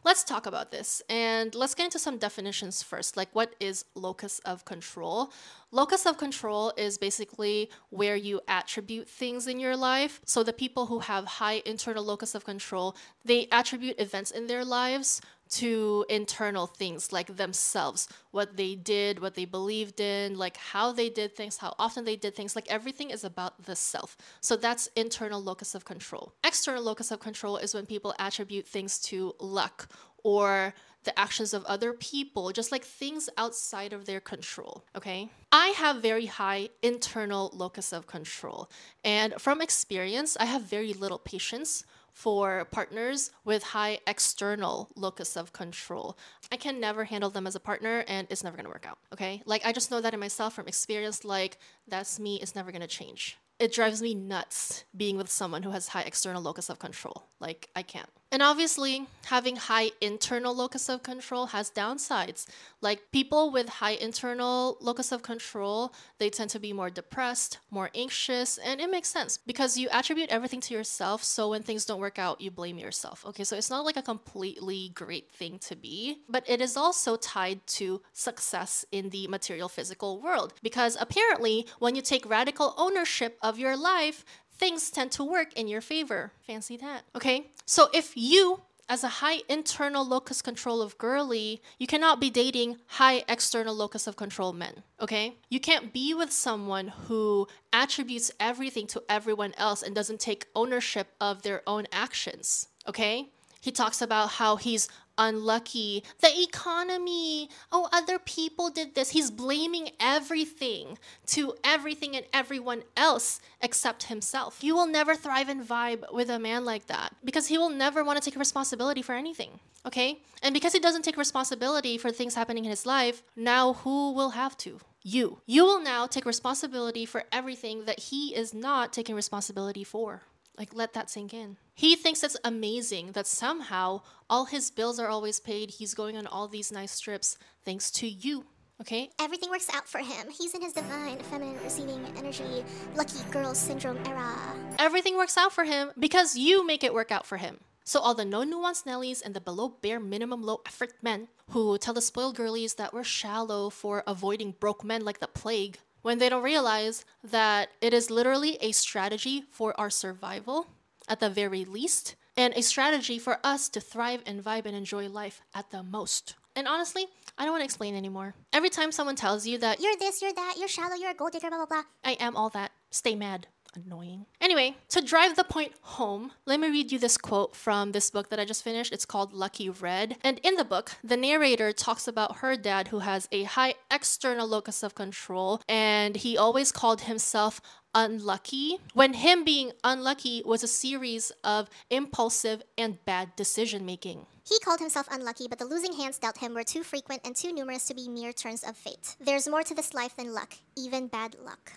Let's 0.04 0.24
talk 0.24 0.48
about 0.48 0.72
this 0.72 1.04
and 1.08 1.54
let's 1.54 1.76
get 1.76 1.84
into 1.84 2.00
some 2.00 2.18
definitions 2.18 2.82
first. 2.82 3.16
Like, 3.16 3.30
what 3.34 3.54
is 3.60 3.86
locus 3.94 4.40
of 4.40 4.66
control? 4.66 5.32
Locus 5.70 6.08
of 6.08 6.18
control 6.18 6.74
is 6.76 6.98
basically 6.98 7.70
where 7.92 8.16
you 8.16 8.42
attribute 8.48 9.08
things 9.08 9.46
in 9.46 9.60
your 9.60 9.78
life. 9.78 10.20
So, 10.26 10.42
the 10.42 10.54
people 10.54 10.88
who 10.88 11.00
have 11.00 11.26
high 11.26 11.62
internal 11.68 12.04
locus 12.04 12.34
of 12.34 12.44
control, 12.44 12.96
they 13.24 13.48
attribute 13.52 14.00
events 14.00 14.32
in 14.32 14.48
their 14.48 14.66
lives 14.66 15.22
to 15.52 16.06
internal 16.10 16.66
things 16.66 17.12
like 17.12 17.36
themselves, 17.36 18.08
what 18.32 18.56
they 18.56 18.74
did, 18.76 19.20
what 19.20 19.36
they 19.36 19.46
believed 19.46 20.00
in, 20.00 20.38
like 20.38 20.58
how 20.58 20.92
they 20.92 21.10
did 21.10 21.36
things, 21.36 21.58
how 21.58 21.76
often 21.78 22.06
they 22.06 22.16
did 22.16 22.36
things. 22.36 22.56
Like 22.56 22.70
everything 22.72 23.10
is 23.10 23.24
about 23.24 23.66
the 23.66 23.76
self. 23.76 24.18
So 24.40 24.56
that's 24.56 24.88
internal 24.96 25.42
locus 25.42 25.76
of 25.76 25.84
control. 25.84 26.34
External 26.44 26.84
locus 26.84 27.12
of 27.12 27.20
control 27.20 27.58
is 27.58 27.74
when 27.74 27.86
people 27.86 28.16
attribute 28.18 28.66
things 28.66 28.98
to 29.00 29.36
luck 29.40 29.90
or 30.24 30.74
the 31.04 31.20
actions 31.20 31.54
of 31.54 31.66
other 31.66 31.94
people, 31.94 32.52
just 32.52 32.72
like 32.72 32.84
things 32.84 33.30
outside 33.38 33.92
of 33.92 34.06
their 34.06 34.20
control. 34.20 34.86
Okay. 34.96 35.30
I 35.52 35.68
have 35.70 36.02
very 36.02 36.28
high 36.28 36.70
internal 36.82 37.50
locus 37.54 37.92
of 37.92 38.08
control. 38.08 38.70
And 39.04 39.34
from 39.40 39.62
experience, 39.62 40.38
I 40.40 40.46
have 40.46 40.62
very 40.62 40.94
little 40.94 41.20
patience 41.20 41.84
for 42.14 42.66
partners 42.72 43.32
with 43.46 43.64
high 43.64 44.00
external 44.06 44.90
locus 44.96 45.36
of 45.36 45.54
control. 45.54 46.18
I 46.52 46.58
can 46.58 46.80
never 46.80 47.06
handle 47.06 47.30
them 47.30 47.48
as 47.48 47.56
a 47.56 47.60
partner 47.60 48.04
and 48.08 48.28
it's 48.30 48.44
never 48.44 48.58
gonna 48.58 48.70
work 48.70 48.86
out, 48.88 48.98
okay? 49.14 49.42
Like, 49.46 49.66
I 49.66 49.72
just 49.72 49.92
know 49.92 50.02
that 50.02 50.14
in 50.14 50.20
myself 50.20 50.54
from 50.54 50.68
experience, 50.68 51.24
like, 51.24 51.58
that's 51.88 52.20
me, 52.20 52.40
it's 52.42 52.56
never 52.56 52.72
gonna 52.72 52.88
change. 52.88 53.38
It 53.60 53.74
drives 53.74 54.02
me 54.02 54.16
nuts 54.16 54.86
being 54.96 55.18
with 55.18 55.30
someone 55.30 55.64
who 55.64 55.72
has 55.72 55.90
high 55.90 56.02
external 56.02 56.42
locus 56.42 56.70
of 56.70 56.80
control. 56.80 57.28
Like, 57.40 57.70
I 57.76 57.84
can't. 57.84 58.10
And 58.32 58.42
obviously, 58.42 59.08
having 59.26 59.58
high 59.58 59.92
internal 60.00 60.56
locus 60.56 60.88
of 60.88 61.04
control 61.04 61.48
has 61.48 61.70
downsides. 61.70 62.46
Like 62.80 63.12
people 63.12 63.52
with 63.52 63.68
high 63.68 63.92
internal 63.92 64.78
locus 64.80 65.12
of 65.12 65.22
control, 65.22 65.94
they 66.18 66.30
tend 66.30 66.50
to 66.52 66.60
be 66.60 66.72
more 66.72 66.90
depressed, 66.90 67.60
more 67.70 67.90
anxious, 67.94 68.58
and 68.58 68.80
it 68.80 68.90
makes 68.90 69.10
sense 69.10 69.38
because 69.38 69.78
you 69.78 69.90
attribute 69.92 70.30
everything 70.30 70.62
to 70.62 70.74
yourself. 70.74 71.24
So 71.24 71.50
when 71.50 71.62
things 71.62 71.86
don't 71.86 72.00
work 72.00 72.20
out, 72.20 72.40
you 72.40 72.52
blame 72.52 72.78
yourself. 72.78 73.26
Okay, 73.26 73.44
so 73.44 73.58
it's 73.58 73.70
not 73.70 73.86
like 73.86 73.98
a 73.98 74.02
completely 74.02 74.92
great 74.96 75.30
thing 75.30 75.60
to 75.60 75.76
be, 75.76 76.20
but 76.30 76.44
it 76.50 76.62
is 76.62 76.78
also 76.78 77.18
tied 77.18 77.66
to 77.68 78.02
success 78.14 78.86
in 78.92 79.10
the 79.10 79.28
material 79.28 79.68
physical 79.68 80.22
world 80.22 80.54
because 80.64 80.98
apparently, 81.00 81.68
when 81.80 81.96
you 81.96 82.02
take 82.02 82.30
radical 82.30 82.74
ownership 82.78 83.38
of 83.42 83.60
your 83.60 83.76
life, 83.76 84.24
things 84.62 84.92
tend 84.92 85.12
to 85.12 85.24
work 85.24 85.52
in 85.54 85.68
your 85.68 85.82
favor. 85.82 86.32
Fancy 86.46 86.78
that. 86.78 87.02
Okay? 87.16 87.48
So 87.66 87.90
if 87.94 88.16
you 88.16 88.62
as 88.88 89.04
a 89.04 89.22
high 89.24 89.40
internal 89.50 90.06
locus 90.06 90.42
control 90.42 90.82
of 90.82 90.98
girly, 90.98 91.62
you 91.80 91.88
cannot 91.88 92.20
be 92.20 92.30
dating 92.30 92.78
high 93.00 93.24
external 93.28 93.74
locus 93.74 94.06
of 94.06 94.18
control 94.18 94.52
men, 94.52 94.84
okay? 95.00 95.38
You 95.50 95.62
can't 95.62 95.94
be 95.94 96.14
with 96.14 96.30
someone 96.30 96.90
who 97.08 97.48
attributes 97.72 98.32
everything 98.38 98.88
to 98.88 99.02
everyone 99.08 99.54
else 99.58 99.82
and 99.82 99.96
doesn't 99.96 100.20
take 100.20 100.48
ownership 100.54 101.08
of 101.22 101.42
their 101.42 101.62
own 101.66 101.88
actions, 101.94 102.68
okay? 102.86 103.30
He 103.62 103.72
talks 103.72 104.02
about 104.02 104.32
how 104.32 104.58
he's 104.58 104.90
unlucky. 105.18 106.04
The 106.20 106.42
economy. 106.42 107.50
Oh, 107.72 107.90
other 107.92 108.20
people 108.20 108.70
did 108.70 108.96
this. 108.96 109.12
He's 109.12 109.32
blaming 109.32 109.90
everything 110.00 110.98
to 111.28 111.56
everything 111.64 112.16
and 112.16 112.26
everyone 112.34 112.84
else 112.96 113.40
except 113.62 114.04
himself. 114.04 114.64
You 114.64 114.76
will 114.76 114.88
never 114.88 115.16
thrive 115.16 115.50
and 115.50 115.64
vibe 115.66 116.12
with 116.12 116.30
a 116.30 116.40
man 116.40 116.66
like 116.66 116.88
that 116.88 117.14
because 117.24 117.48
he 117.48 117.58
will 117.58 117.70
never 117.70 118.04
want 118.04 118.22
to 118.22 118.30
take 118.30 118.40
responsibility 118.40 119.02
for 119.02 119.14
anything. 119.14 119.60
Okay? 119.86 120.20
And 120.44 120.54
because 120.54 120.74
he 120.74 120.80
doesn't 120.80 121.04
take 121.04 121.18
responsibility 121.18 121.98
for 121.98 122.12
things 122.12 122.36
happening 122.36 122.66
in 122.66 122.72
his 122.72 122.86
life, 122.86 123.24
now 123.36 123.74
who 123.74 124.14
will 124.14 124.32
have 124.32 124.58
to? 124.60 124.80
You. 125.04 125.42
You 125.48 125.66
will 125.66 125.82
now 125.82 126.06
take 126.06 126.26
responsibility 126.26 127.06
for 127.06 127.24
everything 127.32 127.86
that 127.86 128.00
he 128.00 128.36
is 128.36 128.54
not 128.54 128.94
taking 128.94 129.16
responsibility 129.16 129.84
for. 129.84 130.22
Like, 130.62 130.76
let 130.76 130.94
that 130.94 131.10
sink 131.10 131.34
in. 131.34 131.58
He 131.74 131.96
thinks 131.96 132.24
it's 132.24 132.38
amazing 132.44 133.14
that 133.14 133.26
somehow 133.26 134.02
all 134.30 134.46
his 134.46 134.70
bills 134.70 135.00
are 135.00 135.08
always 135.08 135.40
paid. 135.40 135.72
He's 135.72 135.96
going 135.96 136.16
on 136.16 136.28
all 136.28 136.48
these 136.48 136.72
nice 136.72 137.00
trips 137.00 137.40
thanks 137.66 137.90
to 137.94 138.08
you. 138.08 138.46
Okay? 138.80 139.10
Everything 139.20 139.50
works 139.50 139.74
out 139.74 139.88
for 139.88 139.98
him. 139.98 140.30
He's 140.30 140.54
in 140.54 140.62
his 140.62 140.74
divine, 140.74 141.18
feminine, 141.18 141.58
receiving 141.64 142.06
energy, 142.16 142.64
lucky 142.96 143.24
girl 143.32 143.56
syndrome 143.56 143.98
era. 144.06 144.36
Everything 144.78 145.18
works 145.18 145.36
out 145.36 145.52
for 145.52 145.64
him 145.64 145.94
because 145.98 146.38
you 146.38 146.64
make 146.64 146.84
it 146.84 146.94
work 146.94 147.12
out 147.12 147.26
for 147.26 147.38
him. 147.38 147.62
So 147.84 148.00
all 148.00 148.14
the 148.14 148.24
no 148.24 148.44
nuance 148.44 148.84
Nellies 148.84 149.24
and 149.26 149.34
the 149.34 149.42
below 149.42 149.70
bare 149.82 150.00
minimum 150.00 150.44
low 150.44 150.62
effort 150.68 150.94
men 151.02 151.30
who 151.50 151.80
tell 151.80 151.96
the 151.96 152.02
spoiled 152.02 152.36
girlies 152.36 152.76
that 152.76 152.94
we're 152.94 153.04
shallow 153.04 153.72
for 153.72 154.04
avoiding 154.06 154.54
broke 154.60 154.84
men 154.84 155.04
like 155.04 155.22
the 155.22 155.28
plague 155.28 155.80
when 156.02 156.18
they 156.18 156.30
don't 156.30 156.44
realize 156.44 157.06
that 157.24 157.70
it 157.82 157.94
is 157.94 158.10
literally 158.10 158.58
a 158.62 158.72
strategy 158.72 159.44
for 159.52 159.80
our 159.80 159.90
survival 159.90 160.68
at 161.08 161.20
the 161.20 161.30
very 161.30 161.66
least, 161.66 162.16
and 162.38 162.54
a 162.56 162.62
strategy 162.62 163.20
for 163.20 163.40
us 163.44 163.68
to 163.70 163.82
thrive 163.82 164.22
and 164.26 164.44
vibe 164.44 164.66
and 164.66 164.76
enjoy 164.76 165.08
life 165.10 165.42
at 165.54 165.72
the 165.72 165.84
most. 165.84 166.36
And 166.56 166.68
honestly, 166.68 167.08
I 167.38 167.44
don't 167.44 167.52
want 167.52 167.62
to 167.62 167.66
explain 167.66 167.96
anymore. 167.96 168.36
Every 168.54 168.70
time 168.70 168.92
someone 168.92 169.16
tells 169.16 169.46
you 169.48 169.58
that 169.60 169.80
You're 169.80 169.96
this, 169.98 170.22
you're 170.22 170.34
that, 170.34 170.56
you're 170.58 170.68
shallow, 170.68 170.96
you're 170.96 171.12
a 171.12 171.16
gold 171.16 171.32
digger, 171.32 171.50
blah, 171.50 171.58
blah, 171.58 171.66
blah. 171.66 171.84
I 172.04 172.14
am 172.14 172.36
all 172.36 172.50
that, 172.50 172.72
stay 172.90 173.16
mad. 173.16 173.48
Annoying. 173.76 174.26
Anyway, 174.42 174.76
to 174.90 175.02
drive 175.02 175.36
the 175.36 175.44
point 175.44 175.74
home, 175.82 176.32
let 176.46 176.60
me 176.60 176.70
read 176.70 176.92
you 176.92 177.00
this 177.00 177.18
quote 177.18 177.56
from 177.56 177.94
this 177.94 178.10
book 178.10 178.30
that 178.30 178.40
I 178.40 178.46
just 178.46 178.64
finished. 178.64 178.92
It's 178.92 179.06
called 179.06 179.34
Lucky 179.34 179.70
Red. 179.70 180.18
And 180.24 180.40
in 180.44 180.56
the 180.56 180.66
book, 180.66 180.92
the 181.04 181.16
narrator 181.16 181.72
talks 181.72 182.08
about 182.08 182.38
her 182.38 182.58
dad 182.58 182.90
who 182.90 183.00
has 183.00 183.30
a 183.32 183.44
high 183.44 183.76
external 183.90 184.48
locus 184.48 184.84
of 184.84 184.96
control, 184.96 185.62
and 185.70 186.18
he 186.18 186.38
always 186.38 186.72
called 186.72 187.02
himself 187.02 187.62
unlucky 187.94 188.78
when 188.94 189.14
him 189.14 189.44
being 189.44 189.72
unlucky 189.84 190.42
was 190.46 190.64
a 190.64 190.68
series 190.68 191.32
of 191.44 191.70
impulsive 191.90 192.62
and 192.78 193.04
bad 193.06 193.36
decision 193.36 193.86
making. 193.86 194.26
He 194.48 194.60
called 194.60 194.80
himself 194.80 195.08
unlucky, 195.12 195.48
but 195.48 195.60
the 195.60 195.66
losing 195.66 195.94
hands 195.94 196.18
dealt 196.18 196.40
him 196.40 196.54
were 196.54 196.64
too 196.64 196.84
frequent 196.84 197.22
and 197.24 197.36
too 197.36 197.54
numerous 197.54 197.86
to 197.88 197.94
be 197.94 198.10
mere 198.10 198.34
turns 198.34 198.64
of 198.64 198.76
fate. 198.76 199.16
There's 199.20 199.48
more 199.48 199.64
to 199.64 199.76
this 199.76 199.94
life 199.94 200.16
than 200.16 200.34
luck, 200.34 200.56
even 200.76 201.08
bad 201.08 201.36
luck. 201.42 201.74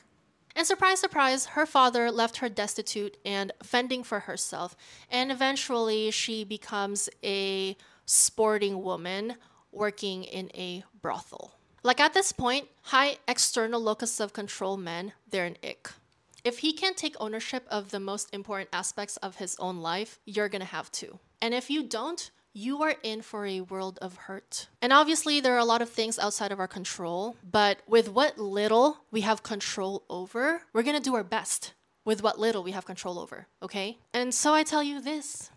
And 0.57 0.67
surprise, 0.67 1.01
surprise, 1.01 1.47
her 1.47 1.67
father 1.67 2.11
left 2.11 2.37
her 2.39 2.49
destitute 2.49 3.17
and 3.25 3.53
fending 3.63 4.05
for 4.05 4.21
herself. 4.21 4.77
And 5.11 5.33
eventually, 5.33 6.11
she 6.11 6.45
becomes 6.45 7.09
a 7.25 7.77
sporting 8.07 8.83
woman 8.83 9.37
working 9.73 10.25
in 10.25 10.51
a 10.55 10.85
brothel. 11.01 11.55
Like 11.83 12.01
at 12.01 12.15
this 12.15 12.33
point, 12.33 12.69
high 12.83 13.19
external 13.27 13.81
locus 13.81 14.21
of 14.21 14.33
control 14.33 14.77
men, 14.77 15.13
they're 15.29 15.45
an 15.45 15.57
ick. 15.63 15.91
If 16.45 16.59
he 16.59 16.73
can't 16.73 16.97
take 16.97 17.17
ownership 17.19 17.67
of 17.71 17.91
the 17.91 18.01
most 18.01 18.33
important 18.33 18.71
aspects 18.73 19.17
of 19.19 19.37
his 19.37 19.57
own 19.59 19.79
life, 19.79 20.19
you're 20.25 20.49
gonna 20.49 20.67
have 20.67 20.93
to. 20.93 21.19
And 21.43 21.53
if 21.53 21.69
you 21.69 21.83
don't, 21.83 22.31
you 22.55 22.83
are 22.83 22.95
in 23.03 23.21
for 23.21 23.45
a 23.45 23.61
world 23.61 23.99
of 24.01 24.17
hurt. 24.17 24.69
And 24.81 24.93
obviously, 24.93 25.41
there 25.41 25.55
are 25.55 25.59
a 25.59 25.65
lot 25.65 25.83
of 25.83 25.91
things 25.91 26.19
outside 26.19 26.53
of 26.53 26.61
our 26.61 26.69
control, 26.69 27.37
but 27.51 27.81
with 27.87 28.09
what 28.09 28.39
little 28.39 28.99
we 29.11 29.23
have 29.23 29.43
control 29.43 30.05
over, 30.09 30.63
we're 30.73 30.85
gonna 30.85 31.01
do 31.01 31.17
our 31.17 31.25
best 31.25 31.75
with 32.05 32.23
what 32.23 32.39
little 32.39 32.63
we 32.63 32.71
have 32.71 32.87
control 32.87 33.19
over, 33.19 33.49
okay? 33.63 33.99
And 34.13 34.33
so 34.33 34.55
I 34.55 34.63
tell 34.63 34.83
you 34.83 35.01
this 35.01 35.51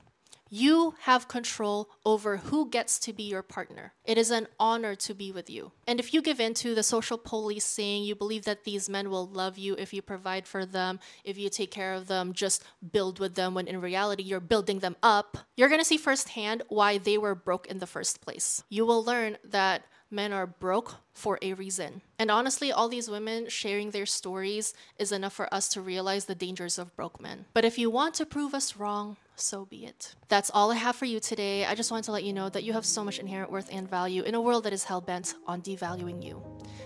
you 0.50 0.96
have 1.02 1.28
control 1.28 1.90
over 2.06 2.38
who 2.38 2.70
gets 2.70 3.00
to 3.00 3.14
be 3.14 3.24
your 3.24 3.42
partner. 3.42 3.94
It 4.06 4.18
is 4.18 4.32
an 4.32 4.48
honor 4.60 4.96
to 4.96 5.14
be 5.14 5.32
with 5.32 5.50
you. 5.50 5.72
And 5.88 6.00
if 6.00 6.14
you 6.14 6.22
give 6.22 6.40
in 6.40 6.54
to 6.56 6.76
the 6.76 6.84
social 6.84 7.18
police 7.18 7.66
saying 7.66 8.04
you 8.04 8.16
believe 8.16 8.46
that 8.46 8.64
these 8.64 8.90
men 8.90 9.10
will 9.10 9.28
love 9.28 9.58
you 9.58 9.76
if 9.76 9.94
you 9.94 10.02
provide 10.02 10.48
for 10.48 10.66
them, 10.66 11.00
if 11.24 11.38
you 11.38 11.50
take 11.50 11.72
care 11.72 11.94
of 11.94 12.08
them, 12.08 12.34
just 12.34 12.64
build 12.92 13.20
with 13.20 13.36
them, 13.36 13.54
when 13.54 13.68
in 13.68 13.82
reality 13.82 14.24
you're 14.24 14.40
building 14.40 14.80
them 14.80 14.96
up, 15.04 15.38
you're 15.56 15.70
gonna 15.70 15.86
see 15.86 15.98
firsthand 15.98 16.64
why 16.70 16.98
they 16.98 17.18
were 17.18 17.36
broke 17.36 17.68
in 17.68 17.80
the 17.80 17.88
first 17.88 18.22
place. 18.22 18.64
You 18.70 18.86
will 18.86 19.04
learn 19.04 19.38
that 19.44 19.84
men 20.10 20.32
are 20.32 20.48
broke 20.48 20.96
for 21.14 21.38
a 21.42 21.54
reason. 21.54 22.02
And 22.20 22.32
honestly, 22.32 22.72
all 22.72 22.88
these 22.88 23.10
women 23.10 23.50
sharing 23.50 23.92
their 23.92 24.06
stories 24.06 24.74
is 24.98 25.12
enough 25.12 25.34
for 25.34 25.54
us 25.54 25.68
to 25.70 25.82
realize 25.82 26.26
the 26.26 26.36
dangers 26.36 26.78
of 26.78 26.96
broke 26.96 27.20
men. 27.20 27.46
But 27.54 27.66
if 27.66 27.78
you 27.78 27.90
want 27.90 28.14
to 28.16 28.26
prove 28.26 28.54
us 28.54 28.78
wrong, 28.78 29.18
so 29.40 29.66
be 29.66 29.86
it. 29.86 30.16
That's 30.28 30.50
all 30.54 30.72
I 30.72 30.76
have 30.76 30.96
for 30.96 31.06
you 31.06 31.20
today. 31.20 31.66
I 31.66 31.76
just 31.76 31.92
wanted 31.92 32.06
to 32.06 32.12
let 32.12 32.24
you 32.24 32.34
know 32.34 32.50
that 32.50 32.64
you 32.64 32.74
have 32.74 32.86
so 32.86 33.04
much 33.04 33.20
inherent 33.20 33.52
worth 33.52 33.70
and 33.72 33.90
value 33.90 34.24
in 34.24 34.36
a 34.36 34.42
world 34.42 34.64
that 34.64 34.74
is 34.74 34.84
hell 34.84 35.02
bent 35.02 35.36
on 35.46 35.62
devaluing 35.62 36.24
you. 36.24 36.42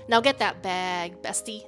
Now 0.08 0.22
get 0.22 0.40
that 0.40 0.62
bag, 0.62 1.22
bestie. 1.22 1.66